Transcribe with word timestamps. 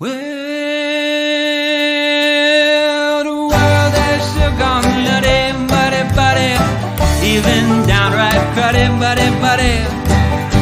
Well, 0.00 0.14
the 3.24 3.34
world 3.34 3.94
has 3.98 4.22
sure 4.30 4.54
gone 4.54 4.86
nutty, 5.02 5.58
muddy, 5.66 6.02
buddy, 6.14 6.54
even 7.26 7.82
downright 7.82 8.38
cruddy, 8.54 8.86
buddy, 9.02 9.28
buddy. 9.42 9.82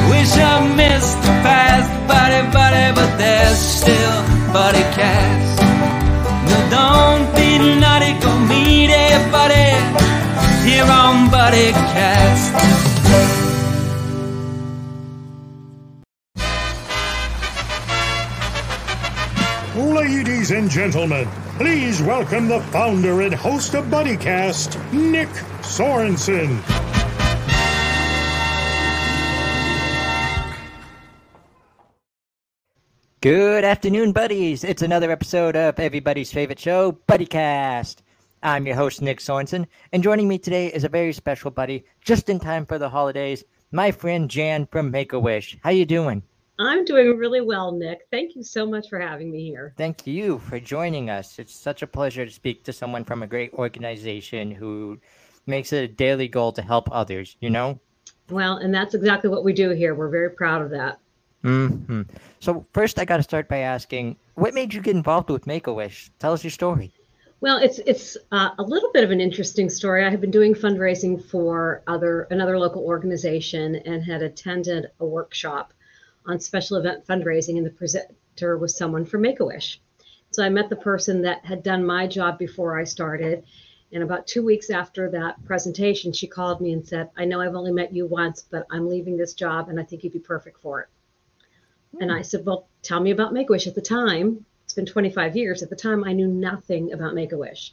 Wish 0.09 0.33
I 0.41 0.65
missed 0.75 1.21
the 1.21 1.35
past, 1.45 1.93
buddy, 2.09 2.49
buddy, 2.51 2.95
but 2.97 3.19
there's 3.19 3.59
still 3.59 4.25
buddy 4.55 4.85
cats. 4.97 5.61
No, 6.49 6.57
don't 6.73 7.29
be 7.37 7.59
naughty, 7.79 8.17
go 8.25 8.33
meet 8.49 8.89
buddy 9.31 9.69
here 10.65 10.89
on 10.89 11.31
Buddy 11.31 11.73
Cast. 11.73 12.76
Ladies 20.47 20.63
and 20.63 20.71
gentlemen, 20.71 21.29
please 21.57 22.01
welcome 22.01 22.47
the 22.47 22.61
founder 22.71 23.23
and 23.23 23.35
host 23.35 23.75
of 23.75 23.87
BuddyCast, 23.87 24.93
Nick 24.93 25.29
Sorensen. 25.63 26.63
Good 33.21 33.65
afternoon, 33.65 34.13
buddies. 34.13 34.63
It's 34.63 34.83
another 34.83 35.11
episode 35.11 35.57
of 35.57 35.81
everybody's 35.81 36.33
favorite 36.33 36.61
show, 36.61 36.93
BuddyCast. 37.09 37.97
I'm 38.41 38.67
your 38.69 38.77
host, 38.77 39.03
Nick 39.03 39.19
Sorensen, 39.19 39.67
and 39.91 40.05
joining 40.05 40.29
me 40.29 40.39
today 40.39 40.69
is 40.69 40.85
a 40.85 40.89
very 40.89 41.13
special 41.13 41.51
buddy, 41.51 41.85
just 42.05 42.29
in 42.29 42.39
time 42.39 42.67
for 42.67 42.79
the 42.79 42.89
holidays, 42.89 43.43
my 43.73 43.91
friend 43.91 44.31
Jan 44.31 44.69
from 44.71 44.93
Make-A-Wish. 44.93 45.59
How 45.65 45.71
you 45.71 45.85
doing? 45.85 46.23
I'm 46.59 46.85
doing 46.85 47.19
really 47.19 47.43
well, 47.43 47.73
Nick. 47.73 48.07
Thank 48.11 48.35
you 48.35 48.43
so 48.43 48.67
much 48.67 48.89
for 48.89 48.99
having 48.99 49.31
me 49.31 49.45
here. 49.45 49.75
Thank 49.77 50.07
you 50.07 50.39
for 50.39 50.59
joining 50.59 51.11
us. 51.11 51.39
It's 51.39 51.55
such 51.55 51.83
a 51.83 51.87
pleasure 51.87 52.25
to 52.25 52.33
speak 52.33 52.65
to 52.65 52.73
someone 52.73 53.05
from 53.05 53.23
a 53.23 53.27
great 53.27 53.53
organization 53.53 54.51
who 54.51 54.99
makes 55.47 55.73
it 55.73 55.85
a 55.85 55.89
daily 55.89 56.29
goal 56.29 56.53
to 56.53 56.63
help 56.63 56.89
others, 56.91 57.37
you 57.41 57.51
know? 57.51 57.79
Well, 58.31 58.57
and 58.57 58.75
that's 58.75 58.95
exactly 58.95 59.29
what 59.29 59.45
we 59.45 59.53
do 59.53 59.71
here. 59.71 59.95
We're 59.95 60.09
very 60.09 60.31
proud 60.31 60.63
of 60.63 60.71
that. 60.71 60.99
hmm 61.43 62.03
So, 62.41 62.67
first, 62.73 62.99
I 62.99 63.05
got 63.05 63.19
to 63.19 63.23
start 63.23 63.49
by 63.49 63.59
asking 63.59 64.17
what 64.35 64.55
made 64.55 64.73
you 64.73 64.81
get 64.81 64.97
involved 64.97 65.31
with 65.31 65.47
Make 65.47 65.67
a 65.67 65.73
Wish? 65.73 66.11
Tell 66.19 66.33
us 66.33 66.43
your 66.43 66.51
story. 66.51 66.93
Well, 67.41 67.59
it's 67.59 67.79
it's 67.81 68.17
uh, 68.33 68.51
a 68.59 68.63
little 68.63 68.91
bit 68.93 69.05
of 69.05 69.11
an 69.11 69.21
interesting 69.21 69.69
story. 69.69 70.05
I 70.05 70.11
have 70.11 70.23
been 70.23 70.31
doing 70.31 70.55
fundraising 70.55 71.23
for 71.23 71.83
other 71.87 72.23
another 72.31 72.59
local 72.59 72.83
organization 72.83 73.77
and 73.77 74.03
had 74.03 74.23
attended 74.23 74.87
a 75.01 75.07
workshop 75.07 75.75
on 76.27 76.41
special 76.41 76.77
event 76.77 77.07
fundraising, 77.07 77.57
and 77.57 77.67
the 77.67 77.71
presenter 77.71 78.59
was 78.59 78.77
someone 78.77 79.05
from 79.05 79.23
Make 79.23 79.41
a 79.41 79.45
Wish. 79.45 79.81
So 80.31 80.43
I 80.43 80.49
met 80.49 80.69
the 80.69 80.77
person 80.77 81.23
that 81.23 81.45
had 81.45 81.63
done 81.63 81.87
my 81.87 82.07
job 82.07 82.39
before 82.39 82.79
I 82.79 82.85
started. 82.85 83.45
And 83.93 84.03
about 84.03 84.27
two 84.27 84.45
weeks 84.45 84.71
after 84.71 85.11
that 85.11 85.43
presentation, 85.45 86.13
she 86.13 86.27
called 86.27 86.61
me 86.61 86.73
and 86.73 86.87
said, 86.87 87.11
I 87.17 87.25
know 87.25 87.41
I've 87.41 87.55
only 87.55 87.73
met 87.73 87.95
you 87.95 88.07
once, 88.07 88.45
but 88.51 88.67
I'm 88.71 88.89
leaving 88.89 89.17
this 89.17 89.33
job 89.33 89.69
and 89.69 89.81
I 89.81 89.85
think 89.85 90.03
you'd 90.03 90.13
be 90.13 90.19
perfect 90.19 90.59
for 90.61 90.81
it. 90.83 90.89
And 92.01 92.13
I 92.13 92.23
said, 92.23 92.45
Well, 92.45 92.69
tell 92.83 93.01
me 93.01 93.13
about 93.13 93.33
Make 93.33 93.49
a 93.49 93.53
Wish. 93.53 93.67
At 93.67 93.75
the 93.75 93.81
time, 93.81 94.45
it's 94.65 94.75
been 94.75 94.87
25 94.87 95.37
years. 95.37 95.63
At 95.63 95.71
the 95.71 95.77
time, 95.77 96.05
I 96.05 96.13
knew 96.13 96.27
nothing 96.27 96.93
about 96.93 97.15
Make 97.15 97.33
a 97.33 97.39
Wish. 97.39 97.73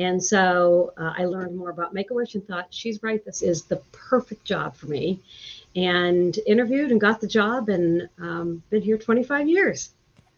And 0.00 0.22
so 0.22 0.94
uh, 0.96 1.12
I 1.16 1.26
learned 1.26 1.56
more 1.56 1.68
about 1.68 1.92
Make 1.92 2.10
a 2.10 2.14
Wish 2.14 2.34
and 2.34 2.46
thought, 2.46 2.68
She's 2.70 3.02
right. 3.02 3.22
This 3.22 3.42
is 3.42 3.64
the 3.64 3.76
perfect 3.92 4.46
job 4.46 4.74
for 4.74 4.86
me. 4.86 5.20
And 5.76 6.36
interviewed 6.46 6.90
and 6.90 6.98
got 6.98 7.20
the 7.20 7.26
job 7.28 7.68
and 7.68 8.08
um, 8.18 8.62
been 8.70 8.80
here 8.80 8.96
25 8.96 9.46
years. 9.46 9.90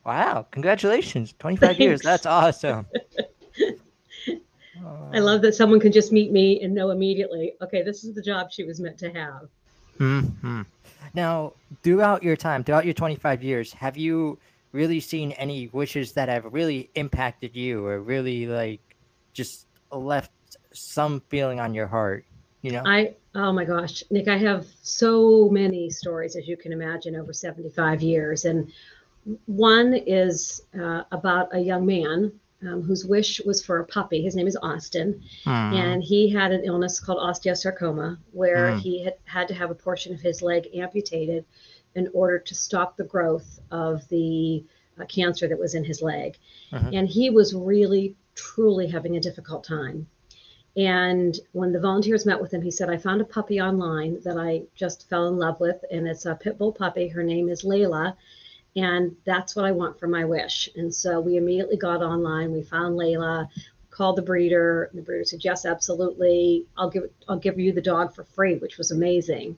Wow, 0.04 0.46
congratulations. 0.50 1.32
25 1.38 1.78
years. 1.80 2.00
That's 2.02 2.26
awesome. 2.26 2.86
I 5.12 5.20
love 5.20 5.42
that 5.42 5.54
someone 5.54 5.78
can 5.78 5.92
just 5.92 6.10
meet 6.10 6.32
me 6.32 6.60
and 6.62 6.74
know 6.74 6.90
immediately, 6.90 7.52
okay, 7.62 7.82
this 7.82 8.02
is 8.02 8.14
the 8.14 8.22
job 8.22 8.50
she 8.50 8.64
was 8.64 8.80
meant 8.80 8.98
to 8.98 9.12
have. 9.12 9.48
hmm 9.98 10.62
Now, 11.14 11.52
throughout 11.84 12.24
your 12.24 12.34
time, 12.34 12.64
throughout 12.64 12.84
your 12.84 12.94
25 12.94 13.44
years, 13.44 13.72
have 13.74 13.96
you 13.96 14.38
really 14.72 14.98
seen 14.98 15.32
any 15.32 15.68
wishes 15.68 16.12
that 16.14 16.28
have 16.28 16.52
really 16.52 16.90
impacted 16.96 17.54
you 17.54 17.86
or 17.86 18.00
really 18.00 18.46
like 18.46 18.80
just 19.32 19.66
left 19.90 20.30
some 20.72 21.20
feeling 21.28 21.60
on 21.60 21.74
your 21.74 21.86
heart? 21.86 22.24
You 22.62 22.72
know? 22.72 22.82
I 22.86 23.14
oh 23.34 23.52
my 23.52 23.64
gosh, 23.64 24.04
Nick, 24.10 24.28
I 24.28 24.36
have 24.38 24.66
so 24.82 25.48
many 25.50 25.90
stories 25.90 26.36
as 26.36 26.46
you 26.46 26.56
can 26.56 26.72
imagine 26.72 27.16
over 27.16 27.32
75 27.32 28.02
years, 28.02 28.44
and 28.44 28.70
one 29.46 29.94
is 29.94 30.62
uh, 30.78 31.02
about 31.10 31.48
a 31.54 31.58
young 31.60 31.86
man 31.86 32.32
um, 32.62 32.82
whose 32.82 33.04
wish 33.04 33.40
was 33.44 33.64
for 33.64 33.80
a 33.80 33.86
puppy. 33.86 34.22
His 34.22 34.36
name 34.36 34.46
is 34.46 34.56
Austin, 34.62 35.20
Hmm. 35.44 35.50
and 35.74 36.02
he 36.02 36.28
had 36.30 36.52
an 36.52 36.62
illness 36.64 37.00
called 37.00 37.18
osteosarcoma, 37.18 38.18
where 38.32 38.72
Mm. 38.72 38.80
he 38.80 39.04
had 39.04 39.14
had 39.24 39.48
to 39.48 39.54
have 39.54 39.70
a 39.70 39.74
portion 39.74 40.14
of 40.14 40.20
his 40.20 40.42
leg 40.42 40.68
amputated 40.74 41.44
in 41.94 42.08
order 42.14 42.38
to 42.38 42.54
stop 42.54 42.96
the 42.96 43.04
growth 43.04 43.60
of 43.70 44.06
the 44.08 44.64
uh, 45.00 45.04
cancer 45.06 45.48
that 45.48 45.58
was 45.58 45.74
in 45.74 45.84
his 45.84 46.02
leg. 46.02 46.36
Mhm. 46.70 46.96
And 46.98 47.08
he 47.08 47.30
was 47.30 47.54
really, 47.54 48.14
truly 48.34 48.88
having 48.88 49.16
a 49.16 49.20
difficult 49.20 49.64
time. 49.64 50.06
And 50.76 51.38
when 51.52 51.72
the 51.72 51.80
volunteers 51.80 52.24
met 52.24 52.40
with 52.40 52.52
him, 52.52 52.62
he 52.62 52.70
said, 52.70 52.88
I 52.88 52.96
found 52.96 53.20
a 53.20 53.26
puppy 53.26 53.60
online 53.60 54.20
that 54.22 54.38
I 54.38 54.62
just 54.74 55.08
fell 55.10 55.28
in 55.28 55.36
love 55.36 55.60
with, 55.60 55.84
and 55.90 56.08
it's 56.08 56.24
a 56.24 56.34
pit 56.34 56.56
bull 56.56 56.72
puppy. 56.72 57.08
Her 57.08 57.22
name 57.22 57.50
is 57.50 57.62
Layla, 57.62 58.16
and 58.74 59.14
that's 59.26 59.54
what 59.54 59.66
I 59.66 59.72
want 59.72 60.00
for 60.00 60.06
my 60.06 60.24
wish. 60.24 60.70
And 60.74 60.94
so 60.94 61.20
we 61.20 61.36
immediately 61.36 61.76
got 61.76 62.02
online. 62.02 62.52
We 62.52 62.62
found 62.62 62.98
Layla, 62.98 63.48
called 63.92 64.16
the 64.16 64.22
breeder. 64.22 64.90
The 64.92 65.02
breeder 65.02 65.24
said, 65.24 65.44
Yes, 65.44 65.64
absolutely. 65.64 66.66
I'll 66.76 66.90
give 66.90 67.04
I'll 67.28 67.38
give 67.38 67.60
you 67.60 67.72
the 67.72 67.80
dog 67.80 68.12
for 68.12 68.24
free, 68.24 68.56
which 68.56 68.78
was 68.78 68.90
amazing. 68.90 69.56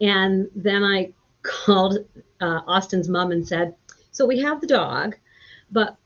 And 0.00 0.48
then 0.56 0.82
I 0.82 1.12
called 1.42 1.98
uh, 2.40 2.60
Austin's 2.66 3.08
mom 3.08 3.30
and 3.30 3.46
said, 3.46 3.76
So 4.10 4.26
we 4.26 4.40
have 4.40 4.60
the 4.60 4.66
dog, 4.66 5.16
but 5.70 5.96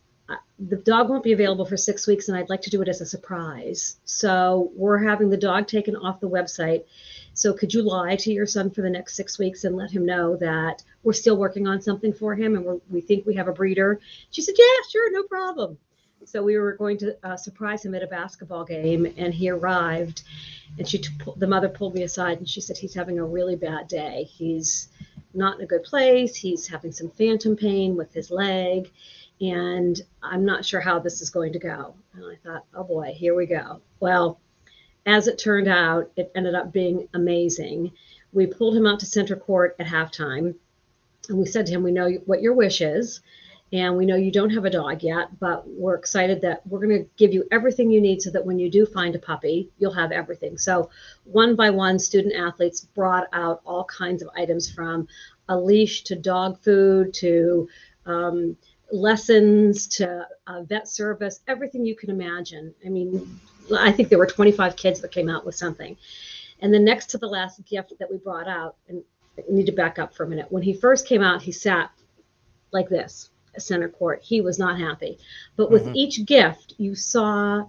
the 0.59 0.77
dog 0.77 1.09
won't 1.09 1.25
be 1.25 1.33
available 1.33 1.65
for 1.65 1.77
six 1.77 2.07
weeks, 2.07 2.29
and 2.29 2.39
I'd 2.39 2.49
like 2.49 2.63
to 2.63 2.71
do 2.71 2.81
it 2.81 2.89
as 2.89 3.01
a 3.01 3.07
surprise. 3.07 3.97
So 4.05 4.71
we're 4.77 4.99
having 4.99 5.29
the 5.31 5.37
dog 5.37 5.67
taken 5.67 5.97
off 5.97 6.21
the 6.21 6.29
website. 6.29 6.85
So 7.35 7.53
could 7.53 7.75
you 7.75 7.83
lie 7.83 8.15
to 8.17 8.33
your 8.33 8.47
son 8.47 8.71
for 8.71 8.81
the 8.81 8.91
next 8.91 9.17
six 9.17 9.39
weeks 9.39 9.65
and 9.65 9.77
let 9.77 9.91
him 9.91 10.07
know 10.07 10.37
that 10.37 10.85
we're 11.03 11.13
still 11.13 11.37
working 11.37 11.67
on 11.67 11.83
something 11.83 12.13
for 12.13 12.37
him 12.37 12.55
and 12.55 12.81
we 12.89 13.01
think 13.01 13.27
we 13.27 13.35
have 13.35 13.49
a 13.49 13.53
breeder? 13.53 13.99
She 14.31 14.43
said, 14.43 14.55
Yeah, 14.57 14.89
sure, 14.91 15.11
no 15.13 15.25
problem. 15.25 15.77
So 16.25 16.43
we 16.43 16.57
were 16.57 16.75
going 16.75 16.99
to 16.99 17.17
uh, 17.27 17.37
surprise 17.37 17.85
him 17.85 17.95
at 17.95 18.03
a 18.03 18.07
basketball 18.07 18.65
game, 18.65 19.13
and 19.17 19.35
he 19.35 19.51
arrived. 19.51 20.23
And 20.79 20.89
she, 20.89 20.99
t- 20.99 21.11
the 21.37 21.47
mother 21.47 21.69
pulled 21.69 21.95
me 21.95 22.05
aside 22.05 22.39
and 22.39 22.49
she 22.49 22.61
said, 22.61 22.77
He's 22.77 22.95
having 22.95 23.19
a 23.19 23.25
really 23.25 23.57
bad 23.57 23.89
day. 23.89 24.25
He's 24.25 24.89
not 25.35 25.59
in 25.59 25.65
a 25.65 25.67
good 25.67 25.83
place. 25.83 26.37
He's 26.37 26.69
having 26.69 26.93
some 26.93 27.11
phantom 27.11 27.57
pain 27.57 27.97
with 27.97 28.15
his 28.15 28.31
leg, 28.31 28.91
and 29.41 30.01
I'm 30.23 30.45
not 30.45 30.65
sure 30.65 30.81
how 30.81 30.99
this 30.99 31.21
is 31.21 31.31
going 31.31 31.53
to 31.53 31.59
go. 31.59 31.95
And 32.15 32.25
I 32.25 32.37
thought, 32.37 32.65
Oh 32.75 32.85
boy, 32.85 33.13
here 33.15 33.35
we 33.35 33.47
go. 33.47 33.81
Well, 34.01 34.41
as 35.07 35.29
it 35.29 35.39
turned 35.39 35.69
out, 35.69 36.11
it 36.17 36.33
ended 36.35 36.55
up 36.55 36.73
being 36.73 37.09
amazing. 37.15 37.93
We 38.33 38.47
pulled 38.47 38.77
him 38.77 38.87
out 38.87 39.01
to 39.01 39.07
center 39.07 39.37
court 39.37 39.77
at 39.79 39.87
halftime, 39.87 40.55
and 41.29 41.39
we 41.39 41.47
said 41.47 41.67
to 41.67 41.73
him, 41.73 41.83
We 41.83 41.93
know 41.93 42.11
what 42.27 42.43
your 42.43 42.55
wish 42.55 42.81
is. 42.81 43.21
And 43.73 43.97
we 43.97 44.07
know 44.07 44.15
you 44.15 44.31
don't 44.31 44.51
have 44.51 44.67
a 44.67 44.71
dog 44.71 45.03
yet, 45.03 45.41
but 45.41 45.67
we're 45.67 45.97
excited 45.97 46.41
that 46.43 46.65
we're 46.65 46.87
going 46.87 47.03
to 47.03 47.11
give 47.17 47.33
you 47.33 47.45
everything 47.51 47.91
you 47.91 48.01
need 48.01 48.23
so 48.23 48.31
that 48.31 48.47
when 48.47 48.57
you 48.59 48.71
do 48.71 48.87
find 48.87 49.17
a 49.17 49.19
puppy, 49.19 49.69
you'll 49.79 49.93
have 49.95 50.13
everything. 50.13 50.59
So, 50.59 50.91
one 51.25 51.57
by 51.57 51.71
one, 51.71 51.99
student 51.99 52.35
athletes 52.37 52.83
brought 52.83 53.27
out 53.33 53.63
all 53.67 53.85
kinds 53.85 54.23
of 54.23 54.29
items 54.37 54.71
from 54.71 55.09
a 55.49 55.59
leash 55.59 56.05
to 56.05 56.15
dog 56.15 56.63
food 56.63 57.15
to 57.15 57.69
um, 58.07 58.57
lessons 58.95 59.87
to 59.89 60.27
uh, 60.47 60.63
vet 60.63 60.89
service, 60.89 61.41
everything 61.49 61.85
you 61.85 61.97
can 61.97 62.11
imagine. 62.11 62.75
I 62.87 62.89
mean, 62.89 63.41
I 63.77 63.91
think 63.91 64.09
there 64.09 64.19
were 64.19 64.27
25 64.27 64.77
kids 64.77 65.01
that 65.01 65.11
came 65.11 65.29
out 65.29 65.45
with 65.45 65.55
something. 65.55 65.97
And 66.61 66.73
then 66.73 66.85
next 66.85 67.07
to 67.11 67.19
the 67.19 67.27
last 67.27 67.65
gift 67.67 67.93
that 67.99 68.11
we 68.11 68.19
brought 68.19 68.47
out, 68.49 68.77
and 68.89 69.03
I 69.37 69.43
need 69.49 69.67
to 69.67 69.73
back 69.73 69.99
up 69.99 70.15
for 70.15 70.25
a 70.25 70.29
minute. 70.29 70.47
When 70.51 70.63
he 70.63 70.73
first 70.73 71.07
came 71.07 71.23
out, 71.23 71.43
he 71.43 71.51
sat 71.51 71.91
like 72.73 72.89
this 72.89 73.31
at 73.55 73.63
center 73.63 73.89
court. 73.89 74.23
He 74.23 74.41
was 74.41 74.59
not 74.59 74.79
happy. 74.79 75.19
But 75.57 75.71
with 75.71 75.87
Mhm. 75.87 75.97
each 75.97 76.25
gift, 76.25 76.75
you 76.79 76.95
saw 76.95 77.67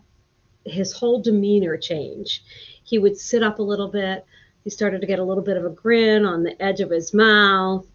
his 0.64 0.92
whole 0.92 1.22
demeanor 1.22 1.78
change. 1.78 2.44
He 2.84 3.00
would 3.00 3.18
sit 3.18 3.42
up 3.44 3.60
a 3.60 3.64
little 3.64 3.88
bit. 3.88 4.26
He 4.64 4.70
started 4.70 5.02
to 5.02 5.08
get 5.08 5.20
a 5.20 5.24
little 5.24 5.44
bit 5.44 5.58
of 5.58 5.66
a 5.66 5.70
grin 5.70 6.26
on 6.26 6.44
the 6.44 6.60
edge 6.62 6.82
of 6.82 6.90
his 6.92 7.14
mouth. 7.14 7.86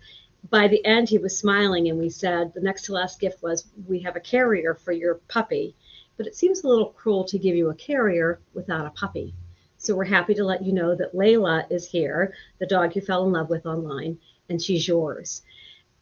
By 0.48 0.68
the 0.68 0.84
end, 0.84 1.08
he 1.08 1.18
was 1.18 1.38
smiling, 1.38 1.88
and 1.88 1.98
we 1.98 2.08
said 2.08 2.52
the 2.54 2.60
next 2.60 2.82
to 2.86 2.92
last 2.92 3.20
gift 3.20 3.42
was, 3.42 3.66
We 3.86 4.00
have 4.00 4.16
a 4.16 4.20
carrier 4.20 4.74
for 4.74 4.92
your 4.92 5.16
puppy, 5.28 5.76
but 6.16 6.26
it 6.26 6.34
seems 6.34 6.62
a 6.62 6.68
little 6.68 6.90
cruel 6.90 7.24
to 7.24 7.38
give 7.38 7.54
you 7.54 7.70
a 7.70 7.74
carrier 7.74 8.40
without 8.54 8.86
a 8.86 8.90
puppy. 8.90 9.34
So 9.76 9.94
we're 9.94 10.04
happy 10.04 10.34
to 10.34 10.44
let 10.44 10.62
you 10.62 10.72
know 10.72 10.94
that 10.94 11.14
Layla 11.14 11.70
is 11.70 11.86
here, 11.86 12.34
the 12.58 12.66
dog 12.66 12.94
you 12.96 13.02
fell 13.02 13.24
in 13.24 13.32
love 13.32 13.48
with 13.48 13.64
online, 13.66 14.18
and 14.48 14.60
she's 14.60 14.86
yours. 14.86 15.42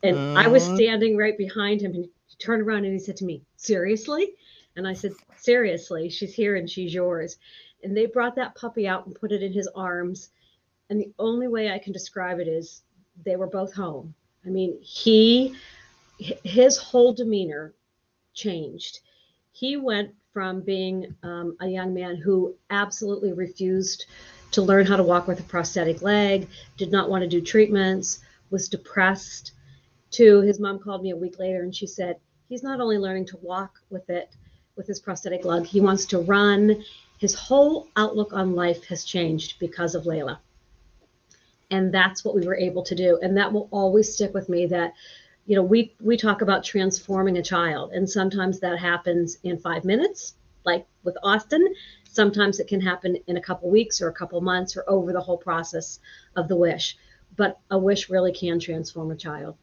And 0.02 0.38
I 0.38 0.48
was 0.48 0.64
standing 0.64 1.16
right 1.16 1.36
behind 1.36 1.80
him 1.80 1.94
and 1.94 2.04
he 2.04 2.36
turned 2.38 2.62
around 2.62 2.84
and 2.84 2.92
he 2.92 2.98
said 2.98 3.16
to 3.18 3.24
me, 3.24 3.42
Seriously? 3.56 4.34
And 4.76 4.86
I 4.86 4.92
said, 4.92 5.12
Seriously, 5.36 6.08
she's 6.08 6.34
here 6.34 6.56
and 6.56 6.70
she's 6.70 6.94
yours. 6.94 7.36
And 7.82 7.96
they 7.96 8.06
brought 8.06 8.36
that 8.36 8.54
puppy 8.54 8.86
out 8.86 9.06
and 9.06 9.14
put 9.14 9.32
it 9.32 9.42
in 9.42 9.52
his 9.52 9.68
arms. 9.74 10.30
And 10.90 11.00
the 11.00 11.12
only 11.18 11.48
way 11.48 11.70
I 11.70 11.78
can 11.78 11.92
describe 11.92 12.40
it 12.40 12.48
is 12.48 12.82
they 13.24 13.36
were 13.36 13.46
both 13.46 13.74
home. 13.74 14.14
I 14.48 14.50
mean, 14.50 14.78
he, 14.80 15.54
his 16.16 16.78
whole 16.78 17.12
demeanor 17.12 17.74
changed. 18.32 19.00
He 19.52 19.76
went 19.76 20.14
from 20.32 20.62
being 20.62 21.14
um, 21.22 21.54
a 21.60 21.68
young 21.68 21.92
man 21.92 22.16
who 22.16 22.54
absolutely 22.70 23.34
refused 23.34 24.06
to 24.52 24.62
learn 24.62 24.86
how 24.86 24.96
to 24.96 25.02
walk 25.02 25.28
with 25.28 25.38
a 25.40 25.42
prosthetic 25.42 26.00
leg, 26.00 26.48
did 26.78 26.90
not 26.90 27.10
want 27.10 27.22
to 27.22 27.28
do 27.28 27.42
treatments, 27.42 28.20
was 28.48 28.70
depressed, 28.70 29.52
to 30.12 30.40
his 30.40 30.58
mom 30.58 30.78
called 30.78 31.02
me 31.02 31.10
a 31.10 31.16
week 31.16 31.38
later 31.38 31.62
and 31.62 31.76
she 31.76 31.86
said, 31.86 32.16
he's 32.48 32.62
not 32.62 32.80
only 32.80 32.96
learning 32.96 33.26
to 33.26 33.36
walk 33.42 33.78
with 33.90 34.08
it, 34.08 34.34
with 34.76 34.86
his 34.86 34.98
prosthetic 34.98 35.44
leg, 35.44 35.66
he 35.66 35.82
wants 35.82 36.06
to 36.06 36.20
run. 36.20 36.82
His 37.18 37.34
whole 37.34 37.88
outlook 37.96 38.32
on 38.32 38.54
life 38.54 38.86
has 38.86 39.04
changed 39.04 39.58
because 39.58 39.94
of 39.94 40.04
Layla. 40.04 40.38
And 41.70 41.92
that's 41.92 42.24
what 42.24 42.34
we 42.34 42.46
were 42.46 42.56
able 42.56 42.82
to 42.84 42.94
do. 42.94 43.18
And 43.22 43.36
that 43.36 43.52
will 43.52 43.68
always 43.70 44.12
stick 44.12 44.32
with 44.32 44.48
me 44.48 44.66
that, 44.66 44.94
you 45.46 45.54
know, 45.56 45.62
we, 45.62 45.94
we 46.00 46.16
talk 46.16 46.40
about 46.42 46.64
transforming 46.64 47.38
a 47.38 47.42
child, 47.42 47.92
and 47.92 48.08
sometimes 48.08 48.60
that 48.60 48.78
happens 48.78 49.38
in 49.42 49.58
five 49.58 49.84
minutes, 49.84 50.34
like 50.64 50.86
with 51.04 51.16
Austin. 51.22 51.74
Sometimes 52.04 52.58
it 52.58 52.68
can 52.68 52.80
happen 52.80 53.16
in 53.26 53.36
a 53.36 53.40
couple 53.40 53.70
weeks 53.70 54.00
or 54.00 54.08
a 54.08 54.12
couple 54.12 54.40
months 54.40 54.76
or 54.76 54.84
over 54.88 55.12
the 55.12 55.20
whole 55.20 55.36
process 55.38 56.00
of 56.36 56.48
the 56.48 56.56
wish. 56.56 56.96
But 57.36 57.58
a 57.70 57.78
wish 57.78 58.10
really 58.10 58.32
can 58.32 58.58
transform 58.58 59.10
a 59.10 59.16
child. 59.16 59.56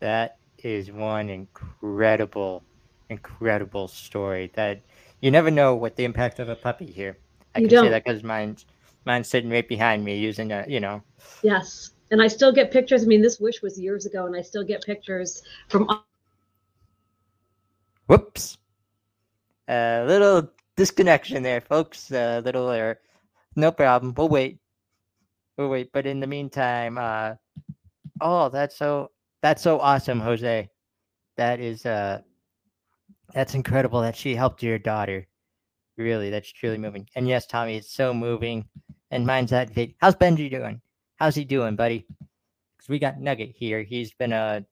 That 0.00 0.38
is 0.58 0.90
one 0.90 1.30
incredible, 1.30 2.62
incredible 3.08 3.88
story. 3.88 4.50
That 4.54 4.82
you 5.20 5.30
never 5.30 5.50
know 5.50 5.74
what 5.74 5.96
the 5.96 6.04
impact 6.04 6.38
of 6.38 6.48
a 6.48 6.56
puppy 6.56 6.86
here. 6.86 7.16
I 7.54 7.60
You 7.60 7.68
can 7.68 7.70
say 7.70 7.82
don't. 7.82 7.90
that 7.92 8.04
because 8.04 8.22
mine's 8.22 8.66
mine's 9.06 9.28
sitting 9.28 9.50
right 9.50 9.66
behind 9.66 10.04
me 10.04 10.16
using 10.18 10.52
a 10.52 10.64
you 10.68 10.80
know. 10.80 11.02
Yes. 11.42 11.90
And 12.10 12.22
I 12.22 12.28
still 12.28 12.52
get 12.52 12.70
pictures. 12.70 13.02
I 13.02 13.06
mean, 13.06 13.22
this 13.22 13.40
wish 13.40 13.62
was 13.62 13.80
years 13.80 14.06
ago, 14.06 14.26
and 14.26 14.36
I 14.36 14.42
still 14.42 14.62
get 14.62 14.84
pictures 14.84 15.42
from 15.68 15.88
Whoops. 18.06 18.58
A 19.68 20.04
little 20.06 20.48
disconnection 20.76 21.42
there, 21.42 21.60
folks. 21.60 22.12
A 22.12 22.40
little 22.44 22.70
error. 22.70 23.00
No 23.56 23.72
problem. 23.72 24.14
We'll 24.16 24.28
wait. 24.28 24.58
We'll 25.56 25.70
wait. 25.70 25.90
But 25.92 26.06
in 26.06 26.20
the 26.20 26.26
meantime, 26.26 26.98
uh, 26.98 27.34
oh, 28.20 28.48
that's 28.48 28.76
so 28.76 29.10
that's 29.42 29.62
so 29.62 29.80
awesome, 29.80 30.20
Jose. 30.20 30.68
That 31.36 31.60
is 31.60 31.84
uh, 31.84 32.20
that's 33.34 33.54
incredible 33.54 34.00
that 34.02 34.14
she 34.14 34.36
helped 34.36 34.62
your 34.62 34.78
daughter. 34.78 35.26
Really, 35.96 36.30
that's 36.30 36.52
truly 36.52 36.78
moving. 36.78 37.08
And 37.16 37.26
yes, 37.26 37.46
Tommy, 37.46 37.76
it's 37.76 37.90
so 37.90 38.14
moving. 38.14 38.68
And 39.10 39.26
mine's 39.26 39.50
that 39.50 39.70
vid. 39.70 39.94
How's 39.98 40.16
Benji 40.16 40.50
doing? 40.50 40.80
How's 41.16 41.34
he 41.34 41.44
doing, 41.44 41.76
buddy? 41.76 42.06
Because 42.76 42.88
we 42.88 42.98
got 42.98 43.20
Nugget 43.20 43.54
here. 43.54 43.82
He's 43.82 44.12
been 44.12 44.32
a 44.32 44.64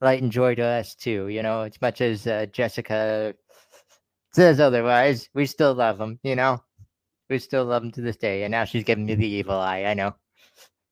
light 0.00 0.22
and 0.22 0.32
joy 0.32 0.54
to 0.56 0.62
us 0.62 0.94
too. 0.94 1.28
You 1.28 1.42
know, 1.42 1.62
as 1.62 1.80
much 1.80 2.00
as 2.00 2.26
uh, 2.26 2.46
Jessica 2.52 3.34
says 4.32 4.60
otherwise, 4.60 5.28
we 5.34 5.46
still 5.46 5.74
love 5.74 6.00
him. 6.00 6.18
You 6.22 6.36
know, 6.36 6.62
we 7.30 7.38
still 7.38 7.64
love 7.64 7.82
him 7.82 7.92
to 7.92 8.00
this 8.00 8.16
day. 8.16 8.44
And 8.44 8.50
now 8.52 8.64
she's 8.64 8.84
giving 8.84 9.06
me 9.06 9.14
the 9.14 9.26
evil 9.26 9.56
eye. 9.56 9.84
I 9.84 9.94
know 9.94 10.14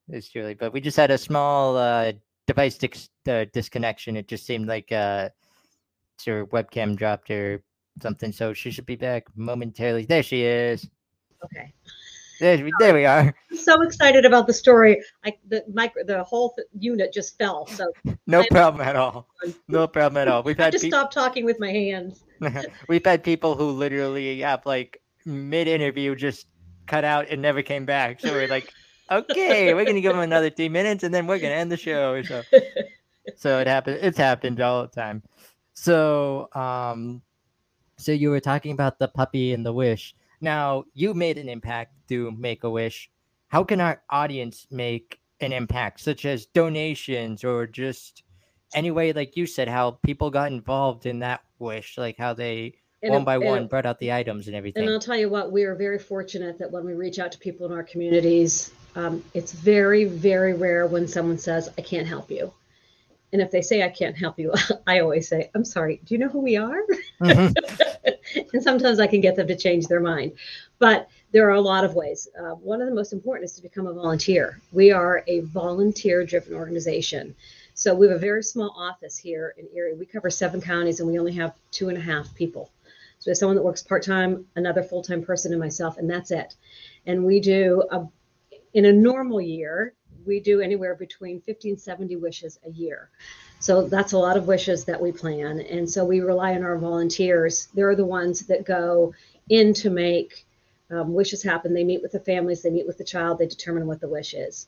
it's 0.08 0.30
truly, 0.30 0.54
but 0.54 0.72
we 0.72 0.80
just 0.80 0.96
had 0.96 1.10
a 1.10 1.18
small 1.18 1.76
uh, 1.76 2.12
device 2.46 2.78
dis- 2.78 3.10
uh, 3.28 3.46
disconnection. 3.52 4.16
It 4.16 4.28
just 4.28 4.46
seemed 4.46 4.68
like 4.68 4.92
uh, 4.92 5.30
her 6.24 6.46
webcam 6.46 6.96
dropped 6.96 7.30
or 7.30 7.62
something. 8.00 8.32
So 8.32 8.52
she 8.52 8.70
should 8.70 8.86
be 8.86 8.96
back 8.96 9.26
momentarily. 9.36 10.06
There 10.06 10.22
she 10.22 10.42
is. 10.42 10.88
okay. 11.44 11.72
There, 12.40 12.62
we- 12.64 12.72
there 12.78 12.94
we 12.94 13.04
are. 13.06 13.34
I'm 13.50 13.56
so 13.56 13.80
excited 13.82 14.24
about 14.24 14.46
the 14.46 14.52
story. 14.52 15.02
I 15.24 15.32
the 15.48 15.64
micro 15.72 16.04
the 16.04 16.22
whole 16.22 16.50
th- 16.54 16.68
unit 16.78 17.12
just 17.12 17.38
fell. 17.38 17.66
So 17.66 17.92
No 18.26 18.40
I- 18.40 18.48
problem 18.50 18.86
at 18.86 18.96
all. 18.96 19.28
No 19.68 19.86
problem 19.86 20.20
at 20.20 20.28
all. 20.28 20.42
We've 20.42 20.56
had 20.56 20.68
I 20.68 20.70
just 20.70 20.82
peop- 20.84 20.92
stopped 20.92 21.14
talking 21.14 21.44
with 21.44 21.58
my 21.60 21.70
hands. 21.70 22.24
We've 22.88 23.04
had 23.04 23.22
people 23.24 23.54
who 23.54 23.70
literally 23.70 24.40
have 24.40 24.64
like 24.66 25.00
mid 25.24 25.68
interview 25.68 26.14
just 26.14 26.46
cut 26.86 27.04
out 27.04 27.28
and 27.30 27.40
never 27.42 27.62
came 27.62 27.84
back. 27.86 28.20
So 28.20 28.30
we're 28.32 28.46
like, 28.48 28.72
okay, 29.10 29.72
we're 29.74 29.84
gonna 29.84 30.00
give 30.00 30.12
them 30.12 30.20
another 30.22 30.50
three 30.50 30.68
minutes 30.68 31.02
and 31.04 31.12
then 31.14 31.26
we're 31.26 31.38
gonna 31.38 31.54
end 31.54 31.72
the 31.72 31.76
show. 31.76 32.22
So 32.22 32.42
so 33.36 33.58
it 33.58 33.66
happened 33.66 33.98
it's 34.02 34.18
happened 34.18 34.60
all 34.60 34.82
the 34.82 34.88
time. 34.88 35.22
So 35.74 36.48
um 36.54 37.22
so 37.98 38.12
you 38.12 38.30
were 38.30 38.40
talking 38.40 38.72
about 38.72 38.98
the 38.98 39.08
puppy 39.08 39.52
and 39.54 39.64
the 39.64 39.72
wish. 39.72 40.14
Now 40.40 40.84
you 40.94 41.14
made 41.14 41.38
an 41.38 41.48
impact 41.48 41.94
through 42.08 42.32
Make 42.32 42.64
a 42.64 42.70
Wish. 42.70 43.10
How 43.48 43.64
can 43.64 43.80
our 43.80 44.02
audience 44.10 44.66
make 44.70 45.20
an 45.40 45.52
impact, 45.52 46.00
such 46.00 46.24
as 46.24 46.46
donations 46.46 47.44
or 47.44 47.66
just 47.66 48.22
any 48.74 48.90
way, 48.90 49.12
like 49.12 49.36
you 49.36 49.46
said, 49.46 49.68
how 49.68 49.92
people 50.02 50.30
got 50.30 50.50
involved 50.50 51.06
in 51.06 51.20
that 51.20 51.40
wish, 51.58 51.96
like 51.96 52.16
how 52.18 52.34
they 52.34 52.74
And 53.02 53.12
one 53.12 53.22
it- 53.22 53.24
by 53.24 53.38
one 53.38 53.62
it- 53.64 53.70
brought 53.70 53.86
out 53.86 53.98
the 53.98 54.12
items 54.12 54.46
and 54.48 54.56
everything. 54.56 54.82
And. 54.84 54.92
I'll 54.92 54.98
tell 55.00 55.16
you 55.16 55.28
what, 55.28 55.52
we 55.52 55.64
are 55.64 55.74
very 55.74 55.98
fortunate 55.98 56.58
that 56.58 56.70
when 56.70 56.84
we 56.84 56.92
reach 56.94 57.18
out 57.18 57.32
to 57.32 57.38
people 57.38 57.66
in 57.66 57.72
our 57.72 57.84
communities, 57.84 58.72
um, 58.96 59.22
it's 59.34 59.52
very, 59.52 60.04
very 60.04 60.54
rare 60.54 60.86
when 60.86 61.06
someone 61.06 61.38
says, 61.38 61.70
I 61.78 61.82
can't 61.82 62.06
help 62.08 62.30
you. 62.30 62.52
And 63.32 63.40
if 63.42 63.50
they 63.50 63.62
say, 63.62 63.82
I 63.82 63.88
can't 63.90 64.16
help 64.16 64.38
you, 64.38 64.52
I 64.86 65.00
always 65.00 65.28
say, 65.28 65.50
I'm 65.54 65.64
sorry, 65.64 66.00
do 66.04 66.14
you 66.14 66.18
know 66.18 66.28
who 66.28 66.40
we 66.40 66.56
are? 66.56 66.80
Mhm. 67.20 67.54
and 68.52 68.62
sometimes 68.62 69.00
I 69.00 69.06
can 69.06 69.20
get 69.20 69.36
them 69.36 69.48
to 69.48 69.56
change 69.56 69.86
their 69.86 70.00
mind. 70.00 70.32
But 70.78 71.08
there 71.32 71.46
are 71.48 71.54
a 71.54 71.60
lot 71.60 71.84
of 71.84 71.94
ways. 71.94 72.28
Uh, 72.38 72.54
one 72.54 72.80
of 72.80 72.88
the 72.88 72.94
most 72.94 73.12
important 73.12 73.48
is 73.48 73.56
to 73.56 73.62
become 73.62 73.86
a 73.86 73.92
volunteer. 73.92 74.60
We 74.72 74.92
are 74.92 75.22
a 75.26 75.40
volunteer 75.40 76.24
driven 76.24 76.54
organization. 76.54 77.34
So 77.74 77.94
we 77.94 78.06
have 78.06 78.16
a 78.16 78.18
very 78.18 78.42
small 78.42 78.74
office 78.76 79.18
here 79.18 79.54
in 79.58 79.68
Erie. 79.74 79.94
We 79.94 80.06
cover 80.06 80.30
seven 80.30 80.60
counties 80.60 81.00
and 81.00 81.08
we 81.08 81.18
only 81.18 81.34
have 81.34 81.54
two 81.70 81.88
and 81.88 81.98
a 81.98 82.00
half 82.00 82.34
people. 82.34 82.70
So 83.18 83.30
there's 83.30 83.38
someone 83.38 83.56
that 83.56 83.62
works 83.62 83.82
part 83.82 84.02
time, 84.02 84.46
another 84.56 84.82
full 84.82 85.02
time 85.02 85.22
person, 85.22 85.52
and 85.52 85.60
myself, 85.60 85.98
and 85.98 86.08
that's 86.08 86.30
it. 86.30 86.54
And 87.06 87.24
we 87.24 87.40
do, 87.40 87.82
a, 87.90 88.06
in 88.74 88.84
a 88.84 88.92
normal 88.92 89.40
year, 89.40 89.94
we 90.26 90.40
do 90.40 90.60
anywhere 90.60 90.94
between 90.94 91.40
50 91.40 91.70
and 91.70 91.80
70 91.80 92.16
wishes 92.16 92.58
a 92.66 92.70
year. 92.70 93.10
So 93.58 93.88
that's 93.88 94.12
a 94.12 94.18
lot 94.18 94.36
of 94.36 94.46
wishes 94.46 94.84
that 94.84 95.00
we 95.00 95.12
plan. 95.12 95.60
And 95.60 95.90
so 95.90 96.04
we 96.04 96.20
rely 96.20 96.54
on 96.54 96.62
our 96.62 96.78
volunteers. 96.78 97.68
They're 97.74 97.96
the 97.96 98.04
ones 98.04 98.46
that 98.46 98.64
go 98.64 99.14
in 99.48 99.74
to 99.74 99.90
make 99.90 100.46
um, 100.90 101.14
wishes 101.14 101.42
happen. 101.42 101.74
They 101.74 101.84
meet 101.84 102.02
with 102.02 102.12
the 102.12 102.20
families, 102.20 102.62
they 102.62 102.70
meet 102.70 102.86
with 102.86 102.98
the 102.98 103.04
child, 103.04 103.38
they 103.38 103.46
determine 103.46 103.86
what 103.86 104.00
the 104.00 104.08
wish 104.08 104.34
is. 104.34 104.66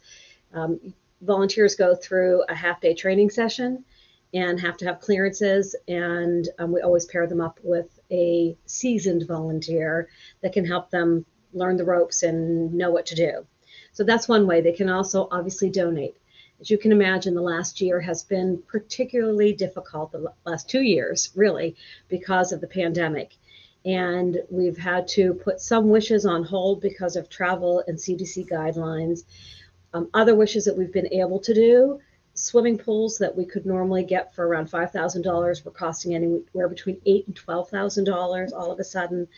Um, 0.52 0.94
volunteers 1.22 1.74
go 1.74 1.94
through 1.94 2.44
a 2.48 2.54
half 2.54 2.80
day 2.80 2.94
training 2.94 3.30
session 3.30 3.84
and 4.34 4.60
have 4.60 4.76
to 4.78 4.86
have 4.86 5.00
clearances. 5.00 5.74
And 5.86 6.48
um, 6.58 6.72
we 6.72 6.80
always 6.80 7.06
pair 7.06 7.26
them 7.26 7.40
up 7.40 7.58
with 7.62 7.98
a 8.10 8.56
seasoned 8.66 9.26
volunteer 9.26 10.08
that 10.42 10.52
can 10.52 10.64
help 10.64 10.90
them 10.90 11.24
learn 11.52 11.76
the 11.76 11.84
ropes 11.84 12.22
and 12.22 12.74
know 12.74 12.90
what 12.90 13.06
to 13.06 13.14
do. 13.14 13.46
So 13.92 14.04
that's 14.04 14.28
one 14.28 14.46
way. 14.46 14.60
They 14.60 14.72
can 14.72 14.90
also 14.90 15.28
obviously 15.30 15.70
donate. 15.70 16.16
As 16.60 16.70
you 16.70 16.78
can 16.78 16.92
imagine, 16.92 17.34
the 17.34 17.40
last 17.40 17.80
year 17.80 18.00
has 18.00 18.22
been 18.22 18.62
particularly 18.66 19.52
difficult, 19.52 20.12
the 20.12 20.32
last 20.44 20.68
two 20.68 20.82
years, 20.82 21.30
really, 21.34 21.76
because 22.08 22.52
of 22.52 22.60
the 22.60 22.66
pandemic. 22.66 23.36
And 23.84 24.42
we've 24.50 24.76
had 24.76 25.06
to 25.08 25.34
put 25.34 25.60
some 25.60 25.88
wishes 25.88 26.26
on 26.26 26.42
hold 26.42 26.80
because 26.80 27.14
of 27.14 27.28
travel 27.28 27.84
and 27.86 27.96
CDC 27.96 28.48
guidelines. 28.48 29.24
Um, 29.94 30.08
other 30.12 30.34
wishes 30.34 30.64
that 30.64 30.76
we've 30.76 30.92
been 30.92 31.12
able 31.12 31.38
to 31.40 31.54
do 31.54 32.00
swimming 32.38 32.78
pools 32.78 33.18
that 33.18 33.36
we 33.36 33.44
could 33.44 33.66
normally 33.66 34.04
get 34.04 34.34
for 34.34 34.46
around 34.46 34.70
$5,000 34.70 35.64
were 35.64 35.70
costing 35.70 36.14
anywhere 36.14 36.68
between 36.68 37.00
eight 37.04 37.26
and 37.26 37.36
$12,000 37.36 38.52
all 38.52 38.70
of 38.70 38.78
a 38.78 38.84
sudden. 38.84 39.28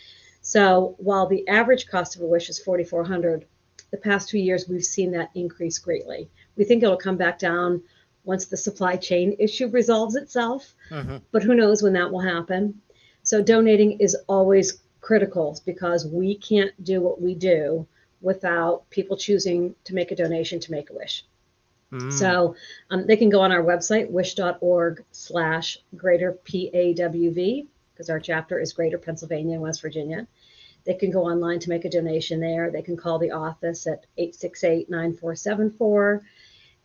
So 0.43 0.95
while 0.99 1.27
the 1.27 1.49
average 1.49 1.87
cost 1.89 2.17
of 2.17 2.23
a 2.23 2.27
wish 2.27 2.49
is 2.49 2.59
4,400, 2.59 3.47
the 3.91 3.97
past 3.97 4.29
two 4.29 4.39
years 4.39 4.69
we've 4.69 4.85
seen 4.85 5.13
that 5.13 5.31
increase 5.35 5.79
greatly. 5.79 6.31
We 6.61 6.67
think 6.67 6.83
it'll 6.83 6.99
come 6.99 7.17
back 7.17 7.39
down 7.39 7.83
once 8.25 8.45
the 8.45 8.57
supply 8.59 8.97
chain 8.97 9.35
issue 9.39 9.69
resolves 9.69 10.15
itself, 10.15 10.75
Mhm. 10.91 11.23
but 11.33 11.43
who 11.43 11.55
knows 11.55 11.83
when 11.83 11.95
that 11.95 12.13
will 12.13 12.21
happen. 12.21 12.83
So 13.23 13.43
donating 13.43 13.99
is 13.99 14.15
always 14.29 14.83
critical 15.01 15.59
because 15.65 16.07
we 16.07 16.35
can't 16.35 16.73
do 16.85 17.01
what 17.01 17.19
we 17.19 17.35
do 17.35 17.87
without 18.21 18.91
people 18.91 19.17
choosing 19.17 19.75
to 19.85 19.95
make 19.95 20.13
a 20.13 20.15
donation 20.15 20.61
to 20.61 20.71
make 20.71 20.91
a 20.91 20.93
wish. 20.93 21.25
Mm. 21.93 22.13
So 22.13 22.55
um, 22.91 23.07
they 23.07 23.17
can 23.17 23.31
go 23.31 23.41
on 23.41 23.53
our 23.53 23.65
website, 23.65 24.11
wish.org 24.11 25.03
slash 25.13 25.79
greater 25.97 26.39
PAWV, 26.45 27.69
because 27.95 28.11
our 28.11 28.21
chapter 28.21 28.61
is 28.61 28.75
Greater 28.75 28.99
Pennsylvania 28.99 29.55
and 29.55 29.63
West 29.63 29.81
Virginia. 29.81 30.27
They 30.85 30.93
can 30.95 31.11
go 31.11 31.25
online 31.25 31.59
to 31.61 31.71
make 31.71 31.87
a 31.87 31.91
donation 31.91 32.39
there. 32.39 32.71
They 32.71 32.83
can 32.83 32.99
call 32.99 33.19
the 33.19 33.31
office 33.31 33.87
at 33.87 34.05
868 34.19 34.91
9474. 34.91 36.23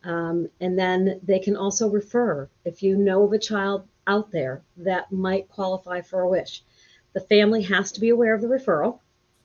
Um, 0.06 0.48
and 0.60 0.78
then 0.78 1.20
they 1.24 1.40
can 1.40 1.56
also 1.56 1.90
refer 1.90 2.48
if 2.64 2.82
you 2.82 2.96
know 2.96 3.24
of 3.24 3.32
a 3.32 3.38
child 3.38 3.88
out 4.06 4.30
there 4.30 4.62
that 4.76 5.10
might 5.10 5.48
qualify 5.48 6.00
for 6.00 6.20
a 6.20 6.28
wish. 6.28 6.62
The 7.12 7.20
family 7.20 7.62
has 7.62 7.90
to 7.92 8.00
be 8.00 8.10
aware 8.10 8.32
of 8.32 8.40
the 8.40 8.46
referral 8.46 9.00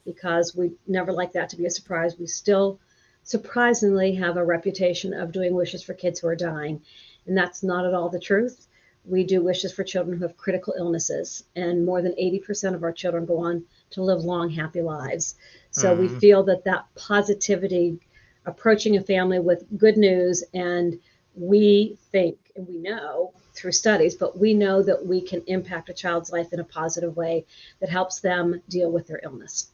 because 0.06 0.56
we 0.56 0.74
never 0.88 1.12
like 1.12 1.32
that 1.34 1.50
to 1.50 1.58
be 1.58 1.66
a 1.66 1.70
surprise. 1.72 2.18
We 2.20 2.28
still 2.28 2.80
surprisingly 3.24 4.14
have 4.16 4.38
a 4.38 4.46
reputation 4.46 5.14
of 5.14 5.32
doing 5.32 5.56
wishes 5.56 5.82
for 5.82 5.96
kids 5.96 6.20
who 6.20 6.28
are 6.28 6.36
dying, 6.36 6.82
and 7.26 7.36
that's 7.36 7.64
not 7.64 7.86
at 7.86 7.96
all 7.96 8.10
the 8.10 8.20
truth. 8.20 8.68
We 9.04 9.24
do 9.24 9.42
wishes 9.42 9.74
for 9.74 9.84
children 9.84 10.18
who 10.18 10.26
have 10.26 10.38
critical 10.38 10.76
illnesses, 10.78 11.44
and 11.56 11.86
more 11.86 12.04
than 12.04 12.14
80% 12.14 12.76
of 12.76 12.84
our 12.84 12.94
children 12.94 13.26
go 13.26 13.40
on 13.40 13.66
to 13.92 14.04
live 14.04 14.24
long, 14.24 14.52
happy 14.52 14.82
lives. 14.82 15.36
So 15.72 15.94
we 15.96 16.08
Mhm. 16.08 16.20
feel 16.20 16.44
that 16.44 16.66
that 16.66 16.86
positivity, 16.96 18.00
approaching 18.46 18.98
a 18.98 19.02
family 19.02 19.40
with 19.40 19.66
good 19.78 19.98
news, 19.98 20.44
and 20.54 21.00
we 21.36 21.98
think 22.12 22.38
and 22.56 22.68
we 22.68 22.78
know 22.78 23.34
through 23.54 23.72
studies, 23.72 24.16
but 24.16 24.38
we 24.38 24.54
know 24.54 24.82
that 24.82 25.06
we 25.06 25.22
can 25.22 25.42
impact 25.48 25.90
a 25.90 25.94
child's 25.94 26.32
life 26.32 26.54
in 26.54 26.60
a 26.60 26.64
positive 26.64 27.16
way 27.16 27.46
that 27.80 27.90
helps 27.90 28.20
them 28.20 28.62
deal 28.70 28.92
with 28.92 29.08
their 29.08 29.22
illness. 29.24 29.72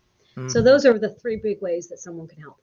So 0.48 0.62
Mhm. 0.62 0.64
those 0.64 0.86
are 0.86 0.98
the 0.98 1.10
three 1.10 1.38
big 1.38 1.62
ways 1.62 1.88
that 1.88 2.00
someone 2.00 2.28
can 2.28 2.42
help. 2.42 2.58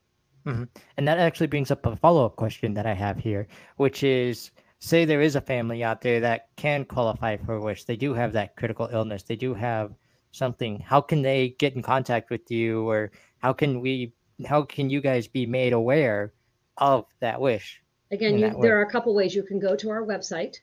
And 0.47 1.09
that 1.09 1.19
actually 1.19 1.47
brings 1.47 1.71
up 1.71 1.87
a 1.87 1.97
follow 1.97 2.27
up 2.27 2.37
question 2.37 2.75
that 2.75 2.87
I 2.87 2.93
have 2.93 3.19
here, 3.19 3.47
which 3.77 4.03
is 4.03 4.51
say 4.79 5.05
there 5.05 5.23
is 5.23 5.37
a 5.37 5.41
family 5.41 5.83
out 5.83 6.03
there 6.03 6.21
that 6.21 6.49
can 6.57 6.85
qualify 6.85 7.39
for 7.39 7.59
wish. 7.61 7.85
They 7.85 7.97
do 7.97 8.13
have 8.13 8.33
that 8.35 8.55
critical 8.57 8.89
illness. 8.93 9.23
They 9.23 9.37
do 9.37 9.55
have 9.55 9.95
something. 10.33 10.81
How 10.81 11.01
can 11.01 11.23
they 11.23 11.51
get 11.59 11.75
in 11.75 11.83
contact 11.83 12.29
with 12.29 12.51
you 12.51 12.87
or 12.89 13.11
how 13.39 13.55
can 13.55 13.81
we 13.81 14.13
how 14.47 14.63
can 14.63 14.91
you 14.91 15.01
guys 15.01 15.27
be 15.29 15.47
made 15.47 15.73
aware 15.73 16.33
of 16.79 17.07
that 17.21 17.41
wish? 17.41 17.83
Again, 18.11 18.39
you, 18.39 18.49
that 18.49 18.61
there 18.61 18.79
are 18.79 18.83
a 18.83 18.91
couple 18.91 19.15
ways 19.15 19.35
you 19.35 19.43
can 19.43 19.59
go 19.59 19.77
to 19.77 19.91
our 19.91 20.03
website. 20.03 20.57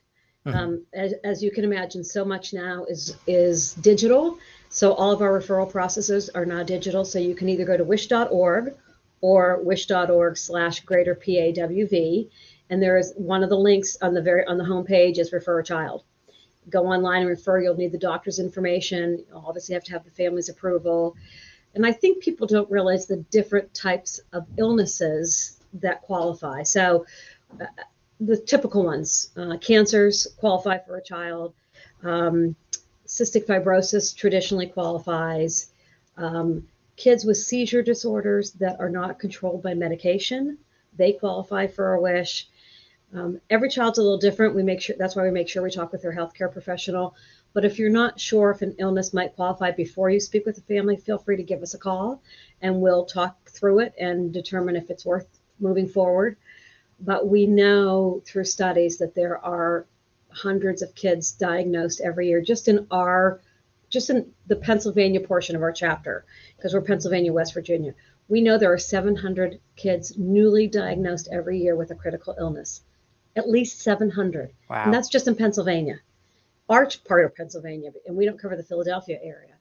Mhm. 0.45 0.55
Um, 0.55 0.85
as, 0.93 1.13
as 1.23 1.43
you 1.43 1.51
can 1.51 1.63
imagine, 1.63 2.03
so 2.03 2.25
much 2.25 2.53
now 2.53 2.85
is 2.85 3.15
is 3.27 3.73
digital. 3.75 4.37
So 4.69 4.93
all 4.93 5.11
of 5.11 5.21
our 5.21 5.39
referral 5.39 5.69
processes 5.69 6.29
are 6.29 6.45
now 6.45 6.63
digital. 6.63 7.05
So 7.05 7.19
you 7.19 7.35
can 7.35 7.49
either 7.49 7.65
go 7.65 7.77
to 7.77 7.83
wish.org 7.83 8.73
or 9.21 9.61
wish.org 9.63 10.37
slash 10.37 10.79
greater 10.81 11.13
PAWV. 11.13 12.29
And 12.69 12.81
there 12.81 12.97
is 12.97 13.13
one 13.17 13.43
of 13.43 13.49
the 13.49 13.57
links 13.57 13.97
on 14.01 14.13
the 14.13 14.21
very 14.21 14.45
on 14.45 14.57
the 14.57 14.63
homepage 14.63 15.19
is 15.19 15.31
refer 15.31 15.59
a 15.59 15.63
child. 15.63 16.03
Go 16.69 16.85
online 16.85 17.21
and 17.21 17.29
refer. 17.29 17.59
You'll 17.59 17.75
need 17.75 17.91
the 17.91 17.97
doctor's 17.97 18.39
information. 18.39 19.23
You'll 19.27 19.43
obviously 19.45 19.73
have 19.73 19.83
to 19.85 19.91
have 19.91 20.05
the 20.05 20.11
family's 20.11 20.49
approval. 20.49 21.15
And 21.75 21.85
I 21.85 21.91
think 21.91 22.21
people 22.21 22.47
don't 22.47 22.69
realize 22.69 23.05
the 23.05 23.17
different 23.17 23.73
types 23.73 24.19
of 24.33 24.45
illnesses 24.57 25.57
that 25.73 26.01
qualify. 26.01 26.63
So 26.63 27.05
uh, 27.59 27.65
the 28.19 28.37
typical 28.37 28.83
ones, 28.83 29.29
uh, 29.37 29.57
cancers 29.57 30.27
qualify 30.37 30.77
for 30.79 30.97
a 30.97 31.03
child. 31.03 31.53
Um, 32.03 32.55
cystic 33.07 33.45
fibrosis 33.45 34.15
traditionally 34.15 34.67
qualifies. 34.67 35.71
Um, 36.17 36.67
kids 36.97 37.25
with 37.25 37.37
seizure 37.37 37.81
disorders 37.81 38.51
that 38.53 38.79
are 38.79 38.89
not 38.89 39.19
controlled 39.19 39.63
by 39.63 39.73
medication, 39.73 40.57
they 40.97 41.13
qualify 41.13 41.67
for 41.67 41.93
a 41.93 42.01
wish. 42.01 42.47
Um, 43.13 43.41
every 43.49 43.69
child's 43.69 43.97
a 43.97 44.03
little 44.03 44.17
different. 44.17 44.55
We 44.55 44.63
make 44.63 44.81
sure 44.81 44.95
that's 44.97 45.15
why 45.15 45.23
we 45.23 45.31
make 45.31 45.49
sure 45.49 45.63
we 45.63 45.71
talk 45.71 45.91
with 45.91 46.01
their 46.01 46.13
healthcare 46.15 46.51
professional. 46.51 47.15
But 47.53 47.65
if 47.65 47.77
you're 47.77 47.89
not 47.89 48.19
sure 48.19 48.51
if 48.51 48.61
an 48.61 48.75
illness 48.79 49.13
might 49.13 49.35
qualify 49.35 49.71
before 49.71 50.09
you 50.09 50.19
speak 50.19 50.45
with 50.45 50.55
the 50.55 50.61
family, 50.61 50.95
feel 50.95 51.17
free 51.17 51.37
to 51.37 51.43
give 51.43 51.61
us 51.61 51.73
a 51.73 51.77
call 51.77 52.21
and 52.61 52.81
we'll 52.81 53.05
talk 53.05 53.49
through 53.49 53.79
it 53.79 53.93
and 53.99 54.33
determine 54.33 54.75
if 54.75 54.89
it's 54.89 55.05
worth 55.05 55.27
moving 55.59 55.87
forward. 55.87 56.37
But 56.99 57.27
we 57.27 57.47
know 57.47 58.21
through 58.25 58.45
studies 58.45 58.97
that 58.99 59.15
there 59.15 59.43
are 59.43 59.85
hundreds 60.29 60.81
of 60.81 60.95
kids 60.95 61.33
diagnosed 61.33 61.99
every 61.99 62.29
year 62.29 62.41
just 62.41 62.67
in 62.67 62.87
our 62.89 63.41
just 63.89 64.09
in 64.09 64.31
the 64.47 64.55
Pennsylvania 64.55 65.19
portion 65.19 65.55
of 65.55 65.61
our 65.61 65.71
chapter 65.73 66.23
because 66.55 66.73
we're 66.73 66.81
Pennsylvania, 66.81 67.33
West 67.33 67.53
Virginia. 67.53 67.93
We 68.29 68.39
know 68.39 68.57
there 68.57 68.71
are 68.71 68.77
700 68.77 69.59
kids 69.75 70.17
newly 70.17 70.67
diagnosed 70.67 71.27
every 71.29 71.59
year 71.59 71.75
with 71.75 71.91
a 71.91 71.95
critical 71.95 72.33
illness. 72.39 72.83
At 73.35 73.49
least 73.49 73.81
700. 73.81 74.53
Wow. 74.69 74.85
And 74.85 74.93
that's 74.93 75.09
just 75.09 75.27
in 75.27 75.35
Pennsylvania, 75.35 75.99
our 76.71 76.89
part 77.07 77.25
of 77.25 77.35
Pennsylvania, 77.35 77.91
and 78.07 78.15
we 78.15 78.25
don't 78.25 78.39
cover 78.39 78.55
the 78.55 78.63
Philadelphia 78.63 79.19
area. 79.21 79.53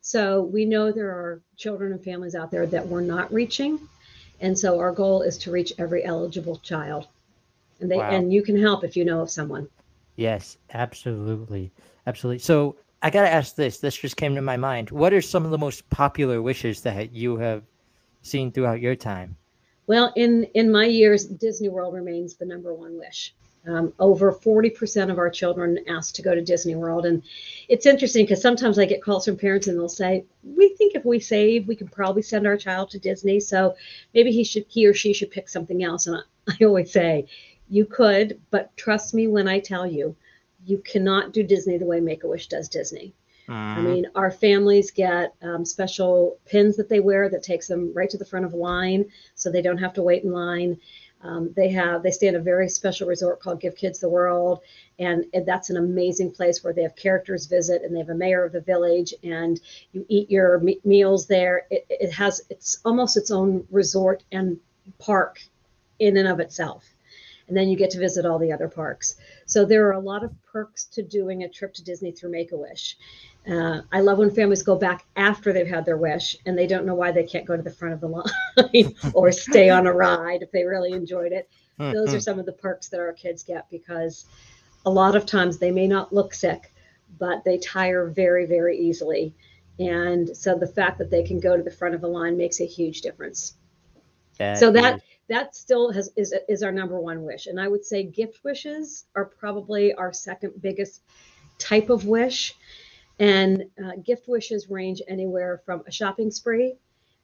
So 0.00 0.42
we 0.42 0.64
know 0.64 0.92
there 0.92 1.10
are 1.10 1.40
children 1.56 1.92
and 1.92 2.02
families 2.02 2.34
out 2.34 2.50
there 2.50 2.66
that 2.66 2.86
we're 2.86 3.00
not 3.00 3.32
reaching. 3.32 3.80
And 4.40 4.58
so 4.58 4.78
our 4.78 4.92
goal 4.92 5.22
is 5.22 5.38
to 5.38 5.50
reach 5.50 5.72
every 5.78 6.04
eligible 6.04 6.58
child. 6.58 7.06
And 7.80 7.90
they 7.90 7.96
Wow. 7.96 8.10
and 8.10 8.32
you 8.32 8.42
can 8.42 8.60
help 8.60 8.84
if 8.84 8.96
you 8.96 9.04
know 9.04 9.20
of 9.20 9.30
someone. 9.30 9.68
Yes, 10.16 10.58
absolutely. 10.72 11.72
Absolutely. 12.06 12.38
So 12.40 12.76
I 13.02 13.10
got 13.10 13.22
to 13.22 13.32
ask 13.32 13.54
this. 13.54 13.78
This 13.78 13.96
just 13.96 14.16
came 14.16 14.34
to 14.34 14.42
my 14.42 14.56
mind. 14.56 14.90
What 14.90 15.12
are 15.12 15.22
some 15.22 15.44
of 15.44 15.50
the 15.50 15.58
most 15.58 15.88
popular 15.90 16.42
wishes 16.42 16.80
that 16.82 17.12
you 17.12 17.36
have 17.36 17.62
seen 18.22 18.50
throughout 18.50 18.80
your 18.80 18.96
time? 18.96 19.36
Well, 19.86 20.12
in 20.16 20.44
in 20.54 20.72
my 20.72 20.86
years, 20.86 21.26
Disney 21.26 21.68
World 21.68 21.94
remains 21.94 22.34
the 22.34 22.46
number 22.46 22.74
one 22.74 22.98
wish. 22.98 23.35
Um, 23.66 23.92
over 23.98 24.32
40% 24.32 25.10
of 25.10 25.18
our 25.18 25.28
children 25.28 25.78
ask 25.88 26.14
to 26.14 26.22
go 26.22 26.34
to 26.34 26.40
Disney 26.40 26.76
World. 26.76 27.04
And 27.04 27.22
it's 27.68 27.86
interesting 27.86 28.24
because 28.24 28.40
sometimes 28.40 28.78
I 28.78 28.84
get 28.84 29.02
calls 29.02 29.24
from 29.24 29.36
parents 29.36 29.66
and 29.66 29.76
they'll 29.76 29.88
say, 29.88 30.24
We 30.44 30.68
think 30.76 30.94
if 30.94 31.04
we 31.04 31.18
save, 31.18 31.66
we 31.66 31.74
can 31.74 31.88
probably 31.88 32.22
send 32.22 32.46
our 32.46 32.56
child 32.56 32.90
to 32.90 32.98
Disney. 32.98 33.40
So 33.40 33.74
maybe 34.14 34.30
he 34.30 34.44
should 34.44 34.66
he 34.68 34.86
or 34.86 34.94
she 34.94 35.12
should 35.12 35.32
pick 35.32 35.48
something 35.48 35.82
else. 35.82 36.06
And 36.06 36.16
I, 36.16 36.20
I 36.60 36.64
always 36.64 36.92
say, 36.92 37.26
You 37.68 37.86
could, 37.86 38.40
but 38.50 38.76
trust 38.76 39.14
me 39.14 39.26
when 39.26 39.48
I 39.48 39.58
tell 39.58 39.86
you, 39.86 40.14
you 40.64 40.78
cannot 40.78 41.32
do 41.32 41.42
Disney 41.42 41.78
the 41.78 41.86
way 41.86 42.00
Make 42.00 42.24
a 42.24 42.28
Wish 42.28 42.48
does 42.48 42.68
Disney. 42.68 43.14
I 43.48 43.80
mean, 43.80 44.06
our 44.16 44.30
families 44.30 44.90
get 44.90 45.34
um, 45.40 45.64
special 45.64 46.38
pins 46.46 46.76
that 46.76 46.88
they 46.88 46.98
wear 46.98 47.28
that 47.28 47.44
takes 47.44 47.68
them 47.68 47.92
right 47.94 48.10
to 48.10 48.18
the 48.18 48.24
front 48.24 48.44
of 48.44 48.54
line, 48.54 49.06
so 49.34 49.50
they 49.50 49.62
don't 49.62 49.78
have 49.78 49.92
to 49.94 50.02
wait 50.02 50.24
in 50.24 50.32
line. 50.32 50.80
Um, 51.26 51.52
they 51.56 51.68
have 51.70 52.02
they 52.02 52.12
stay 52.12 52.28
in 52.28 52.36
a 52.36 52.40
very 52.40 52.68
special 52.68 53.08
resort 53.08 53.40
called 53.40 53.60
Give 53.60 53.74
Kids 53.74 53.98
the 53.98 54.08
World, 54.08 54.60
and, 54.98 55.24
and 55.34 55.44
that's 55.44 55.70
an 55.70 55.76
amazing 55.76 56.30
place 56.30 56.62
where 56.62 56.72
they 56.72 56.82
have 56.82 56.94
characters 56.94 57.46
visit, 57.46 57.82
and 57.82 57.94
they 57.94 57.98
have 57.98 58.10
a 58.10 58.14
mayor 58.14 58.44
of 58.44 58.52
the 58.52 58.60
village, 58.60 59.12
and 59.24 59.60
you 59.92 60.06
eat 60.08 60.30
your 60.30 60.60
me- 60.60 60.80
meals 60.84 61.26
there. 61.26 61.66
It, 61.70 61.86
it 61.90 62.12
has 62.12 62.42
it's 62.48 62.78
almost 62.84 63.16
its 63.16 63.30
own 63.30 63.66
resort 63.70 64.22
and 64.30 64.58
park 64.98 65.40
in 65.98 66.16
and 66.16 66.28
of 66.28 66.38
itself 66.40 66.84
and 67.48 67.56
then 67.56 67.68
you 67.68 67.76
get 67.76 67.90
to 67.90 67.98
visit 67.98 68.26
all 68.26 68.38
the 68.38 68.52
other 68.52 68.68
parks. 68.68 69.16
So 69.46 69.64
there 69.64 69.86
are 69.88 69.92
a 69.92 70.00
lot 70.00 70.24
of 70.24 70.32
perks 70.42 70.84
to 70.86 71.02
doing 71.02 71.44
a 71.44 71.48
trip 71.48 71.74
to 71.74 71.84
Disney 71.84 72.12
through 72.12 72.30
Make 72.30 72.52
a 72.52 72.56
Wish. 72.56 72.96
Uh, 73.48 73.82
I 73.92 74.00
love 74.00 74.18
when 74.18 74.30
families 74.30 74.62
go 74.64 74.76
back 74.76 75.06
after 75.14 75.52
they've 75.52 75.66
had 75.68 75.84
their 75.84 75.96
wish 75.96 76.36
and 76.46 76.58
they 76.58 76.66
don't 76.66 76.84
know 76.84 76.96
why 76.96 77.12
they 77.12 77.22
can't 77.22 77.44
go 77.44 77.56
to 77.56 77.62
the 77.62 77.70
front 77.70 77.94
of 77.94 78.00
the 78.00 78.08
line 78.08 78.94
or 79.14 79.30
stay 79.30 79.70
on 79.70 79.86
a 79.86 79.92
ride 79.92 80.42
if 80.42 80.50
they 80.50 80.64
really 80.64 80.92
enjoyed 80.92 81.30
it. 81.32 81.48
Those 81.92 82.08
are 82.14 82.20
some 82.20 82.38
of 82.40 82.46
the 82.46 82.52
perks 82.52 82.88
that 82.88 82.98
our 82.98 83.12
kids 83.12 83.44
get 83.44 83.70
because 83.70 84.24
a 84.84 84.90
lot 84.90 85.14
of 85.14 85.26
times 85.26 85.58
they 85.58 85.70
may 85.70 85.86
not 85.86 86.12
look 86.12 86.34
sick, 86.34 86.72
but 87.18 87.44
they 87.44 87.58
tire 87.58 88.08
very, 88.08 88.46
very 88.46 88.76
easily. 88.78 89.32
And 89.78 90.36
so 90.36 90.58
the 90.58 90.66
fact 90.66 90.98
that 90.98 91.10
they 91.10 91.22
can 91.22 91.38
go 91.38 91.56
to 91.56 91.62
the 91.62 91.70
front 91.70 91.94
of 91.94 92.00
the 92.00 92.08
line 92.08 92.36
makes 92.36 92.60
a 92.60 92.66
huge 92.66 93.02
difference 93.02 93.54
so 94.56 94.70
that 94.72 94.96
is- 94.96 95.02
that 95.28 95.56
still 95.56 95.92
has 95.92 96.10
is 96.16 96.34
is 96.48 96.62
our 96.62 96.72
number 96.72 96.98
one 97.00 97.24
wish. 97.24 97.46
And 97.46 97.60
i 97.60 97.68
would 97.68 97.84
say 97.84 98.02
gift 98.04 98.44
wishes 98.44 99.04
are 99.14 99.24
probably 99.24 99.94
our 99.94 100.12
second 100.12 100.60
biggest 100.60 101.02
type 101.58 101.90
of 101.90 102.06
wish. 102.06 102.54
And 103.18 103.64
uh, 103.82 103.92
gift 104.04 104.28
wishes 104.28 104.68
range 104.68 105.00
anywhere 105.08 105.62
from 105.64 105.82
a 105.86 105.90
shopping 105.90 106.30
spree 106.30 106.76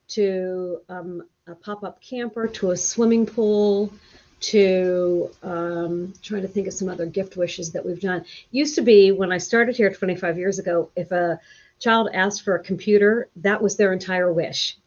to 0.08 0.80
um, 0.88 1.28
a 1.46 1.54
pop-up 1.54 2.00
camper 2.00 2.46
to 2.46 2.70
a 2.70 2.76
swimming 2.76 3.26
pool 3.26 3.92
to 4.40 5.30
um, 5.42 6.12
trying 6.22 6.42
to 6.42 6.48
think 6.48 6.66
of 6.66 6.72
some 6.72 6.88
other 6.88 7.06
gift 7.06 7.36
wishes 7.36 7.72
that 7.72 7.84
we've 7.84 8.00
done. 8.00 8.24
Used 8.50 8.74
to 8.74 8.82
be 8.82 9.12
when 9.12 9.30
i 9.32 9.38
started 9.38 9.76
here 9.76 9.92
25 9.92 10.38
years 10.38 10.58
ago 10.58 10.90
if 10.96 11.12
a 11.12 11.38
child 11.78 12.08
asked 12.14 12.42
for 12.42 12.56
a 12.56 12.62
computer 12.62 13.28
that 13.36 13.62
was 13.62 13.76
their 13.76 13.92
entire 13.92 14.32
wish 14.32 14.78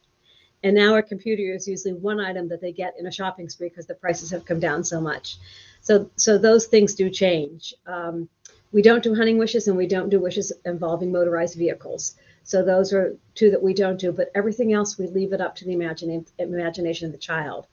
and 0.65 0.73
now 0.73 0.95
a 0.95 1.03
computer 1.03 1.53
is 1.53 1.67
usually 1.67 1.93
one 1.93 2.19
item 2.19 2.47
that 2.49 2.59
they 2.59 2.71
get 2.71 2.95
in 2.97 3.05
a 3.05 3.11
shopping 3.11 3.49
spree 3.49 3.69
because 3.69 3.85
the 3.85 3.93
prices 3.93 4.31
have 4.31 4.45
come 4.45 4.59
down 4.59 4.83
so 4.83 4.99
much. 4.99 5.37
So, 5.81 6.09
so 6.15 6.39
those 6.39 6.65
things 6.65 6.95
do 6.95 7.07
change. 7.07 7.75
Um, 7.85 8.27
we 8.71 8.81
don't 8.81 9.03
do 9.03 9.13
hunting 9.13 9.37
wishes 9.37 9.67
and 9.67 9.77
we 9.77 9.85
don't 9.85 10.09
do 10.09 10.19
wishes 10.19 10.51
involving 10.65 11.11
motorized 11.11 11.55
vehicles. 11.55 12.15
So 12.41 12.65
those 12.65 12.93
are 12.93 13.15
two 13.35 13.51
that 13.51 13.61
we 13.61 13.75
don't 13.75 13.99
do, 13.99 14.11
but 14.11 14.31
everything 14.33 14.73
else 14.73 14.97
we 14.97 15.05
leave 15.05 15.33
it 15.33 15.39
up 15.39 15.55
to 15.57 15.65
the 15.65 15.73
imagine, 15.73 16.25
imagination 16.39 17.05
of 17.05 17.11
the 17.11 17.19
child. 17.19 17.67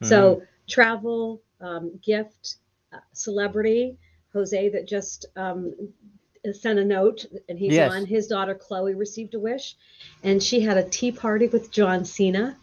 So 0.00 0.42
travel, 0.66 1.42
um, 1.60 2.00
gift, 2.02 2.56
uh, 2.94 3.00
celebrity, 3.12 3.98
Jose 4.32 4.70
that 4.70 4.88
just 4.88 5.26
um, 5.36 5.74
sent 6.52 6.78
a 6.78 6.84
note 6.84 7.26
and 7.48 7.58
he's 7.58 7.74
Yes. 7.74 7.92
on. 7.92 8.06
His 8.06 8.26
daughter 8.26 8.54
Chloe 8.54 8.94
received 8.94 9.34
a 9.34 9.38
wish, 9.38 9.76
and 10.22 10.42
she 10.42 10.60
had 10.60 10.76
a 10.76 10.84
tea 10.88 11.12
party 11.12 11.46
with 11.48 11.70
John 11.70 12.04
Cena, 12.04 12.56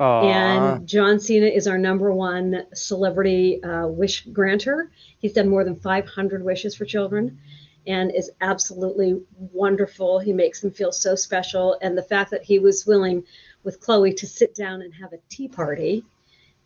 Aw. 0.00 0.22
And 0.22 0.86
John 0.86 1.18
Cena 1.18 1.46
is 1.46 1.66
our 1.66 1.78
number 1.78 2.12
one 2.12 2.66
celebrity 2.72 3.62
uh, 3.62 3.88
wish 3.88 4.24
granter. 4.26 4.90
He's 5.18 5.32
done 5.32 5.48
more 5.48 5.64
than 5.64 5.74
500 5.76 6.44
wishes 6.44 6.76
for 6.76 6.84
children 6.84 7.38
and 7.86 8.14
is 8.14 8.30
absolutely 8.40 9.20
wonderful. 9.52 10.18
He 10.20 10.32
makes 10.32 10.60
them 10.60 10.70
feel 10.70 10.92
so 10.92 11.14
special. 11.16 11.78
And 11.82 11.98
the 11.98 12.02
fact 12.02 12.30
that 12.30 12.44
he 12.44 12.58
was 12.58 12.86
willing 12.86 13.24
with 13.64 13.80
Chloe 13.80 14.12
to 14.14 14.26
sit 14.26 14.54
down 14.54 14.82
and 14.82 14.94
have 14.94 15.12
a 15.12 15.18
tea 15.28 15.48
party 15.48 16.04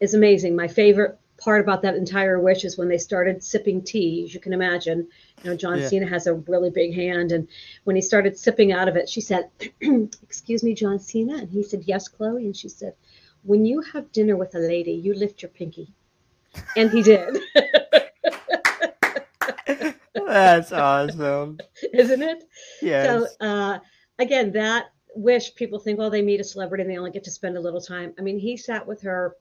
is 0.00 0.14
amazing. 0.14 0.54
My 0.54 0.68
favorite 0.68 1.16
part 1.38 1.60
about 1.60 1.82
that 1.82 1.96
entire 1.96 2.38
wish 2.38 2.64
is 2.64 2.78
when 2.78 2.88
they 2.88 2.98
started 2.98 3.42
sipping 3.42 3.82
tea, 3.82 4.24
as 4.24 4.34
you 4.34 4.40
can 4.40 4.52
imagine. 4.52 5.08
You 5.42 5.50
know, 5.50 5.56
John 5.56 5.78
Yeah. 5.78 5.88
Cena 5.88 6.06
has 6.06 6.26
a 6.26 6.34
really 6.34 6.70
big 6.70 6.94
hand. 6.94 7.32
And 7.32 7.48
when 7.84 7.96
he 7.96 8.02
started 8.02 8.38
sipping 8.38 8.72
out 8.72 8.88
of 8.88 8.96
it, 8.96 9.08
she 9.08 9.20
said, 9.20 9.50
Excuse 10.22 10.62
me, 10.62 10.74
John 10.74 10.98
Cena? 10.98 11.36
And 11.38 11.50
he 11.50 11.62
said, 11.62 11.82
Yes, 11.86 12.08
Chloe. 12.08 12.44
And 12.44 12.56
she 12.56 12.68
said, 12.68 12.94
When 13.42 13.64
you 13.64 13.80
have 13.80 14.12
dinner 14.12 14.36
with 14.36 14.54
a 14.54 14.58
lady, 14.60 14.92
you 14.92 15.14
lift 15.14 15.42
your 15.42 15.50
pinky. 15.50 15.92
And 16.76 16.90
he 16.90 17.02
did, 17.02 17.38
That's 20.14 20.72
awesome. 20.72 21.58
isn't 21.92 22.22
it? 22.22 22.44
Yes. 22.80 23.06
So 23.06 23.46
uh, 23.46 23.78
again, 24.18 24.52
that 24.52 24.86
wish 25.14 25.54
people 25.54 25.78
think, 25.78 25.98
well, 25.98 26.10
they 26.10 26.22
meet 26.22 26.40
a 26.40 26.44
celebrity 26.44 26.82
and 26.82 26.90
they 26.90 26.98
only 26.98 27.10
get 27.10 27.24
to 27.24 27.30
spend 27.30 27.56
a 27.56 27.60
little 27.60 27.80
time. 27.80 28.14
I 28.18 28.22
mean, 28.22 28.38
he 28.38 28.56
sat 28.56 28.86
with 28.86 29.02
her 29.02 29.36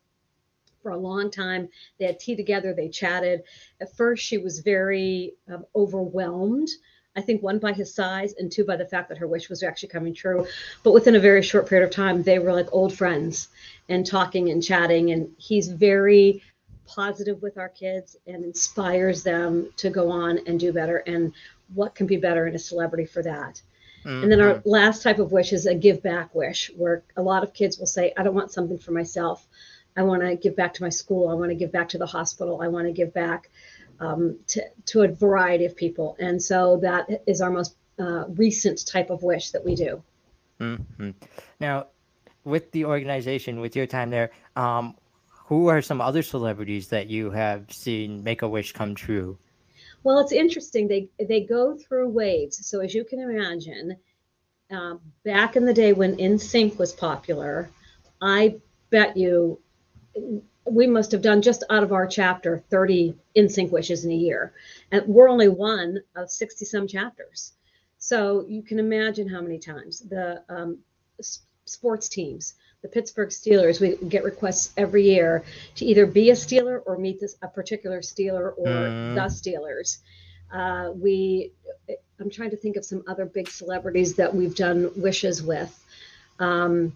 for 0.81 0.91
a 0.91 0.97
long 0.97 1.31
time. 1.31 1.69
They 1.99 2.05
had 2.05 2.19
tea 2.19 2.35
together. 2.35 2.73
They 2.73 2.89
chatted. 2.89 3.43
At 3.79 3.95
first, 3.95 4.23
she 4.23 4.37
was 4.37 4.59
very 4.59 5.33
um, 5.51 5.65
overwhelmed. 5.75 6.69
I 7.15 7.21
think 7.21 7.43
one 7.43 7.59
by 7.59 7.73
his 7.73 7.93
size 7.93 8.33
and 8.37 8.51
two 8.51 8.63
by 8.63 8.77
the 8.77 8.85
fact 8.85 9.09
that 9.09 9.17
her 9.17 9.27
wish 9.27 9.49
was 9.49 9.63
actually 9.63 9.89
coming 9.89 10.13
true. 10.13 10.47
But 10.83 10.93
within 10.93 11.15
a 11.15 11.19
very 11.19 11.41
short 11.41 11.67
period 11.67 11.85
of 11.85 11.93
time, 11.93 12.23
they 12.23 12.39
were 12.39 12.53
like 12.53 12.69
old 12.71 12.93
friends 12.93 13.49
and 13.89 14.05
talking 14.05 14.49
and 14.49 14.63
chatting. 14.63 15.11
And 15.11 15.29
he's 15.37 15.67
very 15.67 16.41
positive 16.85 17.41
with 17.41 17.57
our 17.57 17.69
kids 17.69 18.15
and 18.27 18.43
inspires 18.45 19.23
them 19.23 19.71
to 19.77 19.89
go 19.89 20.09
on 20.09 20.39
and 20.47 20.59
do 20.59 20.71
better. 20.71 20.97
And 20.97 21.33
what 21.73 21.95
can 21.95 22.07
be 22.07 22.17
better 22.17 22.47
in 22.47 22.55
a 22.55 22.59
celebrity 22.59 23.05
for 23.05 23.23
that? 23.23 23.61
And 24.03 24.31
then 24.31 24.41
our 24.41 24.61
last 24.65 25.03
type 25.03 25.19
of 25.19 25.31
wish 25.31 25.53
is 25.53 25.67
a 25.67 25.75
give 25.75 26.01
back 26.01 26.33
wish, 26.33 26.71
where 26.75 27.03
a 27.17 27.21
lot 27.21 27.43
of 27.43 27.53
kids 27.53 27.77
will 27.77 27.85
say, 27.85 28.13
I 28.17 28.23
don't 28.23 28.33
want 28.33 28.51
something 28.51 28.79
for 28.79 28.91
myself. 28.91 29.47
I 29.97 30.03
want 30.03 30.21
to 30.21 30.35
give 30.35 30.55
back 30.55 30.73
to 30.75 30.83
my 30.83 30.89
school. 30.89 31.29
I 31.29 31.33
want 31.33 31.49
to 31.49 31.55
give 31.55 31.71
back 31.71 31.89
to 31.89 31.97
the 31.97 32.05
hospital. 32.05 32.61
I 32.61 32.67
want 32.67 32.87
to 32.87 32.93
give 32.93 33.13
back 33.13 33.49
um, 33.99 34.39
to, 34.47 34.63
to 34.87 35.01
a 35.01 35.07
variety 35.07 35.65
of 35.65 35.75
people. 35.75 36.15
And 36.19 36.41
so 36.41 36.77
that 36.77 37.07
is 37.27 37.41
our 37.41 37.51
most 37.51 37.75
uh, 37.99 38.25
recent 38.29 38.85
type 38.87 39.09
of 39.09 39.23
wish 39.23 39.51
that 39.51 39.63
we 39.63 39.75
do. 39.75 40.01
Mhm. 40.59 41.13
Now, 41.59 41.87
with 42.43 42.71
the 42.71 42.85
organization, 42.85 43.59
with 43.59 43.75
your 43.75 43.87
time 43.87 44.09
there, 44.09 44.31
um, 44.55 44.95
who 45.45 45.67
are 45.67 45.81
some 45.81 46.01
other 46.01 46.21
celebrities 46.21 46.87
that 46.89 47.07
you 47.07 47.31
have 47.31 47.71
seen 47.71 48.23
make 48.23 48.41
a 48.41 48.47
wish 48.47 48.71
come 48.71 48.95
true? 48.95 49.37
Well, 50.03 50.19
it's 50.19 50.31
interesting. 50.31 50.87
They 50.87 51.09
they 51.19 51.41
go 51.41 51.75
through 51.75 52.09
waves. 52.09 52.65
So 52.65 52.79
as 52.79 52.93
you 52.95 53.03
can 53.03 53.19
imagine, 53.19 53.97
um, 54.71 55.01
back 55.23 55.55
in 55.55 55.65
the 55.65 55.73
day 55.73 55.93
when 55.93 56.15
NSYNC 56.15 56.77
was 56.77 56.93
popular, 56.93 57.69
I 58.21 58.55
bet 58.89 59.17
you 59.17 59.59
we 60.65 60.87
must 60.87 61.11
have 61.11 61.21
done 61.21 61.41
just 61.41 61.63
out 61.69 61.83
of 61.83 61.91
our 61.91 62.07
chapter 62.07 62.63
30 62.69 63.15
NSYNC 63.35 63.71
wishes 63.71 64.05
in 64.05 64.11
a 64.11 64.15
year, 64.15 64.53
and 64.91 65.05
we're 65.07 65.29
only 65.29 65.49
one 65.49 65.99
of 66.15 66.29
60 66.29 66.65
some 66.65 66.87
chapters. 66.87 67.53
So 67.97 68.45
you 68.47 68.63
can 68.63 68.79
imagine 68.79 69.27
how 69.27 69.41
many 69.41 69.59
times 69.59 69.99
the 69.99 70.43
um, 70.49 70.79
sports 71.65 72.09
teams, 72.09 72.55
the 72.81 72.87
Pittsburgh 72.87 73.29
Steelers, 73.29 73.79
we 73.79 73.95
get 74.09 74.23
requests 74.23 74.73
every 74.75 75.03
year 75.03 75.43
to 75.75 75.85
either 75.85 76.05
be 76.05 76.31
a 76.31 76.33
Steeler 76.33 76.81
or 76.85 76.97
meet 76.97 77.19
this 77.19 77.35
a 77.41 77.47
particular 77.47 78.01
Steeler 78.01 78.53
or 78.57 78.67
Mm. 78.67 79.15
the 79.15 79.21
Steelers. 79.29 79.99
Uh, 80.51 80.91
we, 80.93 81.53
I'm 82.19 82.29
trying 82.29 82.49
to 82.49 82.57
think 82.57 82.75
of 82.75 82.83
some 82.83 83.03
other 83.07 83.25
big 83.25 83.47
celebrities 83.49 84.15
that 84.15 84.33
we've 84.35 84.55
done 84.55 84.91
wishes 84.95 85.41
with. 85.41 85.77
Um, 86.39 86.93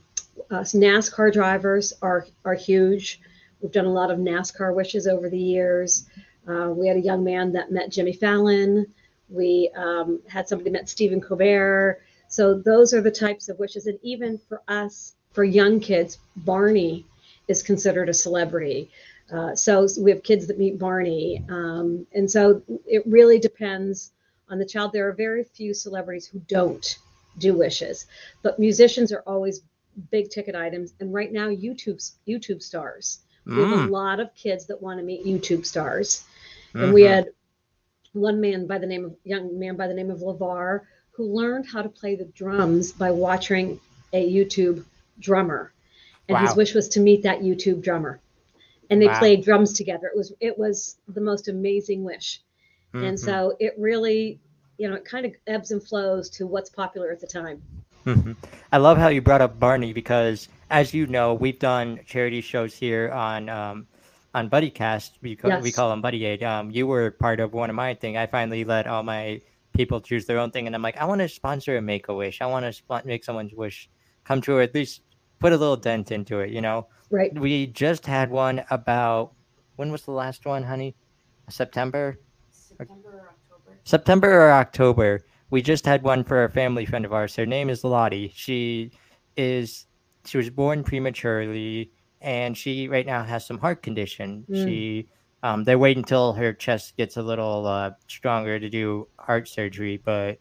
us 0.52 0.74
NASCAR 0.74 1.32
drivers 1.32 1.94
are 2.02 2.28
are 2.44 2.56
huge. 2.56 3.22
We've 3.62 3.72
done 3.72 3.86
a 3.86 3.94
lot 3.94 4.12
of 4.12 4.20
NASCAR 4.20 4.76
wishes 4.76 5.08
over 5.08 5.30
the 5.30 5.40
years. 5.40 6.08
Uh, 6.48 6.72
we 6.76 6.88
had 6.88 6.98
a 6.98 7.02
young 7.02 7.24
man 7.24 7.52
that 7.54 7.72
met 7.72 7.90
Jimmy 7.90 8.14
Fallon. 8.14 8.86
We 9.30 9.72
um, 9.76 10.22
had 10.28 10.48
somebody 10.48 10.70
met 10.70 10.90
Stephen 10.90 11.20
Colbert. 11.22 12.02
So 12.28 12.54
those 12.54 12.94
are 12.94 13.02
the 13.02 13.12
types 13.12 13.50
of 13.50 13.58
wishes. 13.60 13.88
And 13.88 13.98
even 14.04 14.38
for 14.38 14.62
us, 14.68 15.16
for 15.32 15.44
young 15.44 15.80
kids, 15.80 16.20
Barney 16.36 17.06
is 17.48 17.64
considered 17.64 18.10
a 18.10 18.14
celebrity. 18.14 18.90
Uh, 19.32 19.56
so 19.56 19.88
we 20.00 20.12
have 20.12 20.22
kids 20.24 20.48
that 20.48 20.60
meet 20.60 20.78
Barney. 20.78 21.44
Um, 21.50 22.06
and 22.14 22.30
so 22.30 22.62
it 22.86 23.04
really 23.08 23.40
depends 23.40 24.12
on 24.50 24.60
the 24.60 24.66
child. 24.66 24.92
There 24.94 25.08
are 25.08 25.14
very 25.14 25.44
few 25.44 25.74
celebrities 25.74 26.28
who 26.28 26.40
don't 26.48 26.98
do 27.38 27.58
wishes, 27.58 28.06
but 28.44 28.60
musicians 28.60 29.12
are 29.12 29.24
always 29.26 29.62
big 30.12 30.30
ticket 30.30 30.56
items. 30.56 30.94
And 31.00 31.14
right 31.14 31.32
now, 31.32 31.50
YouTube's 31.50 32.16
YouTube 32.28 32.62
stars. 32.62 33.20
We 33.46 33.54
have 33.62 33.72
a 33.72 33.76
Mm. 33.76 33.90
lot 33.90 34.20
of 34.20 34.34
kids 34.36 34.66
that 34.68 34.82
want 34.82 35.00
to 35.00 35.06
meet 35.06 35.26
YouTube 35.26 35.66
stars. 35.66 36.24
And 36.74 36.94
we 36.94 37.04
Mhm. 37.04 37.10
had 37.10 37.30
one 38.14 38.40
man 38.40 38.66
by 38.66 38.78
the 38.78 38.88
name 38.88 39.06
of 39.06 39.16
young 39.24 39.58
man 39.60 39.76
by 39.76 39.88
the 39.88 39.94
name 39.94 40.10
of 40.10 40.20
Lavar 40.20 40.82
who 41.12 41.26
learned 41.26 41.66
how 41.66 41.82
to 41.82 41.90
play 41.90 42.16
the 42.16 42.26
drums 42.26 42.92
by 42.92 43.12
watching 43.12 43.80
a 44.14 44.30
YouTube 44.34 44.84
drummer. 45.20 45.72
And 46.28 46.38
his 46.38 46.56
wish 46.56 46.74
was 46.74 46.90
to 46.90 47.00
meet 47.00 47.24
that 47.24 47.42
YouTube 47.42 47.82
drummer. 47.82 48.20
And 48.90 49.02
they 49.02 49.08
Wow. 49.08 49.20
played 49.20 49.44
drums 49.44 49.74
together. 49.74 50.08
It 50.08 50.18
was 50.18 50.34
it 50.40 50.58
was 50.58 50.98
the 51.08 51.22
most 51.22 51.48
amazing 51.48 52.04
wish. 52.04 52.42
And 52.94 53.18
Mhm. 53.18 53.20
so 53.20 53.56
it 53.60 53.74
really, 53.78 54.40
you 54.78 54.88
know, 54.90 54.96
it 54.96 55.06
kind 55.06 55.26
of 55.26 55.36
ebbs 55.48 55.72
and 55.72 55.82
flows 55.84 56.30
to 56.32 56.48
what's 56.48 56.70
popular 56.70 57.12
at 57.12 57.20
the 57.20 57.28
time. 57.28 57.62
Mhm. 58.06 58.36
I 58.72 58.78
love 58.78 58.98
how 58.98 59.08
you 59.08 59.22
brought 59.22 59.42
up 59.42 59.60
Barney 59.60 59.92
because, 59.94 60.48
as 60.70 60.94
you 60.94 61.08
know, 61.08 61.34
we've 61.34 61.58
done 61.60 62.00
charity 62.06 62.42
shows 62.42 62.76
here 62.76 63.10
on 63.12 63.50
um, 63.50 63.88
on 64.36 64.50
BuddyCast. 64.50 65.12
We 65.22 65.36
call, 65.36 65.60
we 65.62 65.72
call 65.72 65.90
them 65.90 66.02
Buddy 66.02 66.26
Aid. 66.26 66.44
Um, 66.44 66.70
you 66.72 66.86
were 66.88 67.12
part 67.12 67.40
of 67.40 67.54
one 67.54 67.70
of 67.70 67.76
my 67.76 67.94
thing. 67.96 68.18
I 68.18 68.28
finally 68.28 68.64
let 68.64 68.86
all 68.86 69.02
my 69.02 69.42
people 69.74 70.00
choose 70.02 70.26
their 70.26 70.38
own 70.40 70.52
thing, 70.52 70.68
and 70.68 70.76
I'm 70.76 70.82
like, 70.82 70.98
I 70.98 71.06
want 71.06 71.20
to 71.22 71.30
sponsor 71.30 71.78
a 71.78 71.82
Make 71.82 72.08
a 72.10 72.14
Wish. 72.14 72.42
I 72.42 72.46
want 72.46 72.66
to 72.66 72.74
sp- 72.76 73.06
make 73.06 73.24
someone's 73.24 73.54
wish 73.54 73.90
come 74.24 74.40
true, 74.42 74.58
or 74.58 74.62
at 74.62 74.74
least 74.76 75.02
put 75.40 75.52
a 75.54 75.58
little 75.58 75.76
dent 75.78 76.12
into 76.12 76.40
it. 76.40 76.52
You 76.52 76.62
know, 76.62 76.88
Right. 77.12 77.34
we 77.38 77.68
just 77.68 78.06
had 78.06 78.30
one 78.30 78.64
about 78.70 79.34
when 79.78 79.92
was 79.92 80.04
the 80.04 80.12
last 80.12 80.46
one, 80.46 80.64
honey? 80.64 80.96
September. 81.50 82.20
September 82.52 83.10
or 83.10 83.30
October. 83.30 83.78
September 83.84 84.32
or 84.48 84.52
October. 84.52 85.26
We 85.50 85.62
just 85.62 85.86
had 85.86 86.04
one 86.04 86.24
for 86.24 86.44
a 86.44 86.50
family 86.52 86.86
friend 86.86 87.06
of 87.06 87.14
ours. 87.14 87.36
Her 87.36 87.46
name 87.46 87.70
is 87.70 87.84
Lottie. 87.84 88.32
She 88.36 88.92
is 89.38 89.86
she 90.26 90.38
was 90.38 90.50
born 90.50 90.84
prematurely 90.84 91.92
and 92.22 92.58
she 92.58 92.88
right 92.88 93.06
now 93.06 93.24
has 93.24 93.46
some 93.46 93.60
heart 93.60 93.84
condition. 93.84 94.46
Mm. 94.50 94.66
She 94.66 95.08
um, 95.44 95.64
they 95.64 95.76
wait 95.76 95.98
until 95.98 96.34
her 96.34 96.52
chest 96.54 96.98
gets 96.98 97.18
a 97.18 97.22
little 97.22 97.68
uh, 97.68 97.92
stronger 98.08 98.60
to 98.60 98.70
do 98.70 99.08
heart 99.20 99.48
surgery, 99.48 100.02
but 100.04 100.40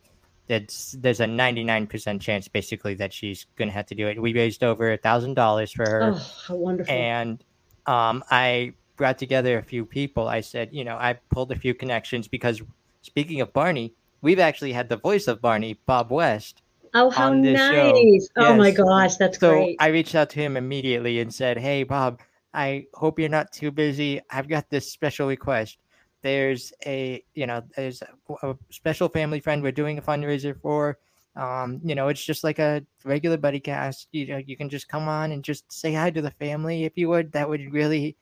it's 0.49 0.93
there's 0.93 1.21
a 1.21 1.27
99% 1.27 2.21
chance 2.21 2.49
basically 2.49 2.95
that 2.95 3.13
she's 3.13 3.47
gonna 3.57 3.73
have 3.73 3.87
to 3.87 3.95
do 3.95 4.09
it. 4.09 4.21
We 4.21 4.33
raised 4.33 4.65
over 4.65 4.93
a 4.93 4.97
thousand 4.97 5.35
dollars 5.35 5.73
for 5.73 5.85
her 5.89 6.13
Oh, 6.15 6.21
how 6.49 6.55
wonderful. 6.55 6.95
and 6.95 7.45
um, 7.87 8.25
I 8.31 8.73
brought 8.97 9.19
together 9.19 9.59
a 9.59 9.63
few 9.63 9.85
people. 9.85 10.29
I 10.29 10.41
said, 10.41 10.71
you 10.73 10.85
know, 10.85 10.97
I 10.97 11.19
pulled 11.31 11.53
a 11.53 11.57
few 11.57 11.75
connections 11.75 12.27
because 12.29 12.63
speaking 13.03 13.43
of 13.43 13.53
Barney, 13.53 13.93
we've 14.25 14.41
actually 14.41 14.73
had 14.73 14.89
the 14.89 14.97
voice 14.97 15.29
of 15.29 15.41
Barney, 15.41 15.79
Bob 15.87 16.11
West. 16.11 16.63
oh, 16.95 17.11
how 17.11 17.31
this 17.41 17.59
show. 17.61 17.93
nice. 17.93 18.29
Oh 18.37 18.57
my 18.57 18.71
gosh, 18.71 19.17
that's 19.17 19.39
So 19.39 19.51
great. 19.53 19.77
I 19.79 19.89
reached 19.89 20.15
out 20.15 20.31
to 20.31 20.41
him 20.41 20.57
immediately 20.57 21.21
and 21.21 21.33
said, 21.33 21.59
hey, 21.59 21.83
Bob, 21.85 22.21
I 22.55 22.87
hope 22.95 23.19
you're 23.19 23.29
not 23.29 23.53
too 23.53 23.71
busy. 23.71 24.21
I've 24.31 24.49
got 24.49 24.71
this 24.71 24.91
special 24.91 25.29
request. 25.29 25.79
There's 26.23 26.73
a, 26.87 27.23
you 27.35 27.47
know, 27.47 27.63
there's 27.77 28.03
a, 28.03 28.49
a 28.49 28.57
special 28.71 29.09
family 29.09 29.41
friend 29.41 29.63
we're 29.63 29.73
doing 29.73 29.99
a 29.99 30.03
fundraiser 30.03 30.59
for. 30.61 30.99
Um, 31.37 31.81
you 31.85 31.95
know, 31.97 32.09
it's 32.09 32.25
just 32.25 32.45
like 32.45 32.61
a 32.61 32.83
regular 33.05 33.37
buddy 33.37 33.61
cast. 33.61 34.09
You 34.13 34.27
know, 34.29 34.37
you 34.39 34.57
can 34.57 34.69
just 34.71 34.89
come 34.89 35.09
on 35.09 35.33
and 35.33 35.43
just 35.45 35.71
say 35.71 35.93
hi 35.93 36.11
to 36.11 36.23
the 36.23 36.31
family 36.31 36.85
if 36.85 36.97
you 36.97 37.09
would. 37.09 37.33
That 37.33 37.49
would 37.49 37.73
really 37.73 38.17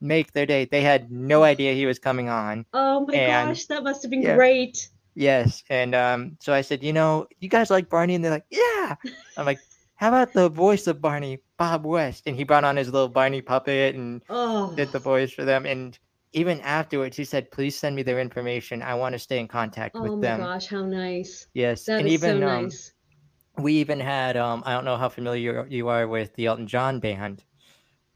make 0.00 0.32
their 0.32 0.46
day. 0.46 0.66
They 0.66 0.82
had 0.82 1.10
no 1.10 1.42
idea 1.42 1.72
he 1.72 1.86
was 1.86 1.98
coming 1.98 2.28
on. 2.28 2.66
oh 2.74 3.06
my 3.06 3.14
and- 3.14 3.48
gosh, 3.48 3.64
that 3.66 3.82
must 3.82 4.02
have 4.02 4.10
been 4.10 4.22
yeah. 4.22 4.36
great. 4.36 4.90
Yes. 5.14 5.62
And 5.68 5.94
um, 5.94 6.36
so 6.40 6.52
I 6.52 6.60
said, 6.60 6.82
you 6.82 6.92
know, 6.92 7.26
you 7.40 7.48
guys 7.48 7.70
like 7.70 7.88
Barney? 7.88 8.14
And 8.14 8.24
they're 8.24 8.30
like, 8.30 8.46
yeah. 8.50 8.94
I'm 9.36 9.46
like, 9.46 9.58
how 9.96 10.08
about 10.08 10.32
the 10.32 10.48
voice 10.48 10.86
of 10.86 11.00
Barney, 11.00 11.40
Bob 11.56 11.84
West? 11.84 12.24
And 12.26 12.36
he 12.36 12.44
brought 12.44 12.64
on 12.64 12.76
his 12.76 12.92
little 12.92 13.08
Barney 13.08 13.42
puppet 13.42 13.94
and 13.96 14.22
Oh, 14.28 14.72
did 14.76 14.92
the 14.92 15.00
voice 15.00 15.32
for 15.32 15.44
them. 15.44 15.66
And 15.66 15.98
even 16.32 16.60
afterwards, 16.60 17.16
he 17.16 17.24
said, 17.24 17.50
please 17.50 17.76
send 17.76 17.96
me 17.96 18.02
their 18.02 18.20
information. 18.20 18.82
I 18.82 18.94
want 18.94 19.14
to 19.14 19.18
stay 19.18 19.40
in 19.40 19.48
contact 19.48 19.96
oh 19.96 20.02
with 20.02 20.20
them. 20.20 20.40
Oh 20.40 20.44
my 20.44 20.52
gosh, 20.54 20.66
how 20.66 20.82
nice. 20.82 21.48
Yes. 21.54 21.84
That 21.86 22.00
and 22.00 22.08
even 22.08 22.40
so 22.40 22.48
um, 22.48 22.70
we 23.58 23.74
even 23.74 23.98
had, 23.98 24.36
um, 24.36 24.62
I 24.66 24.72
don't 24.72 24.84
know 24.84 24.96
how 24.96 25.08
familiar 25.08 25.66
you 25.68 25.88
are 25.88 26.06
with 26.06 26.34
the 26.34 26.46
Elton 26.46 26.66
John 26.68 27.00
band. 27.00 27.44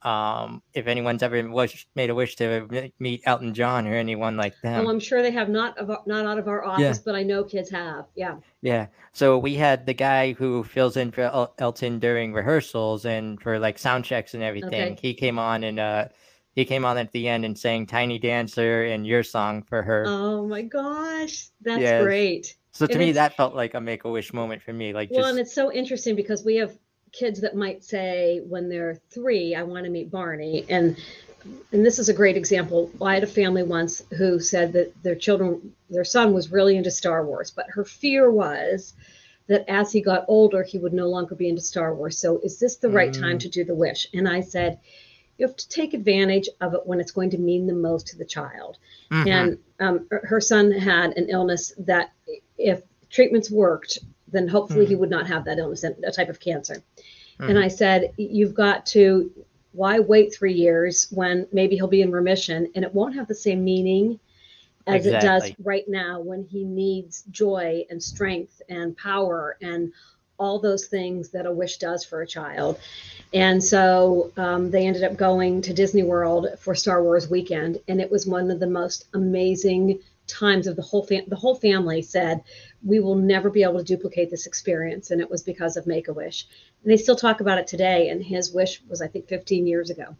Um, 0.04 0.62
if 0.74 0.86
anyone's 0.86 1.22
ever 1.22 1.48
wish, 1.48 1.86
made 1.94 2.10
a 2.10 2.14
wish 2.14 2.36
to 2.36 2.90
meet 2.98 3.22
Elton 3.24 3.54
John 3.54 3.86
or 3.86 3.94
anyone 3.94 4.36
like 4.36 4.54
them. 4.62 4.86
Oh, 4.86 4.90
I'm 4.90 4.98
sure 5.00 5.22
they 5.22 5.30
have 5.30 5.48
not 5.48 5.78
of 5.78 5.88
not 6.06 6.26
out 6.26 6.38
of 6.38 6.48
our 6.48 6.64
office, 6.64 6.98
but 6.98 7.14
I 7.14 7.22
know 7.22 7.44
kids 7.44 7.70
have. 7.70 8.06
Yeah. 8.16 8.36
Yeah. 8.62 8.86
So 9.12 9.38
we 9.38 9.54
had 9.54 9.86
the 9.86 9.94
guy 9.94 10.32
who 10.32 10.64
fills 10.64 10.96
in 10.96 11.12
for 11.12 11.22
El- 11.22 11.54
Elton 11.58 11.98
during 11.98 12.32
rehearsals 12.32 13.04
and 13.04 13.40
for 13.40 13.58
like 13.58 13.78
sound 13.78 14.04
checks 14.04 14.34
and 14.34 14.42
everything. 14.42 14.92
Okay. 14.92 14.98
He 15.00 15.14
came 15.14 15.38
on 15.38 15.64
and 15.64 15.78
uh 15.78 16.08
he 16.54 16.64
came 16.64 16.84
on 16.84 16.98
at 16.98 17.12
the 17.12 17.28
end 17.28 17.44
and 17.44 17.58
sang 17.58 17.86
Tiny 17.86 18.18
Dancer 18.18 18.84
and 18.84 19.06
your 19.06 19.22
song 19.22 19.62
for 19.62 19.82
her. 19.82 20.04
Oh 20.06 20.46
my 20.46 20.62
gosh, 20.62 21.48
that's 21.60 21.80
Yes. 21.80 22.02
great. 22.02 22.56
so 22.72 22.86
to 22.86 22.92
and 22.92 23.00
me 23.00 23.12
that 23.12 23.36
felt 23.36 23.54
like 23.54 23.74
a 23.74 23.80
make 23.80 24.04
a 24.04 24.10
wish 24.10 24.32
moment 24.32 24.62
for 24.62 24.72
me. 24.72 24.92
Like 24.92 25.10
Well, 25.10 25.20
just 25.20 25.30
and 25.30 25.38
it's 25.38 25.54
so 25.54 25.72
interesting 25.72 26.16
because 26.16 26.44
we 26.44 26.56
have 26.56 26.76
kids 27.12 27.40
that 27.42 27.54
might 27.54 27.84
say 27.84 28.40
when 28.48 28.68
they're 28.68 28.98
three, 29.10 29.54
I 29.54 29.62
want 29.62 29.84
to 29.84 29.90
meet 29.90 30.10
Barney. 30.10 30.64
And 30.68 30.96
and 31.72 31.84
this 31.84 31.98
is 31.98 32.08
a 32.08 32.14
great 32.14 32.36
example. 32.36 32.90
I 33.02 33.14
had 33.14 33.24
a 33.24 33.26
family 33.26 33.64
once 33.64 34.00
who 34.16 34.38
said 34.38 34.72
that 34.74 35.02
their 35.02 35.16
children, 35.16 35.74
their 35.90 36.04
son 36.04 36.32
was 36.32 36.52
really 36.52 36.76
into 36.76 36.90
Star 36.92 37.26
Wars, 37.26 37.50
but 37.50 37.66
her 37.70 37.84
fear 37.84 38.30
was 38.30 38.94
that 39.48 39.64
as 39.68 39.90
he 39.90 40.00
got 40.00 40.24
older, 40.28 40.62
he 40.62 40.78
would 40.78 40.92
no 40.92 41.08
longer 41.08 41.34
be 41.34 41.48
into 41.48 41.60
Star 41.60 41.92
Wars. 41.94 42.16
So 42.16 42.38
is 42.44 42.60
this 42.60 42.76
the 42.76 42.88
right 42.88 43.12
time 43.12 43.38
Mm. 43.38 43.40
to 43.40 43.48
do 43.48 43.64
the 43.64 43.74
wish? 43.74 44.06
And 44.14 44.28
I 44.28 44.40
said, 44.40 44.78
you 45.36 45.44
have 45.44 45.56
to 45.56 45.68
take 45.68 45.94
advantage 45.94 46.48
of 46.60 46.74
it 46.74 46.86
when 46.86 47.00
it's 47.00 47.10
going 47.10 47.30
to 47.30 47.38
mean 47.38 47.66
the 47.66 47.74
most 47.74 48.06
to 48.08 48.16
the 48.18 48.24
child. 48.24 48.78
Mhm. 49.10 49.26
And 49.26 49.58
um, 49.80 50.06
her 50.10 50.40
son 50.40 50.70
had 50.70 51.18
an 51.18 51.28
illness 51.28 51.72
that 51.78 52.12
if 52.56 52.82
treatments 53.10 53.50
worked, 53.50 53.98
then 54.32 54.48
hopefully 54.48 54.86
he 54.86 54.94
would 54.94 55.10
not 55.10 55.26
have 55.26 55.44
that 55.44 55.58
illness, 55.58 55.84
a 55.84 56.10
type 56.10 56.28
of 56.28 56.40
cancer. 56.40 56.82
And 57.38 57.58
I 57.58 57.68
said, 57.68 58.12
you've 58.16 58.54
got 58.54 58.86
to, 58.86 59.30
why 59.72 59.98
wait 59.98 60.34
three 60.34 60.52
years 60.52 61.08
when 61.10 61.46
maybe 61.52 61.76
he'll 61.76 61.88
be 61.88 62.02
in 62.02 62.12
remission 62.12 62.70
and 62.74 62.84
it 62.84 62.94
won't 62.94 63.14
have 63.14 63.26
the 63.26 63.34
same 63.34 63.64
meaning 63.64 64.20
as 64.86 65.06
it 65.06 65.20
does 65.20 65.50
right 65.62 65.88
now 65.88 66.20
when 66.20 66.44
he 66.44 66.64
needs 66.64 67.24
joy 67.30 67.84
and 67.90 68.02
strength 68.02 68.60
and 68.68 68.96
power 68.96 69.56
and 69.62 69.92
all 70.38 70.58
those 70.58 70.86
things 70.86 71.30
that 71.30 71.46
a 71.46 71.52
wish 71.52 71.76
does 71.78 72.04
for 72.04 72.22
a 72.22 72.26
child. 72.26 72.78
And 73.32 73.62
so 73.62 74.32
um, 74.36 74.70
they 74.70 74.86
ended 74.86 75.04
up 75.04 75.16
going 75.16 75.62
to 75.62 75.72
Disney 75.72 76.02
World 76.02 76.48
for 76.58 76.74
Star 76.74 77.02
Wars 77.02 77.30
weekend, 77.30 77.78
and 77.88 78.00
it 78.00 78.10
was 78.10 78.26
one 78.26 78.50
of 78.50 78.60
the 78.60 78.66
most 78.66 79.06
amazing 79.14 80.00
times 80.26 80.66
of 80.66 80.76
the 80.76 80.82
whole 80.82 81.04
fam- 81.04 81.28
the 81.28 81.36
whole 81.36 81.54
family 81.56 82.00
said 82.00 82.40
we 82.84 83.00
will 83.00 83.16
never 83.16 83.50
be 83.50 83.62
able 83.62 83.78
to 83.78 83.84
duplicate 83.84 84.30
this 84.30 84.46
experience 84.46 85.10
and 85.10 85.20
it 85.20 85.30
was 85.30 85.42
because 85.42 85.76
of 85.76 85.86
make 85.86 86.08
a 86.08 86.12
wish 86.12 86.46
and 86.82 86.92
they 86.92 86.96
still 86.96 87.16
talk 87.16 87.40
about 87.40 87.58
it 87.58 87.66
today 87.66 88.08
and 88.08 88.22
his 88.22 88.52
wish 88.52 88.80
was 88.88 89.02
i 89.02 89.06
think 89.06 89.28
15 89.28 89.66
years 89.66 89.90
ago 89.90 90.16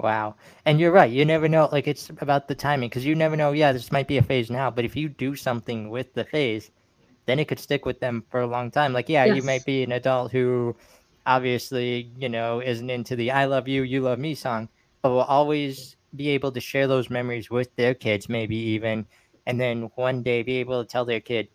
Wow. 0.00 0.36
And 0.64 0.78
you're 0.78 0.92
right. 0.92 1.10
You 1.10 1.24
never 1.24 1.48
know. 1.48 1.68
Like, 1.72 1.88
it's 1.88 2.08
about 2.08 2.46
the 2.46 2.54
timing 2.54 2.88
because 2.88 3.04
you 3.04 3.14
never 3.14 3.36
know. 3.36 3.50
Yeah, 3.52 3.72
this 3.72 3.90
might 3.90 4.06
be 4.06 4.18
a 4.18 4.22
phase 4.22 4.48
now, 4.50 4.70
but 4.70 4.84
if 4.84 4.94
you 4.94 5.08
do 5.08 5.34
something 5.34 5.90
with 5.90 6.14
the 6.14 6.24
phase, 6.24 6.70
then 7.26 7.38
it 7.38 7.48
could 7.48 7.58
stick 7.58 7.84
with 7.84 7.98
them 8.00 8.24
for 8.30 8.40
a 8.40 8.46
long 8.46 8.70
time. 8.70 8.92
Like, 8.92 9.08
yeah, 9.08 9.24
you 9.24 9.42
might 9.42 9.64
be 9.64 9.82
an 9.82 9.92
adult 9.92 10.30
who 10.30 10.76
obviously, 11.26 12.10
you 12.16 12.28
know, 12.28 12.62
isn't 12.62 12.88
into 12.88 13.16
the 13.16 13.32
I 13.32 13.44
love 13.46 13.68
you, 13.68 13.82
you 13.82 14.00
love 14.00 14.18
me 14.18 14.34
song, 14.34 14.68
but 15.02 15.10
will 15.10 15.22
always 15.22 15.96
be 16.14 16.28
able 16.28 16.52
to 16.52 16.60
share 16.60 16.86
those 16.86 17.10
memories 17.10 17.50
with 17.50 17.74
their 17.76 17.92
kids, 17.92 18.28
maybe 18.28 18.56
even. 18.56 19.06
And 19.48 19.60
then 19.60 19.90
one 19.96 20.22
day 20.22 20.42
be 20.42 20.58
able 20.58 20.84
to 20.84 20.88
tell 20.88 21.04
their 21.04 21.20
kid, 21.20 21.48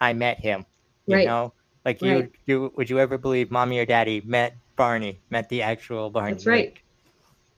I 0.00 0.14
met 0.14 0.40
him. 0.40 0.64
You 1.06 1.16
Right. 1.16 1.26
know? 1.26 1.54
Like, 1.84 2.00
you, 2.00 2.14
Right. 2.14 2.30
you 2.46 2.72
would 2.76 2.88
you 2.88 2.98
ever 3.00 3.18
believe 3.18 3.50
mommy 3.50 3.78
or 3.80 3.86
daddy 3.86 4.22
met 4.24 4.56
Barney, 4.76 5.20
met 5.30 5.48
the 5.50 5.62
actual 5.62 6.10
Barney? 6.10 6.32
That's 6.32 6.46
right. 6.46 6.66
Like, 6.66 6.84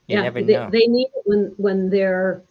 you 0.08 0.16
yeah 0.16 0.22
never 0.22 0.40
they, 0.40 0.54
know. 0.54 0.70
they 0.72 0.86
need 0.86 1.08
it 1.14 1.22
when 1.24 1.54
when 1.58 1.90
they're 1.90 2.42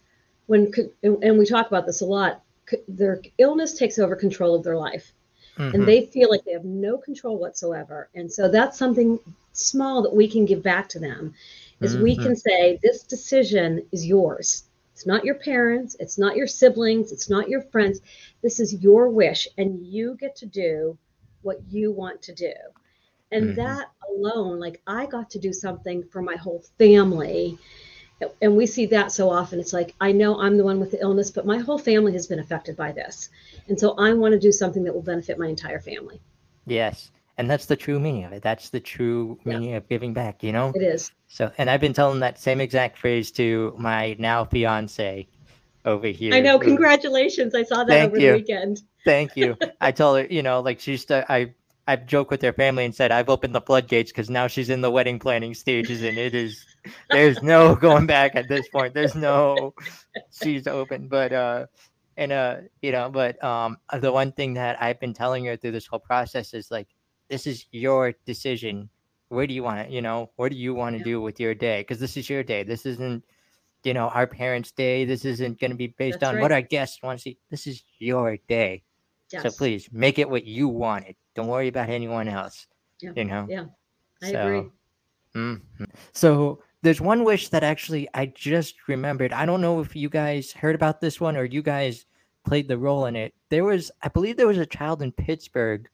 when 0.46 0.72
and 1.02 1.38
we 1.38 1.44
talk 1.44 1.66
about 1.66 1.86
this 1.86 2.00
a 2.00 2.06
lot 2.06 2.42
their 2.88 3.20
illness 3.38 3.74
takes 3.78 3.98
over 3.98 4.16
control 4.16 4.54
of 4.54 4.64
their 4.64 4.76
life 4.76 5.12
Mhm. 5.58 5.74
and 5.74 5.88
they 5.88 6.06
feel 6.06 6.30
like 6.30 6.44
they 6.44 6.52
have 6.52 6.64
no 6.64 6.96
control 6.96 7.38
whatsoever 7.38 8.08
and 8.14 8.32
so 8.32 8.48
that's 8.48 8.78
something 8.78 9.18
small 9.52 10.02
that 10.02 10.14
we 10.14 10.28
can 10.28 10.46
give 10.46 10.62
back 10.62 10.88
to 10.88 10.98
them 10.98 11.34
is 11.82 11.96
we 11.98 12.16
Mhm. 12.16 12.22
can 12.22 12.36
say 12.36 12.78
this 12.82 13.02
decision 13.02 13.82
is 13.92 14.06
yours 14.06 14.64
it's 14.92 15.06
not 15.06 15.24
your 15.24 15.34
parents 15.36 15.96
it's 15.98 16.18
not 16.18 16.36
your 16.36 16.46
siblings 16.46 17.12
it's 17.12 17.30
not 17.30 17.48
your 17.48 17.62
friends. 17.62 18.00
This 18.42 18.60
is 18.60 18.74
your 18.74 19.08
wish 19.08 19.48
and 19.58 19.80
you 19.86 20.16
get 20.18 20.36
to 20.36 20.46
do 20.46 20.98
what 21.42 21.60
you 21.70 21.90
want 21.92 22.22
to 22.22 22.34
do. 22.34 22.52
And 23.30 23.50
Mhm. 23.50 23.56
that 23.56 23.90
alone 24.10 24.58
like 24.60 24.80
i 24.86 25.06
got 25.06 25.30
to 25.30 25.38
do 25.38 25.52
something 25.52 26.04
for 26.04 26.22
my 26.22 26.36
whole 26.36 26.62
family. 26.78 27.58
And 28.40 28.56
we 28.56 28.66
see 28.66 28.86
that 28.86 29.10
so 29.10 29.30
often. 29.30 29.58
It's 29.58 29.72
like 29.72 29.94
i 30.00 30.12
know 30.12 30.38
i'm 30.40 30.56
the 30.56 30.64
one 30.64 30.80
with 30.80 30.90
the 30.92 31.00
illness 31.00 31.30
but 31.30 31.46
my 31.46 31.58
whole 31.58 31.78
family 31.78 32.12
has 32.12 32.26
been 32.26 32.38
affected 32.40 32.76
by 32.76 32.92
this. 32.92 33.30
And 33.68 33.78
so 33.78 33.94
i 33.98 34.12
want 34.12 34.32
to 34.32 34.38
do 34.38 34.52
something 34.52 34.84
that 34.84 34.94
will 34.94 35.02
benefit 35.02 35.38
my 35.38 35.48
entire 35.48 35.80
family. 35.80 36.20
Yes. 36.66 37.10
And 37.42 37.50
that's 37.50 37.66
the 37.66 37.74
true 37.74 37.98
meaning 37.98 38.22
of 38.22 38.32
it. 38.32 38.40
That's 38.40 38.70
the 38.70 38.78
true 38.78 39.36
Yeah. 39.44 39.58
meaning 39.58 39.74
of 39.74 39.88
giving 39.88 40.12
back, 40.14 40.44
you 40.44 40.52
know? 40.52 40.72
it 40.76 40.82
is 40.82 41.10
So, 41.26 41.50
and 41.58 41.68
I've 41.68 41.80
been 41.80 41.92
telling 41.92 42.20
that 42.20 42.38
same 42.38 42.60
exact 42.60 42.96
phrase 42.96 43.32
to 43.32 43.74
my 43.76 44.14
now 44.20 44.44
fiance 44.44 45.26
over 45.84 46.06
here. 46.06 46.32
i 46.34 46.38
know 46.38 46.60
congratulations 46.60 47.52
i 47.56 47.64
saw 47.64 47.82
that 47.82 47.88
Thank 47.94 48.12
over 48.12 48.20
you. 48.20 48.26
the 48.28 48.38
weekend 48.38 48.80
Thank 49.04 49.36
you. 49.36 49.56
I 49.80 49.90
told 49.90 50.18
her, 50.20 50.26
you 50.30 50.40
know, 50.44 50.60
like 50.60 50.78
she's, 50.78 51.04
the, 51.04 51.26
I, 51.28 51.52
I 51.88 51.96
joke 51.96 52.30
with 52.30 52.42
her 52.42 52.52
family 52.52 52.84
and 52.84 52.94
said, 52.94 53.10
I've 53.10 53.28
opened 53.28 53.56
the 53.56 53.60
floodgates 53.60 54.12
because 54.12 54.30
now 54.30 54.46
she's 54.46 54.70
in 54.70 54.80
the 54.82 54.90
wedding 54.92 55.18
planning 55.18 55.52
stages 55.54 56.04
and 56.04 56.16
it 56.16 56.36
is, 56.36 56.64
there's 57.10 57.42
no 57.42 57.74
going 57.88 58.06
back 58.06 58.36
at 58.36 58.46
this 58.48 58.68
point. 58.68 58.94
There's 58.94 59.16
no, 59.16 59.74
she's 60.30 60.68
open. 60.68 61.08
But, 61.08 61.32
uh, 61.32 61.66
and, 62.16 62.30
uh, 62.30 62.56
you 62.82 62.92
know, 62.92 63.10
but, 63.10 63.42
um, 63.42 63.78
the 64.00 64.12
one 64.12 64.30
thing 64.30 64.54
that 64.54 64.80
I've 64.80 65.00
been 65.00 65.14
telling 65.14 65.44
her 65.46 65.56
through 65.56 65.72
this 65.72 65.88
whole 65.88 65.98
process 65.98 66.54
is 66.54 66.70
like, 66.70 66.86
this 67.32 67.46
is 67.46 67.64
your 67.72 68.12
decision. 68.26 68.90
Where 69.28 69.46
do 69.46 69.54
you 69.54 69.62
want 69.62 69.88
to, 69.88 69.92
you 69.92 70.02
know, 70.02 70.30
what 70.36 70.52
do 70.52 70.58
you 70.58 70.74
want 70.74 70.92
to 70.94 70.98
Yeah. 70.98 71.04
do 71.16 71.20
with 71.22 71.40
your 71.40 71.54
day? 71.54 71.80
Because 71.80 71.98
this 71.98 72.18
is 72.18 72.28
your 72.28 72.42
day. 72.42 72.62
This 72.62 72.84
isn't, 72.84 73.24
you 73.84 73.94
know, 73.94 74.08
our 74.08 74.26
parents' 74.26 74.70
day. 74.70 75.06
This 75.06 75.24
isn't 75.24 75.58
going 75.58 75.70
to 75.70 75.76
be 75.76 75.86
based 75.86 76.20
That's 76.20 76.34
on 76.34 76.40
what 76.40 76.52
our 76.52 76.60
guests 76.60 77.02
want 77.02 77.18
to 77.18 77.22
see. 77.22 77.38
This 77.50 77.66
is 77.66 77.82
your 77.98 78.36
day. 78.48 78.82
So 79.28 79.50
please 79.50 79.88
make 79.90 80.18
it 80.18 80.28
what 80.28 80.44
you 80.44 80.68
want 80.68 81.06
it. 81.06 81.16
Don't 81.34 81.48
worry 81.48 81.68
about 81.68 81.88
anyone 81.88 82.28
else. 82.28 82.66
Yeah, 83.00 83.12
You 83.16 83.24
know. 83.24 83.46
yeah, 83.48 83.64
i 84.22 84.30
so, 84.32 84.46
agree 84.46 84.70
mhm. 85.34 85.60
So 86.12 86.62
there's 86.82 87.00
one 87.00 87.24
wish 87.24 87.48
that 87.48 87.64
actually 87.64 88.06
I 88.12 88.26
just 88.26 88.74
remembered. 88.88 89.32
I 89.32 89.46
don't 89.46 89.62
know 89.62 89.80
if 89.80 89.96
you 89.96 90.10
guys 90.10 90.52
heard 90.52 90.74
about 90.74 91.00
this 91.00 91.18
one 91.18 91.38
or 91.38 91.44
you 91.44 91.62
guys 91.62 92.04
played 92.44 92.68
the 92.68 92.76
role 92.76 93.06
in 93.06 93.16
it. 93.16 93.32
There 93.48 93.64
was, 93.64 93.90
I 94.02 94.08
believe, 94.08 94.36
there 94.36 94.46
was 94.46 94.58
a 94.58 94.66
child 94.66 95.00
in 95.00 95.12
Pittsburgh 95.12 95.88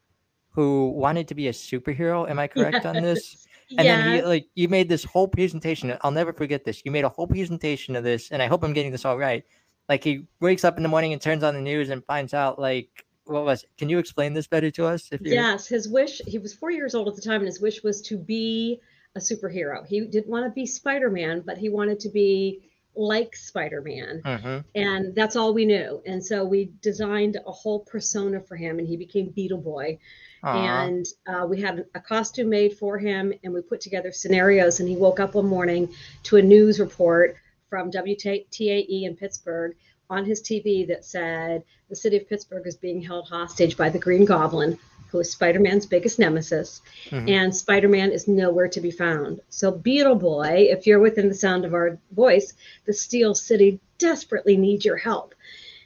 who 0.59 0.89
wanted 0.89 1.29
to 1.29 1.37
be 1.37 1.47
a 1.47 1.53
superhero. 1.53 2.29
Am 2.29 2.41
I 2.41 2.49
correct 2.55 2.85
on 2.85 3.01
this? 3.01 3.47
And 3.79 3.87
then 3.87 4.13
he 4.13 4.23
like 4.23 4.49
you 4.57 4.69
made 4.69 4.89
this 4.89 5.05
whole 5.05 5.29
presentation. 5.29 5.97
I'll 6.01 6.11
never 6.11 6.33
forget 6.33 6.65
this. 6.65 6.83
You 6.85 6.91
made 6.91 7.05
a 7.05 7.09
whole 7.09 7.29
presentation 7.29 7.95
of 7.95 8.03
this, 8.03 8.33
and 8.33 8.43
I 8.43 8.49
hope 8.49 8.65
I'm 8.65 8.73
getting 8.73 8.91
this 8.91 9.05
all 9.05 9.17
right. 9.17 9.45
Like 9.89 10.03
he 10.03 10.27
wakes 10.41 10.65
up 10.65 10.77
in 10.77 10.83
the 10.83 10.89
morning 10.89 11.13
and 11.13 11.23
turns 11.23 11.45
on 11.45 11.55
the 11.55 11.61
news 11.61 11.91
and 11.91 12.05
finds 12.07 12.35
out 12.35 12.59
like 12.59 13.05
what 13.25 13.45
was 13.45 13.63
it? 13.63 13.71
Can 13.79 13.89
you 13.89 14.01
explain 14.01 14.35
this 14.35 14.49
better 14.49 14.69
to 14.73 14.87
us? 14.87 15.09
If 15.13 15.21
you 15.25 15.35
Yes, 15.35 15.69
his 15.69 15.89
wish, 15.89 16.21
he 16.27 16.39
was 16.39 16.55
four 16.55 16.73
years 16.73 16.97
old 16.97 17.07
at 17.07 17.15
the 17.15 17.23
time, 17.23 17.41
and 17.43 17.47
his 17.47 17.61
wish 17.61 17.85
was 17.85 18.03
to 18.03 18.17
be 18.17 18.81
a 19.15 19.21
superhero. 19.21 19.87
He 19.87 20.01
didn't 20.01 20.29
want 20.29 20.45
to 20.45 20.51
be 20.51 20.67
Spider 20.67 21.09
Man, 21.09 21.45
but 21.47 21.57
he 21.57 21.69
wanted 21.69 22.01
to 22.01 22.09
be 22.09 22.63
like 22.97 23.37
Spider 23.37 23.81
Man. 23.81 24.23
Mhm. 24.25 24.65
And 24.75 25.15
that's 25.15 25.37
all 25.37 25.55
we 25.55 25.67
knew. 25.67 26.03
And 26.05 26.25
so 26.25 26.45
we 26.45 26.73
designed 26.83 27.37
a 27.47 27.53
whole 27.53 27.81
persona 27.85 28.41
for 28.41 28.57
him, 28.57 28.81
and 28.81 28.89
he 28.89 28.97
became 28.97 29.29
Beetle 29.29 29.61
Boy. 29.61 29.99
Aw. 30.43 30.85
And 30.85 31.07
uh, 31.27 31.47
we 31.47 31.61
had 31.61 31.85
a 31.95 32.01
costume 32.01 32.51
made 32.51 32.77
for 32.77 32.99
him, 32.99 33.33
and 33.43 33.53
we 33.53 33.61
put 33.61 33.81
together 33.81 34.13
scenarios. 34.13 34.81
And 34.81 34.89
he 34.89 34.97
woke 34.97 35.21
up 35.21 35.35
one 35.35 35.47
morning 35.47 35.89
to 36.25 36.37
a 36.37 36.43
news 36.43 36.81
report 36.81 37.37
from 37.69 37.91
WTAE 37.91 39.03
in 39.03 39.17
Pittsburgh 39.17 39.77
on 40.11 40.25
his 40.25 40.41
TV 40.41 40.87
that 40.89 41.05
said 41.05 41.63
the 41.89 41.97
city 41.97 42.17
of 42.17 42.29
Pittsburgh 42.29 42.67
is 42.67 42.77
being 42.77 43.03
held 43.03 43.29
hostage 43.29 43.77
by 43.77 43.91
the 43.91 43.99
Green 43.99 44.25
Goblin, 44.25 44.79
who 45.11 45.21
is 45.21 45.31
Spider 45.31 45.61
Man's 45.61 45.87
biggest 45.87 46.19
nemesis. 46.19 46.81
Mhm. 47.11 47.31
And 47.31 47.55
Spider 47.55 47.89
Man 47.89 48.11
is 48.11 48.29
nowhere 48.29 48.69
to 48.69 48.81
be 48.81 48.91
found. 48.91 49.41
So, 49.51 49.71
Beetle 49.71 50.17
Boy, 50.17 50.69
if 50.71 50.87
you're 50.87 50.99
within 50.99 51.29
the 51.29 51.35
sound 51.35 51.65
of 51.65 51.75
our 51.75 51.99
voice, 52.13 52.55
the 52.87 52.93
Steel 52.93 53.35
City 53.35 53.81
desperately 53.99 54.57
needs 54.57 54.85
your 54.85 54.97
help. 54.97 55.35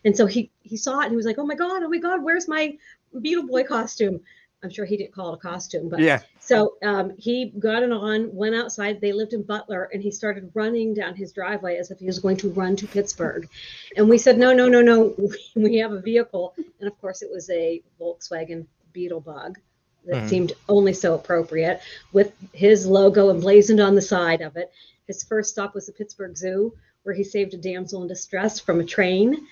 And 0.04 0.16
so 0.16 0.26
he, 0.26 0.50
he 0.62 0.76
saw 0.76 1.00
it 1.00 1.04
and 1.04 1.12
he 1.12 1.16
was 1.16 1.26
like, 1.26 1.38
oh 1.38 1.46
my 1.46 1.54
God, 1.54 1.82
oh 1.82 1.88
my 1.88 1.98
God, 1.98 2.24
where's 2.24 2.48
my 2.48 2.76
Beetle 3.20 3.46
Boy 3.46 3.62
costume? 3.64 4.20
I'm 4.62 4.70
sure 4.70 4.84
he 4.84 4.96
didn't 4.96 5.12
call 5.12 5.32
it 5.32 5.34
a 5.34 5.40
costume, 5.40 5.88
but 5.88 6.00
yeah. 6.00 6.20
so 6.38 6.74
um, 6.84 7.14
he 7.18 7.52
got 7.58 7.82
it 7.82 7.90
on, 7.90 8.32
went 8.34 8.54
outside. 8.54 9.00
They 9.00 9.12
lived 9.12 9.32
in 9.32 9.42
Butler, 9.42 9.88
and 9.92 10.02
he 10.02 10.10
started 10.10 10.50
running 10.54 10.94
down 10.94 11.14
his 11.16 11.32
driveway 11.32 11.76
as 11.78 11.90
if 11.90 11.98
he 11.98 12.06
was 12.06 12.18
going 12.20 12.36
to 12.38 12.50
run 12.50 12.76
to 12.76 12.86
Pittsburgh. 12.86 13.48
And 13.96 14.08
we 14.08 14.18
said, 14.18 14.38
no, 14.38 14.52
no, 14.54 14.68
no, 14.68 14.80
no. 14.80 15.16
We 15.56 15.76
have 15.78 15.92
a 15.92 16.00
vehicle, 16.00 16.54
and 16.78 16.88
of 16.88 17.00
course, 17.00 17.22
it 17.22 17.30
was 17.30 17.50
a 17.50 17.82
Volkswagen 18.00 18.66
Beetle 18.92 19.20
Bug. 19.20 19.58
that 20.04 20.24
Mhm. 20.24 20.28
seemed 20.28 20.52
only 20.68 20.92
so 20.92 21.14
appropriate 21.14 21.80
with 22.12 22.32
his 22.52 22.86
logo 22.86 23.30
emblazoned 23.30 23.78
on 23.80 23.94
the 23.94 24.02
side 24.02 24.40
of 24.40 24.56
it. 24.56 24.72
His 25.06 25.22
first 25.22 25.50
stop 25.50 25.74
was 25.76 25.86
the 25.86 25.92
Pittsburgh 25.92 26.36
Zoo, 26.36 26.74
where 27.04 27.14
he 27.14 27.22
saved 27.22 27.54
a 27.54 27.56
damsel 27.56 28.02
in 28.02 28.08
distress 28.08 28.58
from 28.58 28.80
a 28.80 28.84
train. 28.84 29.46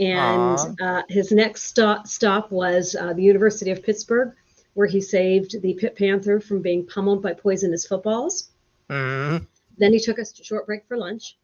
And 0.00 0.58
uh, 0.80 1.02
his 1.08 1.30
next 1.30 1.64
stop, 1.64 2.08
stop 2.08 2.50
was 2.50 2.96
uh, 2.96 3.12
the 3.12 3.22
University 3.22 3.70
of 3.70 3.82
Pittsburgh, 3.84 4.34
where 4.74 4.86
he 4.86 5.00
saved 5.00 5.60
the 5.60 5.74
Pitt 5.74 5.96
Panther 5.96 6.40
from 6.40 6.62
being 6.62 6.86
pummeled 6.86 7.22
by 7.22 7.34
poisonous 7.34 7.86
footballs. 7.86 8.50
Mhm. 8.88 9.46
Then 9.78 9.92
he 9.92 10.00
took 10.00 10.18
a 10.18 10.24
short 10.24 10.66
break 10.66 10.86
for 10.86 10.96
lunch. 10.96 11.36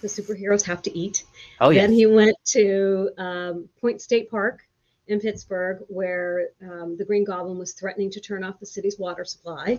The 0.00 0.08
superheroes 0.08 0.62
have 0.64 0.82
to 0.82 0.96
eat. 0.96 1.24
Oh 1.60 1.70
yeah. 1.70 1.82
Then 1.82 1.92
he 1.92 2.06
went 2.06 2.36
to 2.46 3.10
um, 3.18 3.68
Point 3.80 4.00
State 4.00 4.30
Park 4.30 4.60
in 5.08 5.20
Pittsburgh, 5.20 5.84
where 5.88 6.50
um, 6.62 6.96
the 6.96 7.04
Green 7.04 7.24
Goblin 7.24 7.58
was 7.58 7.72
threatening 7.72 8.10
to 8.10 8.20
turn 8.20 8.44
off 8.44 8.60
the 8.60 8.66
city's 8.66 8.98
water 8.98 9.24
supply. 9.24 9.78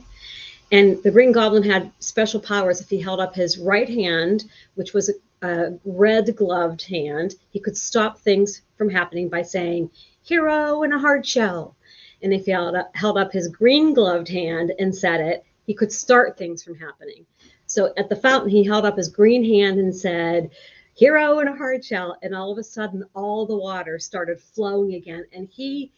And 0.72 1.02
the 1.04 1.12
Green 1.12 1.32
Goblin 1.32 1.64
had 1.64 1.92
special 2.00 2.40
powers. 2.40 2.82
If 2.82 2.90
he 2.90 3.00
held 3.00 3.20
up 3.20 3.36
his 3.36 3.58
right 3.58 3.90
hand, 3.90 4.46
which 4.76 4.94
was 4.94 5.10
a, 5.10 5.48
a 5.48 5.80
red 5.86 6.36
gloved 6.36 6.82
hand, 6.84 7.36
he 7.52 7.60
could 7.60 7.78
stop 7.78 8.20
things 8.20 8.62
from 8.78 8.90
happening 8.90 9.30
by 9.30 9.44
saying, 9.44 9.90
Hero 10.24 10.84
in 10.84 10.94
a 10.94 11.00
hard 11.00 11.26
shell. 11.26 11.76
And 12.22 12.34
if 12.34 12.46
he 12.46 12.52
held 12.52 12.76
up, 12.76 12.96
held 12.96 13.18
up 13.18 13.32
his 13.32 13.48
green 13.48 13.94
gloved 13.94 14.28
hand 14.28 14.74
and 14.80 14.96
said 14.96 15.22
it, 15.22 15.44
he 15.66 15.74
could 15.74 15.92
start 15.92 16.38
things 16.38 16.64
from 16.64 16.76
happening. 16.76 17.26
So 17.66 17.94
at 17.98 18.10
the 18.10 18.16
fountain, 18.16 18.50
he 18.50 18.64
held 18.64 18.86
up 18.86 18.98
his 18.98 19.10
green 19.10 19.44
hand 19.44 19.80
and 19.80 19.96
said, 19.96 20.52
hero 21.00 21.40
in 21.40 21.48
a 21.48 21.56
hard 21.56 21.84
shell 21.84 22.18
and 22.22 22.36
all 22.36 22.52
of 22.52 22.58
a 22.58 22.64
sudden 22.64 23.06
all 23.16 23.46
the 23.46 23.56
water 23.56 23.98
started 23.98 24.38
flowing 24.38 24.96
again 24.96 25.24
and 25.32 25.48
he 25.50 25.94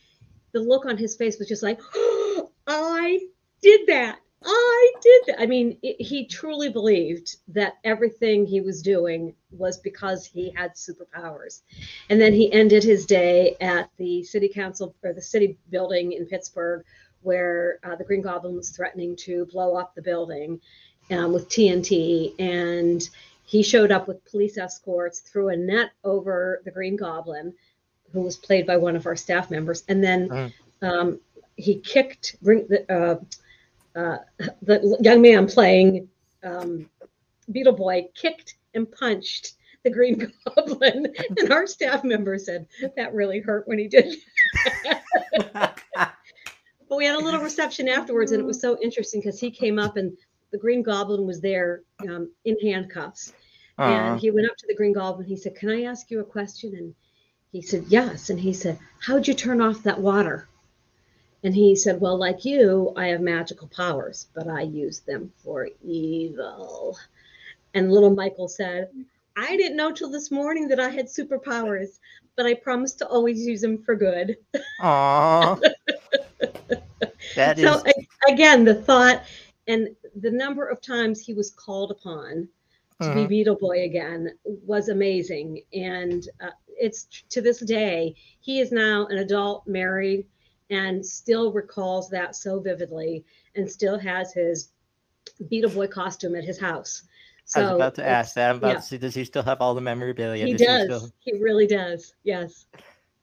the 0.51 0.59
look 0.59 0.85
on 0.85 0.95
his 0.95 1.15
face 1.15 1.39
was 1.39 1.47
just 1.47 1.63
like 1.63 1.79
oh, 1.95 2.51
i 2.67 3.19
did 3.63 3.87
that 3.87 4.19
i 4.43 4.91
did 5.01 5.21
that 5.27 5.41
i 5.41 5.45
mean 5.45 5.77
it, 5.83 6.01
he 6.01 6.25
truly 6.25 6.69
believed 6.69 7.37
that 7.47 7.77
everything 7.83 8.45
he 8.45 8.61
was 8.61 8.81
doing 8.81 9.33
was 9.51 9.77
because 9.77 10.25
he 10.25 10.51
had 10.55 10.73
superpowers 10.73 11.61
and 12.09 12.19
then 12.19 12.33
he 12.33 12.51
ended 12.51 12.83
his 12.83 13.05
day 13.05 13.55
at 13.61 13.89
the 13.97 14.23
city 14.23 14.47
council 14.49 14.95
or 15.03 15.13
the 15.13 15.21
city 15.21 15.57
building 15.69 16.13
in 16.13 16.25
pittsburgh 16.25 16.83
where 17.21 17.79
uh, 17.83 17.95
the 17.95 18.03
green 18.03 18.21
goblin 18.21 18.55
was 18.55 18.69
threatening 18.69 19.15
to 19.15 19.45
blow 19.45 19.75
up 19.75 19.93
the 19.95 20.01
building 20.01 20.59
um, 21.11 21.33
with 21.33 21.47
tnt 21.49 22.33
and 22.39 23.09
he 23.51 23.63
showed 23.63 23.91
up 23.91 24.07
with 24.07 24.23
police 24.23 24.57
escorts, 24.57 25.19
threw 25.19 25.49
a 25.49 25.57
net 25.57 25.91
over 26.05 26.61
the 26.63 26.71
Green 26.71 26.95
Goblin, 26.95 27.53
who 28.13 28.21
was 28.21 28.37
played 28.37 28.65
by 28.65 28.77
one 28.77 28.95
of 28.95 29.05
our 29.05 29.17
staff 29.17 29.51
members, 29.51 29.83
and 29.89 30.01
then 30.01 30.29
Mhm. 30.29 30.53
um, 30.81 31.19
he 31.57 31.75
kicked 31.75 32.37
uh, 32.87 33.15
uh, 33.95 34.17
the 34.61 34.97
young 35.01 35.21
man 35.21 35.47
playing 35.47 36.07
um, 36.43 36.89
Beetle 37.51 37.73
Boy 37.73 38.07
kicked 38.15 38.55
and 38.73 38.91
punched 38.91 39.53
the 39.83 39.89
Green 39.89 40.31
Goblin, 40.55 41.13
and 41.37 41.51
our 41.51 41.65
staff 41.67 42.03
member 42.03 42.37
said 42.37 42.67
that 42.95 43.13
really 43.13 43.39
hurt 43.39 43.67
when 43.67 43.79
he 43.79 43.87
did. 43.87 44.15
But 46.91 46.97
we 46.97 47.05
had 47.05 47.15
a 47.15 47.23
little 47.23 47.39
reception 47.39 47.87
afterwards, 47.87 48.33
and 48.33 48.41
it 48.41 48.45
was 48.45 48.59
so 48.59 48.77
interesting 48.81 49.21
because 49.21 49.39
he 49.39 49.49
came 49.49 49.79
up 49.79 49.95
and 49.95 50.11
the 50.51 50.57
Green 50.57 50.83
Goblin 50.83 51.25
was 51.25 51.39
there 51.39 51.83
um, 52.01 52.29
in 52.43 52.59
handcuffs. 52.59 53.31
Aw. 53.77 53.83
And 53.83 54.19
he 54.19 54.29
went 54.29 54.49
up 54.51 54.57
to 54.57 54.67
the 54.67 54.75
Green 54.75 54.91
Goblin. 54.91 55.25
He 55.25 55.37
said, 55.37 55.55
Can 55.55 55.69
I 55.69 55.83
ask 55.83 56.11
you 56.11 56.19
a 56.19 56.25
question? 56.25 56.75
And 56.75 56.93
he 57.53 57.61
said, 57.61 57.85
Yes. 57.87 58.29
And 58.29 58.37
he 58.37 58.51
said, 58.51 58.77
How'd 58.99 59.25
you 59.25 59.33
turn 59.33 59.61
off 59.61 59.83
that 59.83 60.01
water? 60.01 60.49
And 61.43 61.55
he 61.55 61.75
said, 61.75 61.99
Well, 61.99 62.17
like 62.17 62.45
you, 62.45 62.93
I 62.95 63.07
have 63.07 63.21
magical 63.21 63.67
powers, 63.67 64.27
but 64.33 64.47
I 64.47 64.61
use 64.61 64.99
them 64.99 65.31
for 65.43 65.69
evil. 65.83 66.97
And 67.73 67.91
little 67.91 68.13
Michael 68.13 68.47
said, 68.47 68.89
I 69.37 69.55
didn't 69.55 69.77
know 69.77 69.91
till 69.91 70.09
this 70.09 70.29
morning 70.29 70.67
that 70.67 70.79
I 70.79 70.89
had 70.89 71.05
superpowers, 71.07 71.99
but 72.35 72.45
I 72.45 72.53
promised 72.53 72.99
to 72.99 73.07
always 73.07 73.39
use 73.45 73.61
them 73.61 73.81
for 73.81 73.95
good. 73.95 74.37
Aw. 74.81 75.55
that 77.35 77.57
is. 77.57 77.63
so 77.63 77.81
a- 77.85 78.31
again, 78.31 78.63
the 78.65 78.75
thought 78.75 79.23
and 79.67 79.95
the 80.19 80.31
number 80.31 80.67
of 80.67 80.81
times 80.81 81.19
he 81.19 81.33
was 81.33 81.51
called 81.51 81.91
upon 81.91 82.47
to 83.01 83.13
be 83.13 83.21
Mhm. 83.25 83.29
Beetle 83.29 83.55
Boy 83.55 83.83
again 83.83 84.31
was 84.43 84.89
amazing. 84.89 85.61
And 85.73 86.27
uh, 86.41 86.49
it's 86.67 87.05
to 87.29 87.41
this 87.41 87.59
day, 87.61 88.15
he 88.41 88.59
is 88.59 88.71
now 88.71 89.07
an 89.07 89.17
adult, 89.19 89.65
married, 89.65 90.25
and 90.71 91.05
still 91.05 91.51
recalls 91.51 92.09
that 92.09 92.35
so 92.35 92.59
vividly 92.59 93.23
and 93.55 93.69
still 93.69 93.99
has 93.99 94.33
his 94.33 94.69
Beetle 95.49 95.71
Boy 95.71 95.87
costume 95.87 96.35
at 96.35 96.43
his 96.43 96.59
house. 96.59 97.03
So 97.45 97.59
I 97.59 97.63
was 97.65 97.73
about 97.73 97.95
to 97.95 98.07
ask 98.07 98.33
that. 98.35 98.49
I'm 98.49 98.57
about 98.57 98.67
yeah. 98.69 98.75
to 98.75 98.81
see. 98.81 98.97
Does 98.97 99.13
he 99.13 99.25
still 99.25 99.43
have 99.43 99.59
all 99.59 99.75
the 99.75 99.81
memorabilia? 99.81 100.45
He 100.45 100.53
Does 100.53 100.65
does. 100.65 100.85
still- 100.85 101.11
He 101.19 101.33
really 101.37 101.67
does. 101.67 102.15
Yes. 102.23 102.65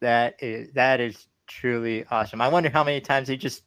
that 0.00 0.36
is 0.40 0.70
that 0.74 1.00
is 1.00 1.26
truly 1.46 2.04
awesome. 2.10 2.40
I 2.40 2.48
wonder 2.48 2.68
how 2.68 2.84
many 2.84 3.00
times 3.00 3.26
he 3.28 3.36
just 3.36 3.64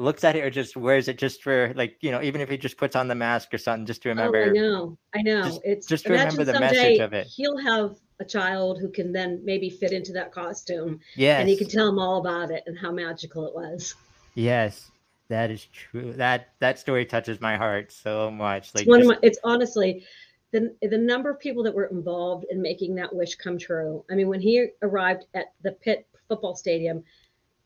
looks 0.00 0.24
at 0.24 0.34
it 0.34 0.40
or 0.40 0.50
just 0.50 0.76
wears 0.76 1.08
it 1.08 1.18
just 1.18 1.42
for 1.42 1.72
like 1.76 1.96
you 2.00 2.10
know 2.10 2.22
even 2.22 2.40
if 2.40 2.48
he 2.48 2.56
just 2.56 2.76
puts 2.76 2.96
on 2.96 3.06
the 3.06 3.14
mask 3.14 3.52
or 3.52 3.58
something 3.58 3.86
just 3.86 4.02
to 4.02 4.10
Oh, 4.10 4.34
I 4.34 4.48
know. 4.48 4.98
I 5.14 5.22
know. 5.22 5.42
Just- 5.42 5.60
it's 5.64 5.86
just 5.86 6.06
to 6.06 6.12
remember 6.12 6.44
the 6.44 6.58
message 6.58 6.98
of 6.98 7.12
it. 7.12 7.26
He'll 7.26 7.58
have 7.58 7.96
a 8.18 8.24
child 8.24 8.78
who 8.80 8.88
can 8.88 9.12
then 9.12 9.40
maybe 9.44 9.70
fit 9.70 9.92
into 9.92 10.12
that 10.12 10.30
costume, 10.32 11.00
yes. 11.16 11.40
and 11.40 11.48
he 11.48 11.56
can 11.56 11.68
tell 11.68 11.88
him 11.88 11.98
all 11.98 12.18
about 12.20 12.50
it 12.50 12.62
and 12.66 12.78
how 12.78 12.92
magical 12.92 13.46
it 13.46 13.54
was. 13.54 13.94
Yes, 14.34 14.90
that 15.28 15.50
is 15.50 15.66
true. 15.66 16.12
That 16.14 16.48
that 16.58 16.78
story 16.78 17.04
touches 17.04 17.40
my 17.40 17.56
heart 17.56 17.92
so 17.92 18.30
much. 18.30 18.74
Like 18.74 18.82
it's 18.82 18.88
one 18.88 19.00
just- 19.00 19.10
of 19.12 19.22
my. 19.22 19.26
It's 19.26 19.38
honestly 19.44 20.04
the 20.52 20.74
the 20.82 20.98
number 20.98 21.30
of 21.30 21.38
people 21.38 21.62
that 21.62 21.74
were 21.74 21.86
involved 21.86 22.46
in 22.50 22.60
making 22.60 22.94
that 22.96 23.14
wish 23.14 23.34
come 23.36 23.58
true. 23.58 24.04
I 24.10 24.14
mean, 24.14 24.28
when 24.28 24.40
he 24.40 24.68
arrived 24.82 25.26
at 25.34 25.52
the 25.62 25.72
Pitt 25.72 26.06
football 26.28 26.54
stadium, 26.54 27.04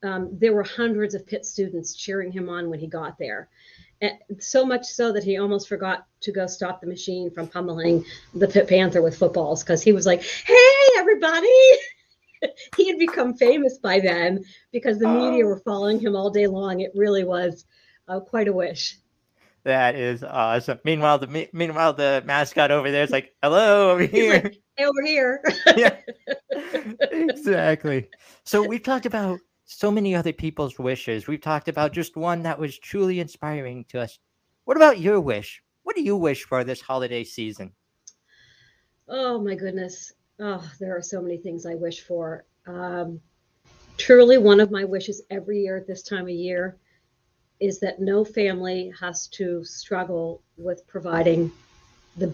um, 0.04 0.28
there 0.38 0.52
were 0.52 0.62
hundreds 0.62 1.14
of 1.14 1.26
Pitt 1.26 1.44
students 1.46 1.94
cheering 1.94 2.30
him 2.30 2.48
on 2.48 2.70
when 2.70 2.78
he 2.78 2.86
got 2.86 3.18
there. 3.18 3.48
And 4.00 4.12
so 4.38 4.64
much 4.66 4.84
so 4.84 5.12
that 5.12 5.24
he 5.24 5.38
almost 5.38 5.68
forgot 5.68 6.06
to 6.22 6.32
go 6.32 6.46
stop 6.46 6.80
the 6.80 6.86
machine 6.86 7.30
from 7.30 7.48
pummeling 7.48 8.04
the 8.34 8.46
Pitt 8.48 8.68
Panther 8.68 9.00
with 9.02 9.16
footballs 9.16 9.62
because 9.62 9.82
he 9.82 9.92
was 9.92 10.04
like, 10.04 10.22
"Hey, 10.22 10.86
everybody!" 10.98 11.48
he 12.76 12.88
had 12.88 12.98
become 12.98 13.34
famous 13.34 13.78
by 13.78 14.00
then 14.00 14.44
because 14.72 14.98
the 14.98 15.08
media 15.08 15.44
Oh. 15.44 15.48
were 15.48 15.60
following 15.64 15.98
him 16.00 16.14
all 16.16 16.28
day 16.30 16.46
long. 16.46 16.80
It 16.80 16.90
really 16.94 17.24
was 17.24 17.64
uh, 18.08 18.20
quite 18.20 18.48
a 18.48 18.52
wish. 18.52 18.98
that 19.62 19.94
is 19.94 20.22
awesome. 20.22 20.78
Meanwhile, 20.84 21.20
the 21.20 21.26
me- 21.28 21.48
meanwhile 21.54 21.94
the 21.94 22.22
mascot 22.26 22.70
over 22.70 22.90
there 22.90 23.04
is 23.04 23.10
like, 23.10 23.34
"Hello, 23.42 23.92
over 23.92 24.04
here." 24.04 24.34
like, 24.42 24.60
"Hey, 24.76 24.84
over 24.84 25.02
here." 25.02 25.42
yeah, 25.76 25.96
exactly. 27.00 28.08
So 28.44 28.66
we've 28.66 28.82
talked 28.82 29.06
about 29.06 29.38
so 29.64 29.90
many 29.90 30.14
other 30.14 30.32
people's 30.32 30.78
wishes. 30.78 31.26
We've 31.26 31.40
talked 31.40 31.68
about 31.68 31.92
just 31.92 32.16
one 32.16 32.42
that 32.42 32.58
was 32.58 32.78
truly 32.78 33.20
inspiring 33.20 33.84
to 33.88 34.00
us. 34.00 34.18
What 34.64 34.76
about 34.76 35.00
your 35.00 35.20
wish? 35.20 35.62
What 35.82 35.96
do 35.96 36.02
you 36.02 36.16
wish 36.16 36.44
for 36.44 36.64
this 36.64 36.80
holiday 36.80 37.24
season? 37.24 37.72
Oh 39.08 39.40
my 39.40 39.54
goodness. 39.54 40.12
Oh, 40.40 40.68
there 40.80 40.96
are 40.96 41.02
so 41.02 41.20
many 41.20 41.36
things 41.36 41.66
I 41.66 41.74
wish 41.74 42.00
for. 42.00 42.44
Um, 42.66 43.20
truly, 43.96 44.38
one 44.38 44.60
of 44.60 44.70
my 44.70 44.84
wishes 44.84 45.22
every 45.30 45.60
year 45.60 45.76
at 45.76 45.86
this 45.86 46.02
time 46.02 46.24
of 46.24 46.30
year 46.30 46.76
is 47.60 47.78
that 47.80 48.00
no 48.00 48.24
family 48.24 48.92
has 48.98 49.28
to 49.28 49.64
struggle 49.64 50.42
with 50.56 50.86
providing 50.86 51.52
the 52.16 52.32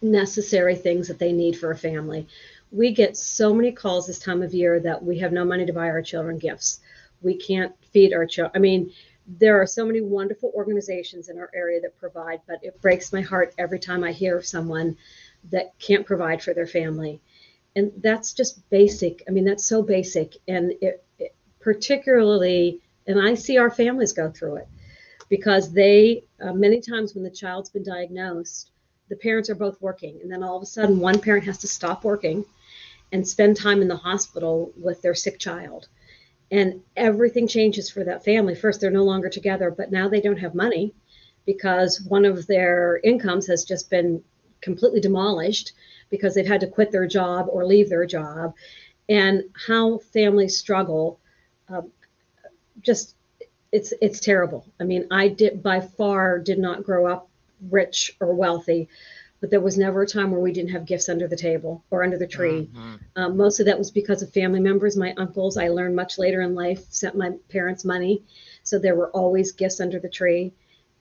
necessary 0.00 0.74
things 0.74 1.08
that 1.08 1.18
they 1.18 1.32
need 1.32 1.56
for 1.56 1.70
a 1.70 1.76
family. 1.76 2.26
We 2.72 2.92
get 2.92 3.16
so 3.16 3.52
many 3.52 3.70
calls 3.70 4.06
this 4.06 4.18
time 4.18 4.42
of 4.42 4.54
year 4.54 4.80
that 4.80 5.04
we 5.04 5.18
have 5.18 5.32
no 5.32 5.44
money 5.44 5.66
to 5.66 5.72
buy 5.72 5.90
our 5.90 6.02
children 6.02 6.38
gifts. 6.38 6.80
We 7.20 7.36
can't 7.36 7.72
feed 7.92 8.14
our 8.14 8.26
children. 8.26 8.52
I 8.54 8.58
mean, 8.58 8.92
there 9.26 9.60
are 9.60 9.66
so 9.66 9.86
many 9.86 10.00
wonderful 10.00 10.52
organizations 10.54 11.28
in 11.28 11.38
our 11.38 11.50
area 11.54 11.80
that 11.82 11.98
provide, 11.98 12.40
but 12.46 12.58
it 12.62 12.80
breaks 12.80 13.12
my 13.12 13.20
heart 13.20 13.54
every 13.58 13.78
time 13.78 14.02
I 14.02 14.12
hear 14.12 14.36
of 14.36 14.46
someone 14.46 14.96
that 15.50 15.78
can't 15.78 16.06
provide 16.06 16.42
for 16.42 16.54
their 16.54 16.66
family. 16.66 17.20
And 17.76 17.92
that's 17.98 18.32
just 18.32 18.68
basic. 18.70 19.22
I 19.28 19.30
mean, 19.30 19.44
that's 19.44 19.64
so 19.64 19.82
basic. 19.82 20.36
And 20.48 20.72
it, 20.80 21.04
it 21.18 21.34
particularly, 21.60 22.80
and 23.06 23.20
I 23.20 23.34
see 23.34 23.58
our 23.58 23.70
families 23.70 24.12
go 24.12 24.30
through 24.30 24.56
it 24.56 24.68
because 25.28 25.72
they, 25.72 26.24
uh, 26.42 26.52
many 26.52 26.80
times 26.80 27.14
when 27.14 27.24
the 27.24 27.30
child's 27.30 27.70
been 27.70 27.84
diagnosed, 27.84 28.70
the 29.08 29.16
parents 29.16 29.48
are 29.50 29.54
both 29.54 29.80
working. 29.80 30.18
And 30.22 30.30
then 30.30 30.42
all 30.42 30.56
of 30.56 30.62
a 30.62 30.66
sudden, 30.66 30.98
one 30.98 31.20
parent 31.20 31.44
has 31.44 31.58
to 31.58 31.68
stop 31.68 32.04
working 32.04 32.44
and 33.12 33.26
spend 33.26 33.56
time 33.56 33.82
in 33.82 33.88
the 33.88 33.96
hospital 33.96 34.72
with 34.76 35.02
their 35.02 35.14
sick 35.14 35.38
child. 35.38 35.88
And 36.50 36.82
everything 36.96 37.46
changes 37.46 37.90
for 37.90 38.04
that 38.04 38.24
family. 38.24 38.54
First, 38.54 38.80
they're 38.80 38.90
no 38.90 39.04
longer 39.04 39.28
together, 39.28 39.70
but 39.70 39.92
now 39.92 40.08
they 40.08 40.20
don't 40.20 40.38
have 40.38 40.54
money 40.54 40.92
because 41.46 42.00
one 42.00 42.24
of 42.24 42.46
their 42.46 43.00
incomes 43.04 43.46
has 43.46 43.64
just 43.64 43.90
been 43.90 44.22
completely 44.60 45.00
demolished 45.00 45.72
because 46.10 46.34
they've 46.34 46.46
had 46.46 46.60
to 46.60 46.66
quit 46.66 46.90
their 46.92 47.06
job 47.06 47.46
or 47.50 47.64
leave 47.64 47.88
their 47.88 48.06
job, 48.06 48.54
and 49.08 49.44
how 49.66 49.98
families 49.98 50.56
struggle. 50.58 51.18
Um, 51.68 51.90
just 52.82 53.14
it's 53.72 53.92
it's 54.00 54.20
terrible. 54.20 54.66
I 54.78 54.84
mean, 54.84 55.06
I 55.10 55.28
did 55.28 55.62
by 55.62 55.80
far 55.80 56.38
did 56.38 56.58
not 56.58 56.84
grow 56.84 57.06
up 57.06 57.28
rich 57.70 58.14
or 58.20 58.34
wealthy, 58.34 58.88
but 59.42 59.50
there 59.50 59.60
was 59.60 59.76
never 59.76 60.02
a 60.02 60.06
time 60.06 60.30
where 60.30 60.40
we 60.40 60.52
didn't 60.52 60.70
have 60.70 60.86
gifts 60.86 61.08
under 61.08 61.26
the 61.26 61.36
table 61.36 61.82
or 61.90 62.04
under 62.04 62.16
the 62.16 62.28
tree. 62.28 62.70
Mhm. 62.72 63.00
Um, 63.16 63.36
most 63.36 63.58
of 63.58 63.66
that 63.66 63.76
was 63.76 63.90
because 63.90 64.22
of 64.22 64.30
family 64.30 64.60
members. 64.60 64.96
My 64.96 65.12
uncles, 65.16 65.56
I 65.56 65.66
learned 65.66 65.96
much 65.96 66.16
later 66.16 66.42
in 66.42 66.54
life, 66.54 66.86
sent 66.90 67.16
my 67.16 67.32
parents 67.48 67.84
money. 67.84 68.22
So 68.62 68.78
there 68.78 68.94
were 68.94 69.10
always 69.10 69.50
gifts 69.50 69.80
under 69.80 69.98
the 69.98 70.08
tree. 70.08 70.52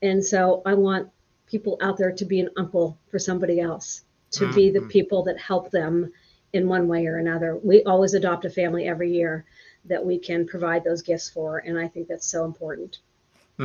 And 0.02 0.26
so 0.26 0.64
I 0.66 0.74
want 0.74 1.08
people 1.46 1.78
out 1.82 1.98
there 1.98 2.12
to 2.12 2.26
be 2.26 2.40
an 2.40 2.50
uncle 2.58 2.98
for 3.10 3.20
somebody 3.20 3.60
else, 3.60 4.06
to 4.32 4.52
be 4.52 4.72
the 4.72 4.80
Mhm. 4.80 4.90
people 4.90 5.24
that 5.24 5.38
help 5.38 5.70
them 5.70 6.12
in 6.52 6.68
one 6.68 6.88
way 6.88 7.06
or 7.06 7.18
another. 7.18 7.56
We 7.58 7.84
always 7.84 8.16
adopt 8.16 8.46
a 8.46 8.50
family 8.50 8.88
every 8.88 9.12
year 9.12 9.46
that 9.86 10.04
we 10.04 10.18
can 10.18 10.48
provide 10.48 10.84
those 10.84 11.04
gifts 11.04 11.30
for. 11.30 11.60
And 11.60 11.78
I 11.78 11.88
think 11.88 12.08
that's 12.08 12.26
so 12.26 12.46
important. 12.46 13.02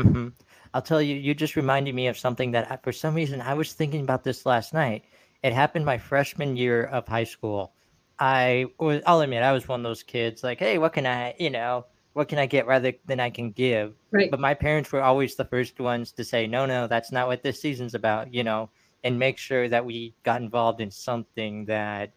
Hmm 0.02 0.28
I'll 0.74 0.82
tell 0.82 1.00
you, 1.00 1.16
you 1.16 1.34
just 1.34 1.56
reminded 1.56 1.94
me 1.94 2.06
of 2.08 2.18
something 2.18 2.50
that 2.50 2.70
I, 2.70 2.76
for 2.76 2.92
some 2.92 3.14
reason 3.14 3.40
I 3.40 3.54
was 3.54 3.72
thinking 3.72 4.02
about 4.02 4.24
this 4.24 4.44
last 4.44 4.74
night. 4.74 5.04
It 5.42 5.52
happened 5.54 5.86
my 5.86 5.96
freshman 5.96 6.56
year 6.56 6.84
of 6.84 7.08
high 7.08 7.24
school. 7.24 7.72
I 8.18 8.66
was, 8.78 9.02
I'll 9.06 9.20
admit, 9.20 9.42
I 9.42 9.52
was 9.52 9.68
one 9.68 9.80
of 9.80 9.84
those 9.84 10.02
kids 10.02 10.42
like, 10.42 10.58
hey, 10.58 10.78
what 10.78 10.92
can 10.92 11.06
I, 11.06 11.34
you 11.38 11.50
know, 11.50 11.86
what 12.12 12.28
can 12.28 12.38
I 12.38 12.46
get 12.46 12.66
rather 12.66 12.92
than 13.06 13.20
I 13.20 13.30
can 13.30 13.52
give? 13.52 13.94
Right. 14.12 14.30
But 14.30 14.40
my 14.40 14.54
parents 14.54 14.92
were 14.92 15.02
always 15.02 15.34
the 15.36 15.44
first 15.44 15.78
ones 15.80 16.12
to 16.12 16.24
say, 16.24 16.46
no, 16.46 16.66
no, 16.66 16.86
that's 16.86 17.12
not 17.12 17.26
what 17.28 17.42
this 17.42 17.60
season's 17.60 17.94
about, 17.94 18.32
you 18.34 18.44
know, 18.44 18.70
and 19.04 19.18
make 19.18 19.38
sure 19.38 19.68
that 19.68 19.84
we 19.86 20.14
got 20.24 20.40
involved 20.42 20.80
in 20.80 20.90
something 20.90 21.66
that 21.66 22.12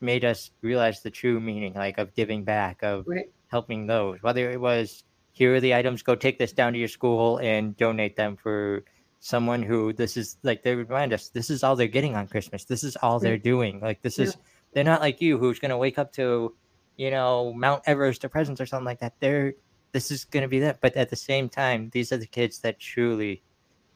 made 0.00 0.24
us 0.24 0.50
realize 0.62 1.02
the 1.02 1.10
true 1.10 1.40
meaning, 1.40 1.74
like 1.74 1.98
of 1.98 2.14
giving 2.14 2.44
back, 2.44 2.82
of 2.82 3.06
Right. 3.06 3.26
helping 3.48 3.86
those, 3.86 4.22
whether 4.22 4.50
it 4.50 4.60
was 4.60 5.04
here 5.32 5.54
are 5.54 5.60
the 5.60 5.74
items, 5.74 6.02
go 6.02 6.14
take 6.14 6.38
this 6.38 6.52
down 6.52 6.72
to 6.74 6.78
your 6.78 6.88
school 6.88 7.38
and 7.38 7.76
donate 7.76 8.16
them 8.16 8.36
for 8.36 8.84
someone 9.20 9.62
who 9.62 9.92
this 9.92 10.16
is 10.16 10.36
like 10.42 10.62
they 10.62 10.74
remind 10.74 11.12
us 11.12 11.28
this 11.28 11.48
is 11.48 11.62
all 11.62 11.74
they're 11.76 11.86
getting 11.86 12.16
on 12.16 12.26
Christmas. 12.26 12.64
This 12.64 12.84
is 12.84 12.96
all 12.96 13.18
they're 13.18 13.38
doing. 13.38 13.80
Like 13.80 14.02
this 14.02 14.18
is 14.18 14.36
they're 14.72 14.84
not 14.84 15.00
like 15.00 15.20
you 15.20 15.38
who's 15.38 15.58
gonna 15.58 15.78
wake 15.78 15.98
up 15.98 16.12
to, 16.14 16.54
you 16.96 17.10
know, 17.10 17.52
Mount 17.54 17.82
Everest 17.86 18.24
or 18.24 18.28
presents 18.28 18.60
or 18.60 18.66
something 18.66 18.84
like 18.84 19.00
that. 19.00 19.14
They're 19.20 19.54
this 19.92 20.10
is 20.10 20.24
gonna 20.24 20.48
be 20.48 20.58
that. 20.60 20.80
But 20.80 20.96
at 20.96 21.08
the 21.10 21.16
same 21.16 21.48
time, 21.48 21.90
these 21.92 22.12
are 22.12 22.16
the 22.16 22.26
kids 22.26 22.58
that 22.60 22.78
truly, 22.80 23.42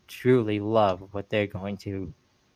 truly 0.09 0.61
love 0.61 1.09
what 1.12 1.29
they're 1.29 1.46
going 1.46 1.77
to 1.79 2.12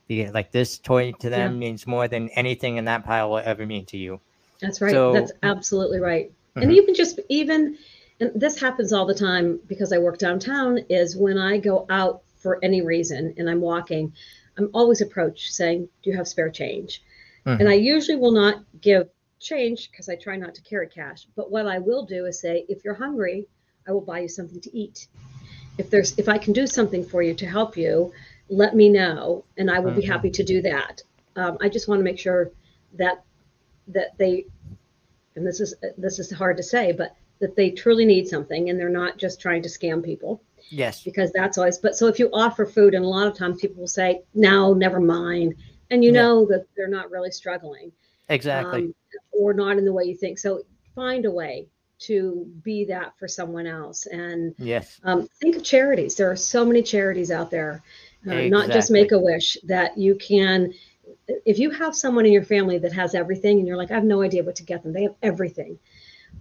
be 0.08 0.28
like 0.30 0.50
this 0.52 0.78
toy 0.78 1.12
to 1.20 1.30
them 1.30 1.58
means 1.58 1.86
more 1.86 2.08
than 2.08 2.28
anything 2.30 2.76
in 2.76 2.84
that 2.86 3.04
pile 3.04 3.30
will 3.30 3.38
ever 3.38 3.66
mean 3.66 3.84
to 3.86 3.96
you. 3.96 4.20
That's 4.60 4.80
right. 4.80 4.90
So- 4.90 5.12
That's 5.12 5.32
absolutely 5.42 6.00
right. 6.00 6.32
And 6.56 6.70
Mhm. 6.70 6.74
even 6.74 6.94
just 6.94 7.20
even 7.28 7.78
and 8.20 8.38
this 8.38 8.61
happens 8.61 8.92
all 8.92 9.06
the 9.06 9.14
time 9.14 9.61
because 9.66 9.92
I 9.92 9.98
work 9.98 10.18
downtown 10.18 10.78
is 10.88 11.16
when 11.16 11.38
I 11.38 11.59
go 11.59 11.87
out 11.88 12.22
for 12.37 12.59
any 12.62 12.83
reason 12.83 13.35
and 13.38 13.48
I'm 13.48 13.61
walking, 13.61 14.12
I'm 14.59 14.70
always 14.74 15.00
approached 15.00 15.54
saying, 15.54 15.88
"Do 16.02 16.11
you 16.11 16.16
have 16.16 16.28
spare 16.28 16.50
change?" 16.50 17.02
Mhm. 17.46 17.61
And 17.61 17.68
I 17.68 17.74
usually 17.74 18.16
will 18.18 18.33
not 18.33 18.62
give 18.80 19.09
change 19.38 19.90
because 19.90 20.09
I 20.09 20.16
try 20.16 20.37
not 20.37 20.54
to 20.56 20.62
carry 20.62 20.87
cash. 20.87 21.26
But 21.35 21.50
what 21.50 21.66
I 21.66 21.78
will 21.78 22.04
do 22.04 22.26
is 22.26 22.38
say, 22.38 22.66
"If 22.68 22.85
you're 22.85 22.94
hungry, 22.94 23.48
I 23.87 23.92
will 23.92 24.02
buy 24.02 24.20
you 24.20 24.28
something 24.28 24.61
to 24.61 24.76
eat. 24.76 25.09
If 25.78 25.88
there's 25.88 26.18
if 26.18 26.28
I 26.28 26.37
can 26.37 26.52
do 26.52 26.66
something 26.66 27.02
for 27.02 27.22
you 27.22 27.35
to 27.35 27.46
help 27.46 27.76
you, 27.76 28.12
let 28.50 28.76
me 28.76 28.90
know 28.90 29.44
and 29.56 29.70
I 29.70 29.78
will 29.80 29.92
be 29.92 30.02
Mhm. 30.02 30.09
happy 30.09 30.30
to 30.30 30.44
do 30.44 30.61
that." 30.62 31.02
Um, 31.37 31.56
I 31.61 31.70
just 31.70 31.88
want 31.88 32.00
to 32.00 32.04
make 32.04 32.18
sure 32.18 32.50
that 32.94 33.22
that 33.88 34.18
they 34.18 34.46
and 35.37 35.46
this 35.46 35.61
is 35.61 35.74
this 35.96 36.18
is 36.18 36.30
hard 36.30 36.59
to 36.59 36.62
say, 36.62 36.92
but 36.92 37.14
that 37.40 37.57
they 37.57 37.70
truly 37.70 38.05
need 38.05 38.29
something 38.29 38.68
and 38.70 38.79
they're 38.79 38.88
not 38.88 39.16
just 39.18 39.40
trying 39.40 39.62
to 39.62 39.68
scam 39.68 40.03
people 40.05 40.42
Yes. 40.70 41.03
because 41.03 41.33
that's 41.33 41.59
always. 41.59 41.79
But 41.79 41.96
so 41.96 42.07
if 42.07 42.18
you 42.18 42.31
offer 42.33 42.64
food, 42.66 42.94
and 42.94 43.05
a 43.05 43.09
lot 43.09 43.26
of 43.26 43.37
times 43.37 43.61
people 43.61 43.81
will 43.81 43.88
say, 43.88 44.22
"No, 44.35 44.72
never 44.74 45.00
mind," 45.00 45.55
and 45.90 46.05
you 46.05 46.12
Yeah. 46.12 46.22
know 46.22 46.44
that 46.46 46.66
they're 46.76 46.87
not 46.88 47.11
really 47.11 47.31
struggling, 47.31 47.90
Exactly. 48.29 48.81
um, 48.85 48.94
or 49.33 49.53
not 49.53 49.79
in 49.79 49.85
the 49.85 49.92
way 49.92 50.05
you 50.05 50.14
think. 50.14 50.38
So 50.38 50.62
find 50.94 51.24
a 51.24 51.31
way 51.31 51.66
to 52.00 52.46
be 52.62 52.85
that 52.87 53.12
for 53.18 53.29
someone 53.29 53.66
else 53.66 54.07
and 54.07 54.55
yes. 54.59 54.98
um, 55.05 55.29
think 55.40 55.57
of 55.57 55.62
charities. 55.62 56.14
There 56.14 56.31
are 56.31 56.37
so 56.37 56.64
many 56.64 56.83
charities 56.83 57.31
out 57.31 57.50
there, 57.50 57.83
uh, 58.26 58.42
not 58.42 58.70
just 58.70 58.90
Make 58.90 59.12
a 59.12 59.18
Wish, 59.18 59.59
that 59.64 59.98
you 59.98 60.14
can. 60.14 60.72
If 61.44 61.59
you 61.59 61.70
have 61.70 61.94
someone 61.94 62.24
in 62.26 62.33
your 62.33 62.44
family 62.44 62.79
that 62.79 62.92
has 62.92 63.14
everything 63.14 63.59
and 63.59 63.66
you're 63.66 63.76
like, 63.76 63.90
I 63.90 63.94
have 63.94 64.05
no 64.05 64.22
idea 64.22 64.44
what 64.44 64.57
to 64.57 64.62
get 64.62 64.83
them, 64.83 64.92
they 64.92 65.03
have 65.03 65.16
everything. 65.22 65.79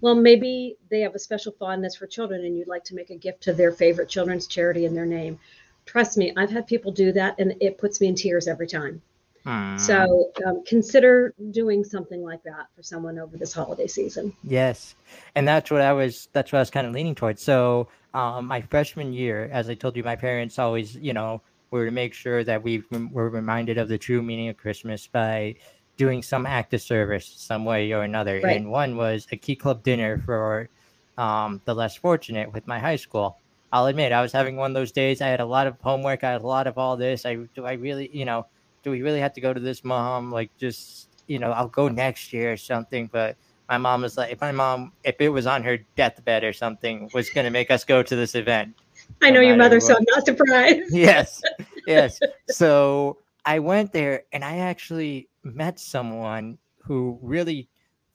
Well, 0.01 0.15
maybe 0.15 0.77
they 0.89 1.01
have 1.01 1.15
a 1.15 1.19
special 1.19 1.51
fondness 1.51 1.95
for 1.95 2.07
children 2.07 2.45
and 2.45 2.57
you'd 2.57 2.67
like 2.67 2.83
to 2.85 2.95
make 2.95 3.09
a 3.09 3.15
gift 3.15 3.41
to 3.43 3.53
their 3.53 3.71
favorite 3.71 4.09
children's 4.09 4.47
charity 4.47 4.85
in 4.85 4.93
their 4.93 5.05
name. 5.05 5.39
Trust 5.85 6.17
me, 6.17 6.33
I've 6.37 6.51
had 6.51 6.67
people 6.67 6.91
do 6.91 7.11
that 7.13 7.35
and 7.39 7.55
it 7.59 7.77
puts 7.77 7.99
me 7.99 8.07
in 8.07 8.15
tears 8.15 8.47
every 8.47 8.67
time. 8.67 9.01
Mm. 9.45 9.79
So 9.79 10.31
um, 10.45 10.63
consider 10.65 11.33
doing 11.51 11.83
something 11.83 12.21
like 12.21 12.43
that 12.43 12.67
for 12.75 12.83
someone 12.83 13.17
over 13.17 13.37
this 13.37 13.53
holiday 13.53 13.87
season. 13.87 14.33
Yes, 14.43 14.95
and 15.35 15.47
that's 15.47 15.71
what 15.71 15.81
I 15.81 15.93
was. 15.93 16.27
That's 16.33 16.51
what 16.51 16.59
I 16.59 16.61
was 16.61 16.69
kind 16.69 16.85
of 16.85 16.93
leaning 16.93 17.15
towards. 17.15 17.41
So, 17.41 17.87
um, 18.13 18.47
my 18.47 18.61
freshman 18.61 19.13
year, 19.13 19.49
as 19.51 19.69
I 19.69 19.75
told 19.75 19.95
you, 19.95 20.03
my 20.03 20.17
parents 20.17 20.59
always, 20.59 20.95
you 20.95 21.13
know, 21.13 21.41
were 21.71 21.85
to 21.85 21.91
make 21.91 22.13
sure 22.13 22.43
that 22.43 22.61
we 22.61 22.83
were 22.91 23.29
reminded 23.29 23.77
of 23.77 23.87
the 23.87 23.97
true 23.97 24.21
meaning 24.21 24.49
of 24.49 24.57
Christmas 24.57 25.07
by 25.07 25.55
doing 25.99 26.23
some 26.23 26.45
act 26.45 26.73
of 26.73 26.81
service, 26.81 27.27
some 27.35 27.65
way 27.65 27.91
or 27.91 28.03
another. 28.03 28.39
Right. 28.41 28.55
And 28.55 28.71
one 28.71 28.95
was 28.95 29.27
a 29.33 29.35
key 29.35 29.55
club 29.55 29.83
dinner 29.83 30.17
for 30.25 30.69
um, 31.17 31.61
the 31.65 31.75
less 31.75 31.97
fortunate 31.97 32.51
with 32.53 32.65
my 32.65 32.79
high 32.79 32.95
school. 32.95 33.37
I'll 33.73 33.85
admit, 33.87 34.13
I 34.13 34.21
was 34.21 34.31
having 34.31 34.55
one 34.55 34.71
of 34.71 34.75
those 34.75 34.93
days. 34.93 35.21
I 35.21 35.27
had 35.27 35.41
a 35.41 35.45
lot 35.45 35.67
of 35.67 35.75
homework. 35.81 36.23
I 36.23 36.31
had 36.31 36.41
a 36.41 36.47
lot 36.47 36.67
of 36.67 36.77
all 36.77 36.95
this. 36.95 37.25
I 37.25 37.35
do. 37.53 37.65
I 37.65 37.73
really, 37.73 38.09
you 38.13 38.23
know, 38.23 38.47
do 38.81 38.91
we 38.91 39.01
really 39.01 39.19
have 39.19 39.33
to 39.33 39.41
go 39.41 39.53
to 39.53 39.59
this, 39.59 39.83
mom? 39.83 40.31
Like, 40.31 40.49
just 40.57 41.09
you 41.27 41.37
know, 41.37 41.51
I'll 41.51 41.67
go 41.67 41.89
next 41.89 42.31
year 42.31 42.53
or 42.53 42.57
something. 42.57 43.09
But 43.11 43.35
my 43.67 43.77
mom 43.77 44.01
was 44.01 44.15
like, 44.17 44.31
if 44.31 44.39
my 44.39 44.53
mom, 44.53 44.93
if 45.03 45.19
it 45.19 45.29
was 45.29 45.45
on 45.45 45.63
her 45.63 45.77
deathbed 45.97 46.45
or 46.45 46.53
something, 46.53 47.11
was 47.13 47.29
going 47.29 47.43
to 47.43 47.51
make 47.51 47.69
us 47.69 47.83
go 47.83 48.01
to 48.01 48.15
this 48.15 48.35
event. 48.35 48.73
I 49.21 49.29
No 49.29 49.35
know 49.35 49.41
your 49.41 49.57
mother, 49.57 49.81
so. 49.81 49.97
I'm 49.97 50.05
not 50.15 50.25
surprised. 50.25 50.83
Yes, 50.91 51.41
yes. 51.85 52.19
So 52.49 53.17
I 53.45 53.59
went 53.59 53.93
there 53.93 54.23
and 54.31 54.43
I 54.43 54.57
actually 54.57 55.29
met 55.43 55.79
someone 55.79 56.57
who 56.83 57.19
really 57.21 57.69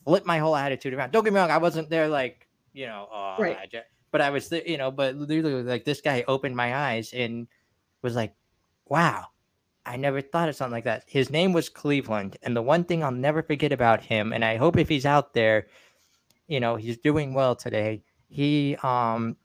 flipped 0.04 0.26
my 0.26 0.38
whole 0.38 0.56
attitude 0.56 0.94
around. 0.94 1.12
Don't 1.12 1.24
get 1.24 1.32
me 1.32 1.40
wrong, 1.40 1.50
I 1.50 1.58
wasn't 1.58 1.90
there 1.90 2.08
like, 2.08 2.46
you 2.72 2.86
know, 2.86 3.08
oh, 3.12 3.36
Right. 3.38 3.56
I 3.56 3.66
ju- 3.66 3.80
but 4.10 4.20
I 4.20 4.30
was, 4.30 4.48
there, 4.48 4.66
you 4.66 4.78
know, 4.78 4.90
but 4.90 5.16
literally 5.16 5.62
like 5.62 5.84
this 5.84 6.00
guy 6.00 6.24
opened 6.28 6.54
my 6.56 6.76
eyes 6.76 7.12
and 7.12 7.48
was 8.02 8.14
like, 8.14 8.34
wow, 8.86 9.26
I 9.86 9.96
never 9.96 10.20
thought 10.20 10.48
of 10.48 10.56
something 10.56 10.72
like 10.72 10.84
that. 10.84 11.04
His 11.06 11.30
name 11.30 11.52
was 11.52 11.68
Cleveland. 11.68 12.36
And 12.42 12.56
the 12.56 12.62
one 12.62 12.84
thing 12.84 13.02
I'll 13.02 13.10
never 13.10 13.42
forget 13.42 13.72
about 13.72 14.02
him, 14.02 14.32
and 14.32 14.44
I 14.44 14.56
hope 14.56 14.76
if 14.76 14.88
he's 14.88 15.06
out 15.06 15.34
there, 15.34 15.66
you 16.46 16.60
know, 16.60 16.76
he's 16.76 16.98
doing 16.98 17.34
well 17.34 17.56
today. 17.56 18.02
He, 18.28 18.76
um, 18.82 19.36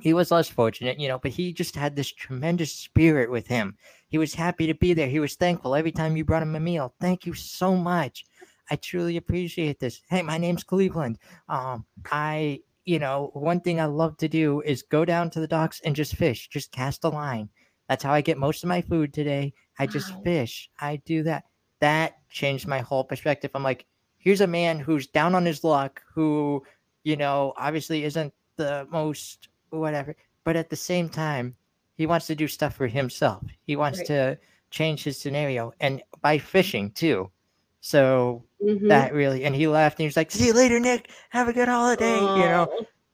he 0.00 0.14
was 0.14 0.30
less 0.30 0.48
fortunate, 0.48 0.98
you 1.00 1.08
know, 1.08 1.18
but 1.18 1.30
he 1.32 1.52
just 1.52 1.74
had 1.74 1.96
this 1.96 2.12
tremendous 2.12 2.72
spirit 2.72 3.30
with 3.30 3.46
him. 3.46 3.76
He 4.10 4.18
was 4.18 4.34
happy 4.34 4.66
to 4.66 4.74
be 4.74 4.92
there. 4.92 5.08
He 5.08 5.20
was 5.20 5.36
thankful 5.36 5.74
every 5.74 5.92
time 5.92 6.16
you 6.16 6.24
brought 6.24 6.42
him 6.42 6.56
a 6.56 6.60
meal. 6.60 6.94
Thank 7.00 7.26
you 7.26 7.34
so 7.34 7.76
much. 7.76 8.24
I 8.70 8.76
truly 8.76 9.16
appreciate 9.16 9.80
this. 9.80 10.02
Hey, 10.08 10.22
my 10.22 10.36
name's 10.38 10.64
Cleveland. 10.64 11.18
Um, 11.48 11.86
I, 12.10 12.60
you 12.84 12.98
know, 12.98 13.30
one 13.34 13.60
thing 13.60 13.80
I 13.80 13.86
love 13.86 14.16
to 14.18 14.28
do 14.28 14.60
is 14.62 14.82
go 14.82 15.04
down 15.04 15.30
to 15.30 15.40
the 15.40 15.48
docks 15.48 15.80
and 15.84 15.94
just 15.96 16.16
fish, 16.16 16.48
just 16.48 16.72
cast 16.72 17.04
a 17.04 17.08
line. 17.08 17.48
That's 17.88 18.04
how 18.04 18.12
I 18.12 18.20
get 18.20 18.38
most 18.38 18.62
of 18.62 18.68
my 18.68 18.82
food 18.82 19.12
today. 19.12 19.52
I 19.78 19.86
just 19.86 20.12
Wow. 20.14 20.22
fish. 20.24 20.70
I 20.78 20.96
do 20.96 21.22
that. 21.24 21.44
That 21.80 22.14
changed 22.30 22.66
my 22.68 22.80
whole 22.80 23.04
perspective. 23.04 23.50
I'm 23.54 23.62
like, 23.62 23.86
here's 24.18 24.40
a 24.40 24.46
man 24.46 24.78
who's 24.78 25.06
down 25.06 25.34
on 25.34 25.46
his 25.46 25.64
luck, 25.64 26.02
who, 26.14 26.62
you 27.04 27.16
know, 27.16 27.54
obviously 27.56 28.04
isn't 28.04 28.32
the 28.56 28.86
most 28.90 29.48
whatever, 29.70 30.14
but 30.44 30.56
at 30.56 30.68
the 30.70 30.76
same 30.76 31.08
time, 31.08 31.56
he 32.00 32.06
wants 32.06 32.26
to 32.26 32.34
do 32.34 32.48
stuff 32.48 32.74
for 32.76 32.86
himself. 32.86 33.42
He 33.66 33.76
wants 33.76 33.98
Right. 33.98 34.06
to 34.06 34.38
change 34.70 35.04
his 35.04 35.20
scenario 35.20 35.72
and 35.80 36.02
by 36.22 36.38
fishing 36.38 36.92
too. 36.92 37.30
So 37.82 38.46
Mhm. 38.64 38.88
that 38.88 39.12
really, 39.12 39.44
and 39.44 39.54
he 39.54 39.66
left 39.68 39.98
and 39.98 40.04
he 40.04 40.06
was 40.06 40.16
like, 40.16 40.30
see 40.30 40.46
you 40.46 40.54
later, 40.54 40.80
Nick. 40.80 41.10
Have 41.28 41.48
a 41.48 41.52
good 41.52 41.68
holiday. 41.68 42.22
You 42.34 42.48
know, 42.48 42.68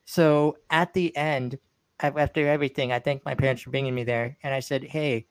so 0.04 0.58
at 0.70 0.92
the 0.94 1.16
end, 1.16 1.58
after 1.98 2.46
everything, 2.46 2.92
I 2.92 3.00
thanked 3.00 3.24
my 3.24 3.34
parents 3.34 3.62
for 3.62 3.70
bringing 3.70 3.92
me 3.94 4.04
there, 4.04 4.36
and 4.44 4.54
I 4.54 4.60
said, 4.60 4.84
"Hey, 4.84 5.26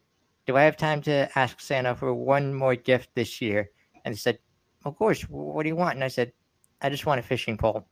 do 0.48 0.58
I 0.58 0.64
have 0.64 0.76
time 0.76 1.02
to 1.04 1.30
ask 1.40 1.62
Santa 1.62 1.96
for 1.96 2.14
one 2.14 2.54
more 2.54 2.76
gift 2.76 3.12
this 3.16 3.40
year?" 3.40 3.70
And 4.04 4.14
they 4.14 4.18
said, 4.18 4.40
"Of 4.84 4.98
course. 4.98 5.22
What 5.30 5.64
do 5.64 5.70
you 5.70 5.78
want?" 5.78 5.96
And 5.96 6.04
I 6.04 6.10
said, 6.10 6.34
"I 6.82 6.90
just 6.90 7.06
want 7.06 7.20
a 7.20 7.24
fishing 7.24 7.56
pole. 7.58 7.88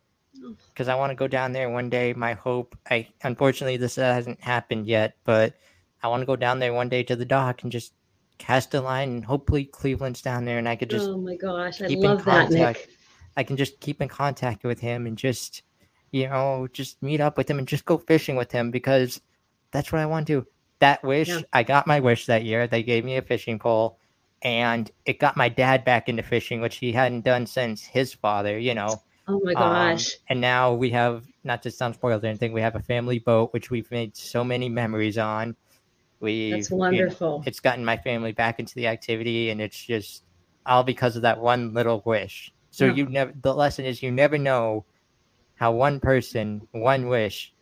Because 0.69 0.87
I 0.87 0.95
want 0.95 1.11
to 1.11 1.15
go 1.15 1.27
down 1.27 1.51
there 1.51 1.69
one 1.69 1.89
day. 1.89 2.13
My 2.13 2.33
hope, 2.33 2.77
I 2.89 3.07
unfortunately 3.23 3.77
this 3.77 3.95
hasn't 3.95 4.41
happened 4.41 4.87
yet, 4.87 5.15
but 5.23 5.53
I 6.01 6.07
want 6.07 6.21
to 6.21 6.25
go 6.25 6.35
down 6.35 6.59
there 6.59 6.73
one 6.73 6.89
day 6.89 7.03
to 7.03 7.15
the 7.15 7.25
dock 7.25 7.63
and 7.63 7.71
just 7.71 7.93
cast 8.37 8.73
a 8.73 8.81
line, 8.81 9.09
and 9.09 9.25
hopefully 9.25 9.65
Cleveland's 9.65 10.21
down 10.21 10.45
there, 10.45 10.57
and 10.57 10.67
I 10.67 10.75
could 10.75 10.89
just 10.89 11.09
oh 11.09 11.17
my 11.17 11.35
gosh, 11.35 11.81
I 11.81 11.87
love 11.87 12.25
that. 12.25 12.49
Nick. 12.51 12.89
I 13.35 13.43
can 13.43 13.57
just 13.57 13.79
keep 13.79 14.01
in 14.01 14.09
contact 14.09 14.63
with 14.63 14.79
him 14.79 15.07
and 15.07 15.17
just 15.17 15.63
you 16.13 16.29
know, 16.29 16.67
just 16.71 17.01
meet 17.01 17.19
up 17.19 17.37
with 17.37 17.49
him 17.49 17.57
and 17.57 17.67
just 17.67 17.85
go 17.85 17.97
fishing 17.97 18.35
with 18.35 18.51
him 18.51 18.69
because 18.69 19.19
that's 19.71 19.91
what 19.91 19.99
I 19.99 20.05
want 20.05 20.27
to. 20.27 20.45
That 20.79 21.03
wish, 21.03 21.27
Yeah. 21.27 21.41
I 21.51 21.63
got 21.63 21.87
my 21.87 21.99
wish 21.99 22.27
that 22.27 22.43
year. 22.43 22.67
They 22.67 22.83
gave 22.83 23.03
me 23.03 23.17
a 23.17 23.21
fishing 23.23 23.57
pole 23.57 23.97
and 24.43 24.91
it 25.05 25.19
got 25.19 25.35
my 25.35 25.49
dad 25.49 25.83
back 25.83 26.07
into 26.07 26.21
fishing, 26.21 26.61
which 26.61 26.77
he 26.77 26.91
hadn't 26.91 27.25
done 27.25 27.47
since 27.47 27.83
his 27.83 28.13
father, 28.13 28.59
you 28.59 28.75
know. 28.75 29.01
Oh 29.27 29.39
my 29.43 29.53
Um, 29.55 29.63
gosh. 29.63 30.17
and 30.29 30.41
now 30.41 30.73
we 30.73 30.89
have, 30.91 31.25
not 31.43 31.63
to 31.63 31.71
sound 31.71 31.95
spoiled 31.95 32.23
or 32.23 32.27
anything, 32.27 32.53
we 32.53 32.61
have 32.61 32.75
a 32.75 32.81
family 32.81 33.19
boat, 33.19 33.53
which 33.53 33.69
we've 33.69 33.89
made 33.91 34.15
so 34.17 34.43
many 34.43 34.69
memories 34.69 35.17
on. 35.17 35.55
We, 36.19 36.51
That's 36.51 36.71
wonderful. 36.71 37.43
it's 37.45 37.59
gotten 37.59 37.85
my 37.85 37.97
family 37.97 38.31
back 38.31 38.59
into 38.59 38.75
the 38.75 38.87
activity, 38.87 39.49
and 39.49 39.61
it's 39.61 39.81
just 39.85 40.23
all 40.65 40.83
because 40.83 41.15
of 41.15 41.21
that 41.23 41.39
one 41.39 41.73
little 41.73 42.01
wish. 42.05 42.51
So 42.71 42.85
Yeah. 42.85 42.93
you 42.93 43.05
never, 43.07 43.33
the 43.41 43.53
lesson 43.53 43.85
is 43.85 44.01
you 44.01 44.11
never 44.11 44.37
know 44.37 44.85
how 45.55 45.71
one 45.73 45.99
person, 45.99 46.67
one 46.71 47.07
wish 47.07 47.53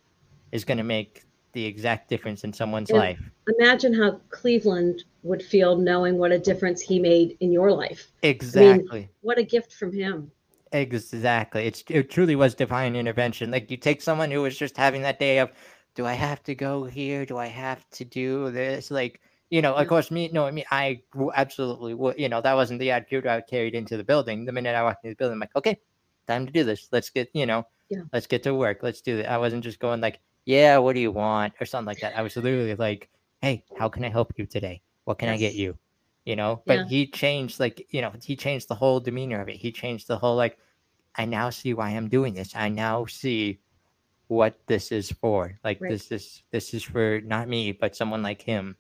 is 0.52 0.64
going 0.66 0.78
to 0.78 0.84
make 0.84 1.24
the 1.54 1.66
exact 1.66 2.10
difference 2.10 2.44
in 2.44 2.54
someone's 2.54 2.90
Yeah. 2.90 2.98
life. 2.98 3.20
Imagine 3.60 3.94
how 3.94 4.22
Cleveland 4.30 5.04
would 5.24 5.44
feel 5.44 5.76
knowing 5.76 6.18
what 6.18 6.32
a 6.32 6.40
difference 6.40 6.82
he 6.82 7.00
made 7.00 7.38
in 7.40 7.52
your 7.52 7.72
life. 7.72 8.12
Exactly. 8.24 9.10
What 9.22 9.38
a 9.38 9.44
gift 9.44 9.74
from 9.74 9.92
him. 9.92 10.32
Exactly. 10.72 11.66
It's 11.66 11.84
it 11.90 12.10
truly 12.10 12.36
was 12.36 12.56
divine 12.56 12.96
intervention. 12.96 13.52
Like 13.52 13.70
you 13.70 13.78
take 13.78 14.02
someone 14.02 14.32
who 14.32 14.42
was 14.42 14.58
just 14.58 14.78
having 14.78 15.02
that 15.02 15.20
day 15.20 15.40
of, 15.40 15.52
do 15.96 16.06
I 16.06 16.14
have 16.14 16.42
to 16.44 16.56
go 16.56 16.86
here? 16.86 17.26
Do 17.26 17.38
I 17.38 17.48
have 17.48 17.90
to 17.92 18.06
do 18.06 18.52
this? 18.52 18.90
Like 18.90 19.22
you 19.50 19.62
know, 19.62 19.74
of 19.76 19.86
course, 19.88 20.12
me. 20.12 20.30
No, 20.32 20.46
I 20.46 20.52
mean, 20.52 20.64
I 20.72 21.02
absolutely 21.36 21.94
would. 21.94 22.18
You 22.18 22.30
know, 22.30 22.40
that 22.40 22.54
wasn't 22.54 22.80
the 22.80 22.92
attitude 22.92 23.28
I 23.28 23.42
carried 23.42 23.76
into 23.76 23.98
the 23.98 24.04
building. 24.04 24.46
The 24.46 24.54
minute 24.54 24.76
I 24.76 24.84
walked 24.84 25.04
into 25.04 25.14
the 25.14 25.18
building, 25.18 25.34
I'm 25.34 25.40
like, 25.42 25.56
okay, 25.58 25.78
time 26.26 26.46
to 26.46 26.52
do 26.54 26.64
this. 26.64 26.88
Let's 26.92 27.10
get 27.10 27.30
you 27.34 27.46
know, 27.46 27.68
Yeah. 27.90 28.04
let's 28.14 28.28
get 28.28 28.44
to 28.44 28.56
work. 28.56 28.80
Let's 28.82 29.02
do 29.02 29.20
it. 29.20 29.26
I 29.26 29.38
wasn't 29.38 29.66
just 29.66 29.80
going 29.80 30.00
like, 30.00 30.22
yeah, 30.46 30.78
what 30.78 30.94
do 30.96 31.02
you 31.02 31.12
want 31.12 31.54
or 31.60 31.66
something 31.66 31.88
like 31.88 32.00
that. 32.00 32.18
I 32.18 32.22
was 32.22 32.38
literally 32.38 32.76
like, 32.76 33.10
hey, 33.42 33.66
how 33.78 33.90
can 33.90 34.06
I 34.06 34.10
help 34.10 34.32
you 34.38 34.46
today? 34.46 34.82
What 35.04 35.20
can 35.20 35.28
I 35.28 35.38
get 35.38 35.54
you? 35.56 35.78
You 36.26 36.36
know, 36.36 36.62
but 36.66 36.76
Yeah. 36.80 36.88
he 36.88 37.08
changed 37.08 37.60
like 37.60 37.88
you 37.90 38.02
know 38.02 38.12
he 38.24 38.36
changed 38.36 38.68
the 38.68 38.76
whole 38.76 39.00
demeanor 39.00 39.42
of 39.42 39.50
it. 39.50 39.56
He 39.58 39.72
changed 39.72 40.08
the 40.08 40.18
whole 40.18 40.36
like 40.36 40.58
I 41.16 41.26
now 41.26 41.50
see 41.50 41.74
why 41.74 41.90
I'm 41.90 42.10
doing 42.10 42.34
this. 42.36 42.56
I 42.56 42.70
now 42.70 43.06
see 43.06 43.60
what 44.28 44.58
this 44.68 44.92
is 44.92 45.12
for. 45.12 45.60
Like 45.64 45.82
Right. 45.82 45.92
this 45.92 46.12
is 46.12 46.44
this 46.52 46.74
is 46.74 46.84
for 46.84 47.22
not 47.22 47.50
me, 47.50 47.72
but 47.72 47.96
someone 47.96 48.22
like 48.24 48.42
him. 48.42 48.78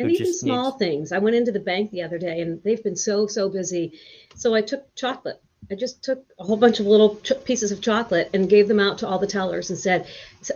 and 0.00 0.12
even 0.12 0.32
small 0.32 0.70
needs- 0.70 0.78
things. 0.78 1.12
I 1.12 1.18
went 1.18 1.34
into 1.34 1.50
the 1.50 1.58
bank 1.58 1.90
the 1.90 2.02
other 2.02 2.18
day 2.18 2.40
and 2.40 2.62
they've 2.62 2.82
been 2.84 2.94
so, 2.94 3.26
so 3.26 3.48
busy. 3.48 3.98
So 4.36 4.54
I 4.54 4.62
took 4.62 4.94
chocolate. 4.94 5.42
I 5.70 5.74
just 5.74 6.02
took 6.02 6.24
a 6.38 6.44
whole 6.44 6.56
bunch 6.56 6.80
of 6.80 6.86
little 6.86 7.16
ch- 7.16 7.32
pieces 7.44 7.72
of 7.72 7.82
chocolate 7.82 8.30
and 8.32 8.48
gave 8.48 8.68
them 8.68 8.80
out 8.80 8.98
to 8.98 9.06
all 9.06 9.18
the 9.18 9.26
tellers 9.26 9.68
and 9.68 9.78
said, 9.78 10.06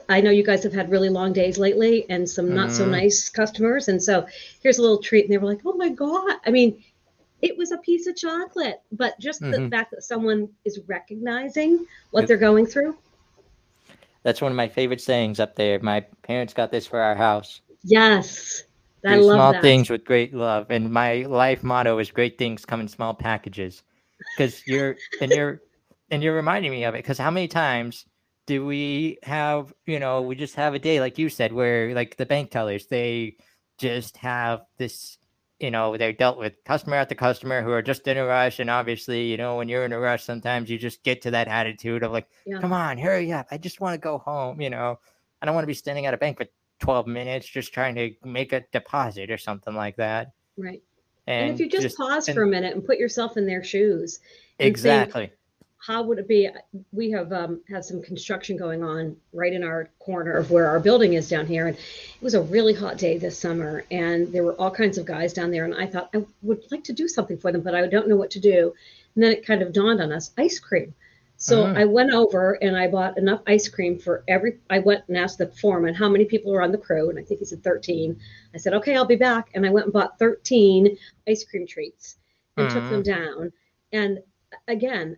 I 0.09 0.21
know 0.23 0.31
you 0.31 0.43
guys 0.43 0.63
have 0.63 0.73
had 0.73 0.91
really 0.91 1.11
long 1.11 1.33
days 1.35 1.59
lately 1.59 2.07
and 2.09 2.29
some 2.29 2.55
not 2.55 2.73
so 2.73 2.87
Mhm. 2.87 2.93
nice 2.93 3.29
customers. 3.29 3.89
And 3.89 4.03
so 4.03 4.27
here's 4.63 4.79
a 4.79 4.83
little 4.83 4.99
treat. 5.03 5.25
And 5.25 5.33
they 5.33 5.37
were 5.39 5.47
like, 5.53 5.61
oh 5.67 5.75
my 5.75 5.91
God. 5.91 6.39
I 6.47 6.51
mean, 6.51 6.83
it 7.43 7.59
was 7.59 7.73
a 7.73 7.79
piece 7.79 8.07
of 8.07 8.17
chocolate, 8.17 8.81
but 8.91 9.19
just 9.21 9.41
the 9.41 9.49
Mhm. 9.49 9.71
fact 9.71 9.91
that 9.91 10.03
someone 10.03 10.49
is 10.65 10.81
recognizing 10.87 11.85
what 12.13 12.27
they're 12.27 12.37
going 12.39 12.65
through. 12.67 12.97
That's 14.23 14.41
one 14.41 14.53
of 14.53 14.57
my 14.57 14.69
favorite 14.69 15.01
sayings 15.01 15.41
up 15.41 15.57
there. 15.57 15.79
My 15.81 16.01
parents 16.23 16.55
got 16.55 16.71
this 16.71 16.87
for 16.87 17.01
our 17.01 17.17
house. 17.17 17.61
Yes. 17.83 18.63
I 19.05 19.17
Do 19.17 19.23
love 19.23 19.35
small 19.35 19.53
that. 19.53 19.63
things 19.63 19.91
with 19.91 20.05
great 20.05 20.33
love. 20.33 20.67
And 20.71 20.91
my 20.91 21.23
life 21.23 21.65
motto 21.65 21.99
is 21.99 22.11
great 22.13 22.39
things 22.39 22.65
come 22.65 22.81
in 22.81 22.87
small 22.89 23.13
packages. 23.13 23.83
Because 24.37 24.67
you're 24.67 24.97
and 25.21 25.33
you're 25.33 25.63
and 26.11 26.23
you're 26.23 26.35
reminding 26.35 26.71
me 26.71 26.85
of 26.85 26.95
it. 26.95 26.99
Because 26.99 27.19
how 27.19 27.31
many 27.31 27.49
times 27.49 28.07
do 28.47 28.65
we 28.67 29.19
have, 29.23 29.73
you 29.87 29.99
know, 29.99 30.23
we 30.23 30.35
just 30.35 30.55
have 30.57 30.75
a 30.75 30.79
day 30.79 31.01
like 31.01 31.19
you 31.19 31.29
said, 31.29 31.53
where 31.53 31.95
like 31.95 32.17
the 32.17 32.27
bank 32.27 32.51
tellers, 32.51 32.87
they 32.87 33.37
just 33.79 34.17
have 34.17 34.63
this, 34.79 35.19
you 35.61 35.71
know, 35.71 35.97
they're 35.97 36.13
dealt 36.13 36.39
with 36.39 36.55
customer 36.65 36.97
after 36.97 37.15
customer 37.15 37.63
who 37.63 37.71
are 37.71 37.83
just 37.83 38.07
in 38.09 38.19
a 38.19 38.25
rush. 38.25 38.59
And 38.59 38.69
obviously, 38.69 39.25
you 39.25 39.37
know, 39.37 39.57
when 39.57 39.69
you're 39.69 39.85
in 39.85 39.93
a 39.93 39.99
rush, 39.99 40.25
sometimes 40.25 40.71
you 40.71 40.79
just 40.79 41.03
get 41.03 41.23
to 41.23 41.31
that 41.31 41.49
attitude 41.49 42.03
of 42.03 42.13
like, 42.13 42.29
Yeah. 42.45 42.61
come 42.61 42.73
on, 42.73 42.99
hurry 42.99 43.33
up. 43.33 43.47
I 43.51 43.59
just 43.59 43.81
want 43.81 43.95
to 43.95 43.99
go 43.99 44.19
home, 44.19 44.61
you 44.61 44.71
know. 44.71 44.99
I 45.41 45.47
don't 45.47 45.55
want 45.55 45.65
to 45.65 45.69
be 45.69 45.75
standing 45.75 46.07
at 46.07 46.15
a 46.15 46.19
bank 46.19 46.39
for 46.39 46.47
12 46.81 47.07
minutes 47.07 47.47
just 47.47 47.73
trying 47.73 47.95
to 47.95 48.11
make 48.25 48.53
a 48.53 48.65
deposit 48.73 49.31
or 49.31 49.39
something 49.39 49.75
like 49.75 49.97
that. 49.97 50.33
Right. 50.57 50.83
And, 51.27 51.51
And, 51.51 51.55
if 51.55 51.61
you 51.61 51.69
just, 51.69 51.97
pause 51.97 52.29
and- 52.29 52.35
for 52.35 52.43
a 52.43 52.47
minute 52.47 52.75
and 52.75 52.85
put 52.85 52.99
yourself 52.99 53.37
in 53.37 53.47
their 53.47 53.63
shoes, 53.63 54.19
and 54.59 54.67
think, 54.67 54.71
exactly. 54.71 55.33
how 55.79 56.03
would 56.03 56.19
it 56.19 56.29
be? 56.29 56.49
We 56.93 57.11
have 57.13 57.33
um, 57.33 57.61
had 57.69 57.85
some 57.85 58.03
construction 58.03 58.57
going 58.57 58.83
on 58.83 59.17
right 59.33 59.53
in 59.53 59.63
our 59.63 59.89
corner 59.99 60.33
of 60.33 60.51
where 60.51 60.67
our 60.67 60.81
building 60.81 61.15
is 61.15 61.29
down 61.29 61.47
here, 61.47 61.69
and 61.69 61.77
it 61.77 62.23
was 62.23 62.35
a 62.35 62.43
really 62.43 62.75
hot 62.75 62.99
day 62.99 63.19
this 63.19 63.39
summer, 63.39 63.85
and 63.91 64.33
there 64.33 64.43
were 64.45 64.55
all 64.55 64.71
kinds 64.71 64.99
of 64.99 65.07
guys 65.07 65.33
down 65.33 65.51
there, 65.51 65.65
and 65.65 65.75
I 65.75 65.87
thought 65.87 66.11
I 66.15 66.25
would 66.43 66.65
like 66.71 66.85
to 66.85 66.93
do 66.93 67.09
something 67.09 67.39
for 67.39 67.53
them, 67.53 67.63
but 67.63 67.75
I 67.75 67.87
don't 67.87 68.09
know 68.09 68.17
what 68.17 68.31
to 68.33 68.41
do. 68.41 68.75
And 69.15 69.23
then 69.23 69.33
it 69.33 69.47
kind 69.47 69.63
of 69.63 69.73
dawned 69.73 70.01
on 70.01 70.13
us: 70.13 70.33
ice 70.37 70.59
cream. 70.59 70.95
So 71.43 71.65
Mm. 71.65 71.77
I 71.77 71.85
went 71.85 72.13
over 72.13 72.53
and 72.63 72.77
I 72.77 72.87
bought 72.87 73.19
enough 73.19 73.43
ice 73.49 73.69
cream 73.69 73.99
for 73.99 74.23
every. 74.29 74.61
I 74.71 74.79
went 74.79 75.03
and 75.09 75.17
asked 75.17 75.39
the 75.39 75.49
foreman 75.49 75.93
how 75.93 76.09
many 76.09 76.25
people 76.25 76.53
were 76.53 76.63
on 76.63 76.71
the 76.71 76.79
crew, 76.79 77.11
and 77.11 77.19
I 77.19 77.23
think 77.25 77.41
he 77.41 77.47
said 77.47 77.65
13. 77.65 78.17
I 78.55 78.59
said, 78.59 78.75
"Okay, 78.75 78.95
I'll 78.95 79.05
be 79.05 79.17
back," 79.17 79.51
and 79.55 79.67
I 79.67 79.71
went 79.71 79.87
and 79.87 79.93
bought 79.93 80.21
13 80.21 80.97
ice 81.27 81.43
cream 81.45 81.67
treats 81.67 82.17
and 82.57 82.71
took 82.71 82.89
them 82.89 83.03
down. 83.03 83.53
And 83.93 84.23
again, 84.69 85.17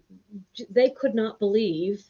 they 0.71 0.89
could 0.89 1.15
not 1.15 1.39
believe, 1.39 2.03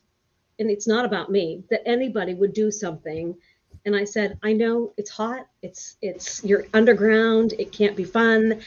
and 0.61 0.71
it's 0.71 0.87
not 0.87 1.05
about 1.05 1.33
me, 1.33 1.65
that 1.71 1.83
anybody 1.85 2.35
would 2.35 2.53
do 2.53 2.71
something. 2.71 3.37
And 3.85 3.97
I 3.97 4.05
said, 4.05 4.39
I 4.45 4.53
know 4.53 4.95
it's 4.97 5.11
hot. 5.11 5.49
It's 5.61 5.97
it's 6.03 6.45
you're 6.45 6.67
underground. 6.73 7.55
It 7.59 7.73
can't 7.73 7.97
be 7.97 8.05
fun. 8.05 8.61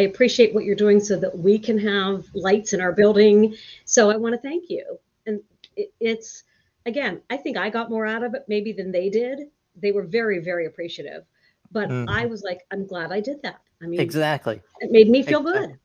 I 0.00 0.04
appreciate 0.04 0.54
what 0.54 0.64
you're 0.64 0.74
doing 0.74 0.98
so 0.98 1.18
that 1.18 1.38
we 1.38 1.58
can 1.58 1.78
have 1.78 2.24
lights 2.34 2.72
in 2.72 2.80
our 2.80 2.92
building. 2.92 3.54
So 3.84 4.10
I 4.10 4.16
want 4.16 4.34
to 4.34 4.40
thank 4.40 4.70
you. 4.70 4.98
And 5.26 5.42
it, 5.76 5.92
it's 6.00 6.44
again, 6.86 7.20
I 7.28 7.36
think 7.36 7.58
I 7.58 7.68
got 7.68 7.90
more 7.90 8.06
out 8.06 8.22
of 8.22 8.32
it 8.34 8.44
maybe 8.48 8.72
than 8.72 8.90
they 8.90 9.10
did. 9.10 9.40
They 9.76 9.92
were 9.92 10.04
very 10.04 10.38
very 10.38 10.64
appreciative. 10.64 11.24
But 11.70 11.90
Mhm. 11.90 12.08
I 12.08 12.24
was 12.26 12.42
like, 12.42 12.62
I'm 12.72 12.86
glad 12.86 13.12
I 13.12 13.20
did 13.20 13.42
that. 13.42 13.60
I 13.82 13.86
mean, 13.86 14.00
Exactly. 14.00 14.62
it 14.80 14.90
made 14.90 15.08
me 15.08 15.22
feel 15.22 15.40
Exactly. 15.40 15.60
good. 15.68 15.78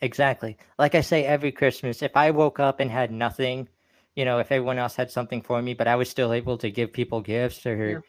Exactly. 0.00 0.56
Like 0.80 0.96
I 0.96 1.00
say 1.00 1.24
every 1.24 1.52
Christmas, 1.52 2.02
if 2.02 2.16
I 2.16 2.32
woke 2.32 2.58
up 2.58 2.80
and 2.80 2.90
had 2.90 3.12
nothing, 3.12 3.68
you 4.16 4.24
know, 4.24 4.40
if 4.40 4.50
everyone 4.50 4.78
else 4.78 4.96
had 4.96 5.12
something 5.12 5.40
for 5.40 5.62
me, 5.62 5.74
but 5.74 5.86
I 5.86 5.94
was 5.94 6.10
still 6.10 6.32
able 6.32 6.58
to 6.58 6.70
give 6.72 6.92
people 6.92 7.20
gifts 7.20 7.64
or 7.64 7.92
Yeah. 7.92 8.00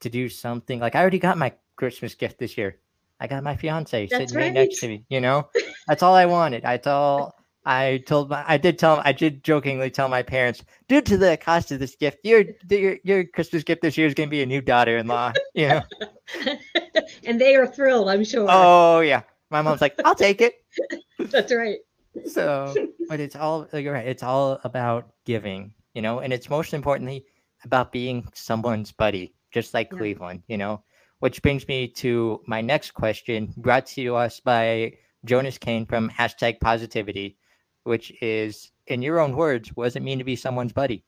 to 0.00 0.08
do 0.08 0.30
something. 0.30 0.80
Like 0.80 0.94
I 0.94 1.02
already 1.02 1.18
got 1.18 1.36
my 1.36 1.52
Christmas 1.76 2.14
gift 2.14 2.38
this 2.38 2.56
year. 2.56 2.78
I 3.22 3.28
got 3.28 3.44
my 3.44 3.54
fiance 3.56 4.06
That's 4.08 4.20
sitting 4.20 4.36
right 4.36 4.52
next 4.52 4.80
to 4.80 4.88
me, 4.88 5.04
you 5.08 5.20
know? 5.20 5.48
That's 5.86 6.02
all 6.02 6.14
I 6.14 6.26
wanted. 6.26 6.64
I 6.64 6.76
told 6.76 7.30
I 7.64 8.02
told 8.06 8.28
my 8.30 8.44
I 8.46 8.56
did 8.56 8.76
tell 8.78 9.00
I 9.04 9.12
did 9.12 9.44
jokingly 9.44 9.90
tell 9.90 10.08
my 10.08 10.22
parents, 10.22 10.64
due 10.88 11.00
to 11.02 11.16
the 11.16 11.36
cost 11.36 11.70
of 11.70 11.78
this 11.78 11.94
gift, 11.94 12.18
your 12.24 12.42
your, 12.68 12.96
your 13.04 13.24
Christmas 13.24 13.62
gift 13.62 13.82
this 13.82 13.96
year 13.96 14.08
is 14.08 14.14
gonna 14.14 14.28
be 14.28 14.42
a 14.42 14.46
new 14.46 14.60
daughter 14.60 14.96
in 14.98 15.06
law. 15.06 15.32
You 15.54 15.68
know? 15.68 15.82
and 17.24 17.40
they 17.40 17.54
are 17.54 17.66
thrilled, 17.66 18.08
I'm 18.08 18.24
sure. 18.24 18.46
oh 18.50 19.00
yeah. 19.00 19.22
My 19.50 19.62
mom's 19.62 19.80
like, 19.82 19.94
I'll 20.04 20.14
take 20.16 20.40
it. 20.40 20.54
That's 21.30 21.52
right. 21.52 21.78
so 22.26 22.74
but 23.08 23.20
it's 23.20 23.36
all 23.36 23.66
you're 23.72 23.94
right 23.94 24.06
it's 24.06 24.22
all 24.22 24.60
about 24.64 25.12
giving 25.24 25.72
you 25.94 26.02
know 26.02 26.18
and 26.18 26.30
it's 26.30 26.50
most 26.50 26.74
importantly 26.74 27.24
about 27.64 27.90
being 27.90 28.26
someone's 28.34 28.92
buddy 28.92 29.32
just 29.50 29.72
like 29.72 29.88
Yeah. 29.92 29.98
cleveland 29.98 30.42
you 30.46 30.58
know 30.58 30.82
which 31.22 31.40
brings 31.40 31.68
me 31.68 31.86
to 31.86 32.42
my 32.48 32.60
next 32.60 32.90
question 32.94 33.54
brought 33.56 33.86
to 33.86 34.16
us 34.16 34.40
by 34.40 34.92
jonas 35.24 35.56
kane 35.56 35.86
from 35.86 36.10
hashtag 36.10 36.58
positivity 36.58 37.36
which 37.84 38.12
is 38.20 38.72
in 38.88 39.02
your 39.02 39.20
own 39.20 39.36
words 39.36 39.68
what 39.76 39.84
does 39.84 39.94
it 39.94 40.02
mean 40.02 40.18
to 40.18 40.24
be 40.24 40.34
someone's 40.34 40.72
buddy 40.72 41.04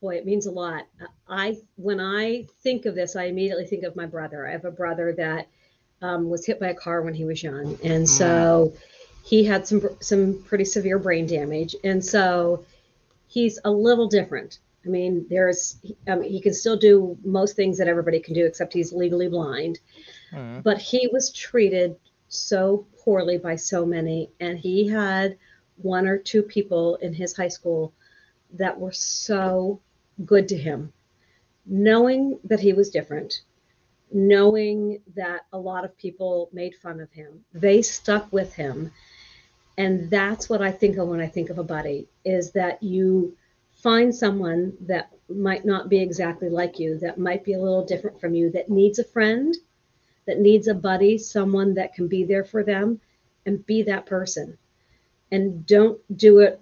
Boy, 0.00 0.14
it 0.14 0.24
means 0.24 0.46
a 0.46 0.50
lot. 0.50 0.86
I 1.28 1.58
when 1.76 2.00
I 2.00 2.46
think 2.62 2.86
of 2.86 2.94
this, 2.94 3.16
I 3.16 3.24
immediately 3.24 3.66
think 3.66 3.82
of 3.84 3.94
my 3.96 4.06
brother. 4.06 4.48
I 4.48 4.52
have 4.52 4.64
a 4.64 4.70
brother 4.70 5.12
that 5.18 5.46
um, 6.00 6.30
was 6.30 6.46
hit 6.46 6.58
by 6.58 6.68
a 6.68 6.74
car 6.74 7.02
when 7.02 7.12
he 7.12 7.26
was 7.26 7.42
young, 7.42 7.78
and 7.84 8.08
so 8.08 8.72
he 9.22 9.44
had 9.44 9.66
some 9.66 9.82
some 10.00 10.42
pretty 10.44 10.64
severe 10.64 10.98
brain 10.98 11.26
damage, 11.26 11.76
and 11.84 12.02
so 12.02 12.64
he's 13.26 13.58
a 13.66 13.70
little 13.70 14.08
different. 14.08 14.60
I 14.84 14.88
mean, 14.88 15.26
there's 15.28 15.78
um, 16.08 16.22
he 16.22 16.40
can 16.40 16.54
still 16.54 16.76
do 16.76 17.16
most 17.24 17.56
things 17.56 17.78
that 17.78 17.88
everybody 17.88 18.20
can 18.20 18.34
do, 18.34 18.46
except 18.46 18.72
he's 18.72 18.92
legally 18.92 19.28
blind. 19.28 19.78
Mhm. 20.32 20.62
but 20.62 20.78
he 20.78 21.08
was 21.12 21.32
treated 21.32 21.96
so 22.28 22.86
poorly 23.02 23.36
by 23.36 23.56
so 23.56 23.84
many 23.84 24.30
and 24.38 24.58
he 24.58 24.86
had 24.86 25.36
one 25.82 26.06
or 26.06 26.18
two 26.18 26.42
people 26.42 26.94
in 26.96 27.12
his 27.12 27.36
high 27.36 27.48
school 27.48 27.92
that 28.52 28.78
were 28.78 28.92
so 28.92 29.80
good 30.24 30.46
to 30.48 30.56
him 30.56 30.92
knowing 31.66 32.38
that 32.44 32.60
he 32.60 32.72
was 32.72 32.90
different 32.90 33.42
knowing 34.12 35.00
that 35.16 35.46
a 35.52 35.58
lot 35.58 35.84
of 35.84 35.96
people 35.96 36.48
made 36.52 36.74
fun 36.76 37.00
of 37.00 37.10
him 37.10 37.44
they 37.52 37.82
stuck 37.82 38.32
with 38.32 38.54
him 38.54 38.92
And 39.78 40.10
that's 40.10 40.48
what 40.48 40.60
I 40.62 40.70
think 40.70 40.96
of 40.98 41.08
when 41.08 41.20
I 41.20 41.26
think 41.28 41.48
of 41.50 41.58
a 41.58 41.64
buddy 41.64 42.08
is 42.24 42.52
that 42.52 42.82
you 42.82 43.36
find 43.82 44.14
someone 44.14 44.72
that 44.80 45.10
might 45.28 45.64
not 45.64 45.88
be 45.88 46.00
exactly 46.00 46.48
like 46.48 46.78
you, 46.78 46.98
that 46.98 47.18
might 47.18 47.44
be 47.44 47.54
a 47.54 47.60
little 47.60 47.84
different 47.84 48.20
from 48.20 48.34
you, 48.34 48.50
that 48.50 48.68
needs 48.68 48.98
a 48.98 49.04
friend, 49.04 49.54
that 50.26 50.38
needs 50.38 50.68
a 50.68 50.74
buddy, 50.74 51.16
someone 51.18 51.74
that 51.74 51.94
can 51.94 52.06
be 52.08 52.24
there 52.24 52.44
for 52.44 52.62
them 52.62 53.00
and 53.46 53.64
be 53.66 53.82
that 53.82 54.06
person. 54.06 54.58
And 55.32 55.64
don't 55.66 56.00
do 56.16 56.40
it 56.40 56.60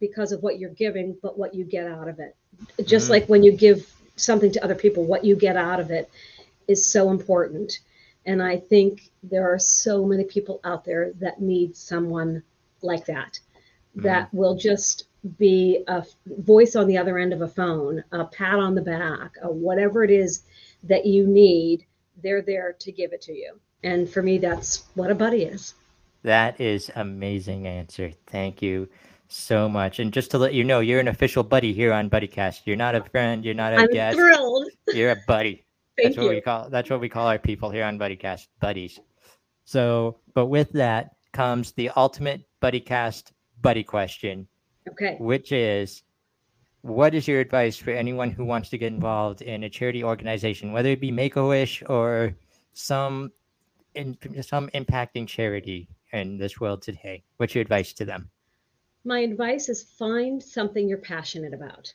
because 0.00 0.32
of 0.32 0.42
what 0.42 0.58
you're 0.58 0.70
giving, 0.70 1.16
but 1.22 1.38
what 1.38 1.54
you 1.54 1.64
get 1.64 1.86
out 1.86 2.08
of 2.08 2.18
it. 2.18 2.36
Just 2.84 3.06
Mhm. 3.06 3.10
like 3.10 3.28
when 3.28 3.42
you 3.42 3.52
give 3.52 3.90
something 4.16 4.52
to 4.52 4.62
other 4.62 4.74
people, 4.74 5.04
what 5.04 5.24
you 5.24 5.36
get 5.36 5.56
out 5.56 5.80
of 5.80 5.90
it 5.90 6.10
is 6.68 6.84
so 6.84 7.10
important. 7.10 7.80
And 8.26 8.42
I 8.42 8.58
think 8.58 9.10
there 9.22 9.52
are 9.52 9.58
so 9.58 10.04
many 10.04 10.24
people 10.24 10.60
out 10.64 10.84
there 10.84 11.12
that 11.20 11.40
need 11.40 11.76
someone 11.76 12.42
like 12.82 13.06
that, 13.06 13.38
that 13.96 14.32
will 14.34 14.56
just 14.56 15.06
be 15.38 15.84
a 15.88 16.04
voice 16.26 16.76
on 16.76 16.86
the 16.86 16.98
other 16.98 17.18
end 17.18 17.32
of 17.32 17.42
a 17.42 17.48
phone, 17.48 18.04
a 18.12 18.24
pat 18.24 18.58
on 18.58 18.74
the 18.74 18.82
back, 18.82 19.36
a 19.42 19.50
whatever 19.50 20.04
it 20.04 20.10
is 20.10 20.42
that 20.82 21.06
you 21.06 21.26
need, 21.26 21.86
they're 22.22 22.42
there 22.42 22.74
to 22.78 22.92
give 22.92 23.12
it 23.12 23.22
to 23.22 23.32
you. 23.32 23.58
And 23.82 24.08
for 24.08 24.22
me, 24.22 24.38
that's 24.38 24.84
what 24.94 25.10
a 25.10 25.14
buddy 25.14 25.44
is. 25.44 25.74
That 26.22 26.60
is 26.60 26.90
amazing 26.96 27.66
answer. 27.66 28.12
Thank 28.26 28.62
you 28.62 28.88
so 29.28 29.68
much. 29.68 29.98
And 29.98 30.12
just 30.12 30.30
to 30.30 30.38
let 30.38 30.54
you 30.54 30.64
know, 30.64 30.80
you're 30.80 31.00
an 31.00 31.08
official 31.08 31.42
buddy 31.42 31.72
here 31.72 31.92
on 31.92 32.08
BuddyCast. 32.08 32.62
You're 32.64 32.76
not 32.76 32.94
a 32.94 33.02
friend. 33.04 33.44
You're 33.44 33.54
not 33.54 33.74
a 33.74 33.76
I'm 33.76 33.90
guest. 33.90 34.16
thrilled. 34.16 34.68
You're 34.92 35.10
a 35.12 35.22
buddy. 35.26 35.64
Thank 35.96 36.16
that's 36.16 36.24
what 36.24 36.34
we 36.34 36.40
call 36.40 36.68
that's 36.70 36.90
what 36.90 37.00
we 37.00 37.08
call 37.08 37.28
our 37.28 37.38
people 37.38 37.70
here 37.70 37.84
on 37.84 37.98
BuddyCast, 37.98 38.48
buddies. 38.60 38.98
So, 39.64 40.18
but 40.34 40.46
with 40.46 40.72
that 40.72 41.10
comes 41.32 41.72
the 41.72 41.90
ultimate 41.90 42.42
BuddyCast 42.60 43.30
buddy 43.62 43.84
question, 43.84 44.48
Okay. 44.88 45.16
which 45.18 45.50
is 45.52 46.02
what 46.82 47.14
is 47.14 47.26
your 47.26 47.40
advice 47.40 47.78
for 47.78 47.90
anyone 47.92 48.30
who 48.30 48.44
wants 48.44 48.68
to 48.68 48.76
get 48.76 48.92
involved 48.92 49.40
in 49.40 49.64
a 49.64 49.70
charity 49.70 50.04
organization, 50.04 50.70
whether 50.70 50.90
it 50.90 51.00
be 51.00 51.10
Make 51.10 51.36
a 51.36 51.46
Wish 51.46 51.82
or 51.88 52.34
some 52.74 53.32
in, 53.94 54.18
some 54.42 54.68
impacting 54.74 55.26
charity 55.26 55.88
in 56.12 56.36
this 56.36 56.60
world 56.60 56.82
today? 56.82 57.24
What's 57.38 57.54
your 57.54 57.62
advice 57.62 57.94
to 57.94 58.04
them? 58.04 58.30
My 59.06 59.20
advice 59.20 59.70
is 59.70 59.82
find 59.82 60.42
something 60.42 60.86
you're 60.86 60.98
passionate 60.98 61.54
about. 61.54 61.92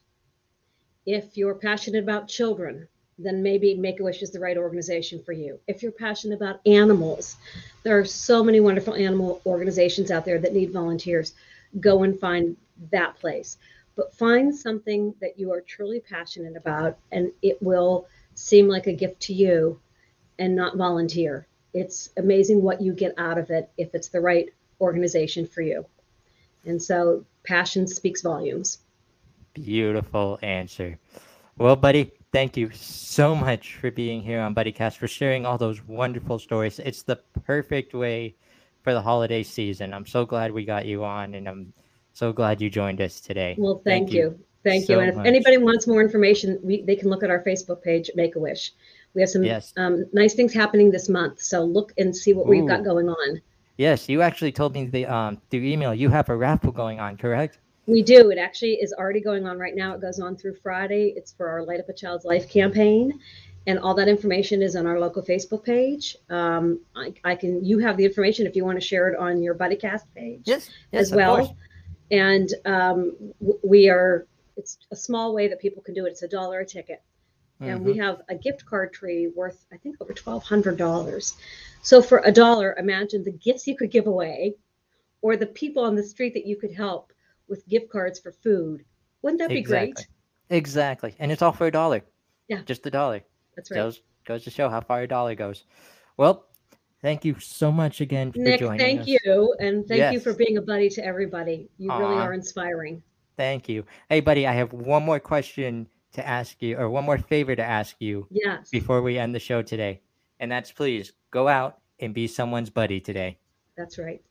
If 1.06 1.38
you're 1.38 1.56
passionate 1.56 2.02
about 2.04 2.28
children, 2.28 2.88
then 3.20 3.44
maybe 3.44 3.76
Make 3.76 4.00
a 4.00 4.04
Wish 4.04 4.24
is 4.24 4.32
the 4.32 4.40
right 4.40 4.58
organization 4.58 5.22
for 5.22 5.34
you. 5.34 5.60
If 5.68 5.84
you're 5.84 5.92
passionate 5.92 6.36
about 6.36 6.62
animals, 6.66 7.36
there 7.84 8.00
are 8.00 8.06
so 8.06 8.44
many 8.44 8.60
wonderful 8.60 8.96
animal 8.96 9.42
organizations 9.46 10.10
out 10.10 10.26
there 10.26 10.40
that 10.40 10.54
need 10.54 10.72
volunteers. 10.72 11.34
Go 11.80 12.02
and 12.02 12.20
find 12.20 12.58
that 12.92 13.16
place. 13.18 13.58
But 13.96 14.14
find 14.14 14.56
something 14.56 15.14
that 15.20 15.38
you 15.38 15.52
are 15.52 15.62
truly 15.62 16.00
passionate 16.00 16.56
about, 16.56 16.98
and 17.12 17.32
it 17.42 17.62
will 17.62 18.08
seem 18.34 18.68
like 18.68 18.88
a 18.88 18.94
gift 18.94 19.20
to 19.24 19.34
you 19.34 19.80
and 20.38 20.56
not 20.56 20.78
volunteer. 20.78 21.48
It's 21.74 22.10
amazing 22.18 22.62
what 22.62 22.82
you 22.82 22.94
get 22.94 23.14
out 23.18 23.38
of 23.38 23.50
it 23.50 23.70
if 23.78 23.94
it's 23.94 24.08
the 24.08 24.22
right 24.22 24.50
organization 24.80 25.46
for 25.46 25.62
you. 25.62 25.86
And 26.66 26.82
so 26.82 27.26
passion 27.44 27.88
speaks 27.88 28.22
volumes. 28.22 28.80
Beautiful 29.54 30.40
answer. 30.42 30.98
Well, 31.58 31.76
buddy, 31.76 32.14
thank 32.32 32.56
you 32.56 32.72
so 32.72 33.36
much 33.36 33.76
for 33.76 33.92
being 33.92 34.22
here 34.22 34.40
on 34.40 34.56
BuddyCast 34.56 34.96
for 34.98 35.08
sharing 35.08 35.46
all 35.46 35.58
those 35.58 35.86
wonderful 35.86 36.40
stories. 36.40 36.80
It's 36.80 37.04
the 37.04 37.18
perfect 37.46 37.94
way 37.94 38.36
for 38.82 38.94
the 38.94 39.02
holiday 39.02 39.44
season. 39.44 39.94
I'm 39.94 40.06
so 40.06 40.26
glad 40.26 40.52
we 40.54 40.64
got 40.64 40.86
you 40.86 41.04
on, 41.04 41.34
and 41.34 41.50
I'm 41.50 41.74
so 42.20 42.34
glad 42.34 42.62
you 42.62 42.70
joined 42.70 43.00
us 43.00 43.22
today. 43.22 43.56
Well, 43.58 43.82
thank, 43.86 44.12
you. 44.12 44.38
Thank 44.66 44.88
so 44.88 44.94
you. 44.94 45.00
And 45.00 45.10
if 45.10 45.16
much. 45.16 45.26
anybody 45.26 45.58
wants 45.58 45.88
more 45.88 46.02
information, 46.02 46.60
we, 46.62 46.82
they 46.82 46.98
can 46.98 47.10
look 47.10 47.24
at 47.24 47.30
our 47.30 47.42
Facebook 47.42 47.82
page, 47.82 48.12
Make 48.14 48.36
a 48.36 48.40
Wish. 48.40 48.74
We 49.14 49.22
have 49.22 49.30
some 49.30 49.44
Yes. 49.44 49.72
um, 49.78 50.04
nice 50.12 50.34
things 50.34 50.54
happening 50.54 50.92
this 50.92 51.08
month. 51.08 51.42
So 51.42 51.64
look 51.64 51.94
and 51.98 52.14
see 52.14 52.34
what 52.34 52.46
we've 52.46 52.68
got 52.68 52.84
going 52.84 53.08
on. 53.08 53.42
Yes, 53.78 54.10
you 54.10 54.22
actually 54.22 54.52
told 54.52 54.74
me 54.74 54.86
the 54.86 55.06
um 55.06 55.42
through 55.50 55.62
email 55.62 55.96
you 55.96 56.10
have 56.10 56.28
a 56.28 56.36
raffle 56.36 56.74
going 56.74 57.00
on, 57.00 57.16
correct? 57.16 57.60
We 57.88 58.04
do. 58.04 58.30
It 58.30 58.38
actually 58.38 58.74
is 58.74 58.92
already 58.92 59.22
going 59.22 59.48
on 59.48 59.58
right 59.58 59.74
now. 59.74 59.96
It 59.96 60.02
goes 60.02 60.20
on 60.20 60.36
through 60.36 60.56
Friday. 60.56 61.14
It's 61.16 61.32
for 61.32 61.48
our 61.48 61.64
Light 61.64 61.80
Up 61.80 61.88
a 61.88 61.94
Child's 61.94 62.26
Life 62.26 62.50
campaign. 62.50 63.18
And 63.68 63.80
all 63.80 63.94
that 63.96 64.10
information 64.10 64.62
is 64.62 64.76
on 64.76 64.86
our 64.86 65.00
local 65.00 65.24
Facebook 65.24 65.64
page. 65.64 66.18
Um, 66.30 66.82
I, 66.96 67.14
I 67.24 67.36
can, 67.36 67.64
you 67.64 67.80
have 67.80 67.98
the 67.98 68.06
information 68.06 68.46
if 68.48 68.56
you 68.56 68.66
want 68.66 68.80
to 68.82 68.86
share 68.86 69.10
it 69.10 69.18
on 69.18 69.42
your 69.42 69.56
BuddyCast 69.56 70.04
page. 70.16 70.42
Yes, 70.46 70.70
as 70.92 71.12
well. 71.12 71.56
And 72.12 72.50
um, 72.66 73.34
we 73.64 73.90
are, 73.90 74.28
it's 74.58 74.78
a 74.92 74.96
small 74.96 75.34
way 75.34 75.48
that 75.48 75.60
people 75.60 75.82
can 75.84 75.94
do 75.94 76.06
it. 76.06 76.10
It's 76.10 76.24
a 76.24 76.28
dollar 76.28 76.60
a 76.60 76.66
ticket. 76.66 77.02
And 77.62 77.84
we 77.84 77.98
have 77.98 78.22
a 78.30 78.36
gift 78.36 78.66
card 78.66 78.94
tree 78.94 79.28
worth, 79.36 79.66
I 79.74 79.76
think, 79.76 79.98
over 80.00 80.14
$1,200. 80.14 81.34
So 81.82 82.02
for 82.02 82.20
a 82.20 82.32
dollar, 82.32 82.74
imagine 82.80 83.24
the 83.26 83.34
gifts 83.34 83.68
you 83.68 83.76
could 83.76 83.92
give 83.92 84.08
away 84.08 84.56
or 85.22 85.36
the 85.36 85.46
people 85.46 85.84
on 85.84 85.96
the 85.96 86.04
street 86.04 86.34
that 86.36 86.46
you 86.46 86.56
could 86.56 86.74
help 86.74 87.12
with 87.50 87.68
gift 87.68 87.90
cards 87.90 88.18
for 88.18 88.32
food. 88.32 88.86
Wouldn't 89.22 89.40
that 89.40 89.50
be 89.50 89.62
great? 89.62 90.08
Exactly, 90.50 91.16
and 91.20 91.32
it's 91.32 91.42
all 91.42 91.52
for 91.52 91.68
a 91.68 91.72
dollar. 91.72 92.02
Yeah. 92.48 92.62
just 92.66 92.86
a 92.86 92.92
dollar. 92.92 93.22
That's 93.56 93.70
right. 93.70 93.78
Goes 93.78 94.02
goes 94.26 94.44
to 94.46 94.50
show 94.50 94.70
how 94.70 94.82
far 94.82 95.02
a 95.02 95.08
dollar 95.08 95.36
goes. 95.36 95.66
Well, 96.18 96.48
thank 97.02 97.26
you 97.26 97.40
so 97.40 97.72
much 97.72 98.02
again 98.02 98.32
for 98.32 98.40
Nick, 98.40 98.60
joining 98.60 98.80
thank 98.80 99.02
us. 99.02 99.08
you. 99.08 99.56
And 99.60 99.88
thank 99.88 100.14
you 100.14 100.20
for 100.20 100.34
being 100.34 100.58
a 100.58 100.62
buddy 100.62 100.90
to 100.90 101.06
everybody. 101.06 101.70
You 101.78 101.92
really 101.92 102.16
are 102.16 102.34
inspiring. 102.34 103.02
Thank 103.38 103.70
you. 103.70 103.86
Hey, 104.10 104.20
buddy, 104.20 104.46
I 104.46 104.54
have 104.54 104.74
one 104.74 105.04
more 105.04 105.20
question 105.20 105.88
to 106.12 106.28
ask 106.28 106.62
you, 106.62 106.76
or 106.78 106.90
one 106.90 107.06
more 107.06 107.18
favor 107.18 107.56
to 107.56 107.64
ask 107.64 107.96
you 108.00 108.28
Yes. 108.32 108.70
before 108.70 109.02
we 109.02 109.18
end 109.18 109.34
the 109.34 109.40
show 109.40 109.62
today. 109.62 110.02
And 110.40 110.52
that's 110.52 110.72
please 110.72 111.14
go 111.32 111.48
out 111.48 111.80
and 112.00 112.14
be 112.14 112.28
someone's 112.28 112.70
buddy 112.70 113.00
today. 113.00 113.38
That's 113.78 113.98
right. 113.98 114.22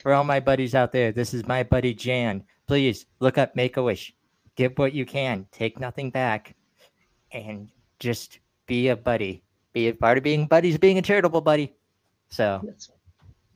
For 0.00 0.12
all 0.12 0.24
my 0.24 0.40
buddies 0.40 0.74
out 0.74 0.92
there, 0.92 1.12
this 1.12 1.32
is 1.32 1.46
my 1.46 1.62
buddy 1.62 1.94
Jan. 1.94 2.44
Please 2.66 3.06
look 3.20 3.38
up 3.38 3.56
Make 3.56 3.76
a 3.76 3.82
Wish. 3.82 4.14
Give 4.56 4.76
what 4.76 4.92
you 4.92 5.06
can, 5.06 5.46
take 5.52 5.78
nothing 5.80 6.10
back, 6.10 6.54
and 7.32 7.70
just 7.98 8.40
be 8.66 8.88
a 8.88 8.96
buddy. 8.96 9.42
Be 9.72 9.88
a 9.88 9.94
part 9.94 10.18
of 10.18 10.24
being 10.24 10.46
buddies, 10.46 10.76
being 10.78 10.98
a 10.98 11.02
charitable 11.02 11.40
buddy. 11.40 11.72
So, 12.30 12.62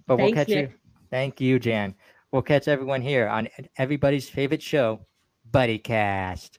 but 0.07 0.17
we'll 0.17 0.27
Thanks, 0.27 0.39
catch 0.39 0.49
you. 0.49 0.63
Nick. 0.63 0.79
Thank 1.11 1.41
you, 1.41 1.59
Jan. 1.59 1.95
We'll 2.31 2.43
catch 2.43 2.69
everyone 2.69 3.03
here 3.03 3.29
on 3.29 3.49
everybody's 3.77 4.29
favorite 4.29 4.63
show, 4.63 5.07
Buddy 5.51 5.79
Cast. 5.79 6.59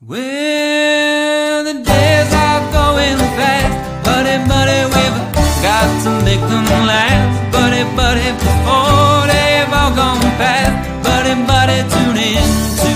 Well, 0.00 1.64
the 1.64 1.74
days 1.74 2.32
are 2.32 2.60
going 2.72 3.18
fast, 3.36 4.04
buddy, 4.04 4.36
buddy, 4.48 4.84
we've 4.92 5.18
got 5.64 5.88
to 6.04 6.10
make 6.24 6.40
them 6.40 6.66
last, 6.84 7.52
buddy, 7.52 7.84
buddy, 7.96 8.32
before 8.36 9.24
they've 9.28 9.72
all 9.72 9.94
gone 9.96 10.20
past, 10.36 10.76
buddy, 11.04 11.34
buddy, 11.48 11.80
tune 11.88 12.20
in 12.20 12.44
to 12.80 12.92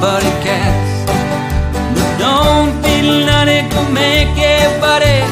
Buddy 0.00 0.32
Cast. 0.42 1.06
But 1.94 2.10
don't 2.18 2.82
be 2.82 3.02
nutty, 3.26 3.62
go 3.70 3.82
make 3.90 4.34
it, 4.34 4.80
buddy, 4.80 5.22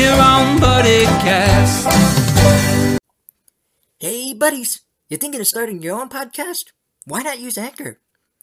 here 0.00 0.18
on 0.18 0.58
Buddy 0.58 1.04
Cast. 1.20 2.98
Hey, 3.98 4.32
buddies! 4.32 4.80
You 5.10 5.18
thinking 5.18 5.42
of 5.42 5.46
starting 5.46 5.82
your 5.82 6.00
own 6.00 6.08
podcast? 6.08 6.72
Why 7.04 7.20
not 7.20 7.38
use 7.38 7.58
Anchor? 7.58 7.98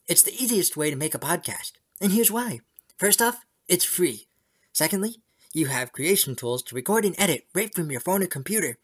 It's 0.06 0.22
the 0.22 0.32
easiest 0.32 0.76
way 0.76 0.88
to 0.90 0.96
make 0.96 1.16
a 1.16 1.18
podcast, 1.18 1.72
and 2.00 2.12
here's 2.12 2.30
why. 2.30 2.60
First 2.96 3.20
off, 3.20 3.44
it's 3.66 3.84
free. 3.84 4.28
Secondly, 4.72 5.16
you 5.52 5.66
have 5.66 5.92
creation 5.92 6.36
tools 6.36 6.62
to 6.62 6.76
record 6.76 7.04
and 7.04 7.16
edit 7.18 7.46
right 7.52 7.74
from 7.74 7.90
your 7.90 8.00
phone 8.00 8.22
or 8.22 8.28
computer. 8.28 8.78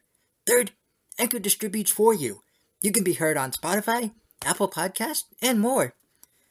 Third, 0.45 0.73
Anchor 1.17 1.39
distributes 1.39 1.93
for 1.93 2.13
you. 2.13 2.41
You 2.83 2.91
can 2.91 3.05
be 3.05 3.13
heard 3.13 3.37
on 3.37 3.53
Spotify, 3.53 4.11
Apple 4.45 4.69
Podcasts, 4.69 5.27
and 5.41 5.61
more. 5.61 5.95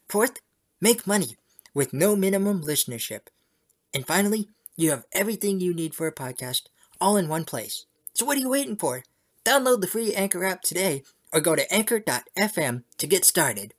Fourth, 0.08 0.40
make 0.80 1.06
money 1.06 1.36
with 1.74 1.92
no 1.92 2.16
minimum 2.16 2.64
listenership. 2.64 3.28
And 3.94 4.08
finally, 4.08 4.48
you 4.76 4.90
have 4.90 5.06
everything 5.12 5.60
you 5.60 5.74
need 5.74 5.96
for 5.96 6.08
a 6.08 6.14
podcast 6.14 6.64
all 7.00 7.18
in 7.18 7.28
one 7.28 7.46
place. 7.46 7.86
So 8.14 8.26
what 8.26 8.38
are 8.38 8.42
you 8.42 8.50
waiting 8.50 8.76
for? 8.76 9.04
Download 9.46 9.82
the 9.82 9.88
free 9.88 10.14
Anchor 10.14 10.44
app 10.46 10.62
today 10.62 11.04
or 11.34 11.42
go 11.42 11.56
to 11.56 11.74
anchor.fm 11.74 12.84
to 12.98 13.08
get 13.08 13.26
started. 13.26 13.72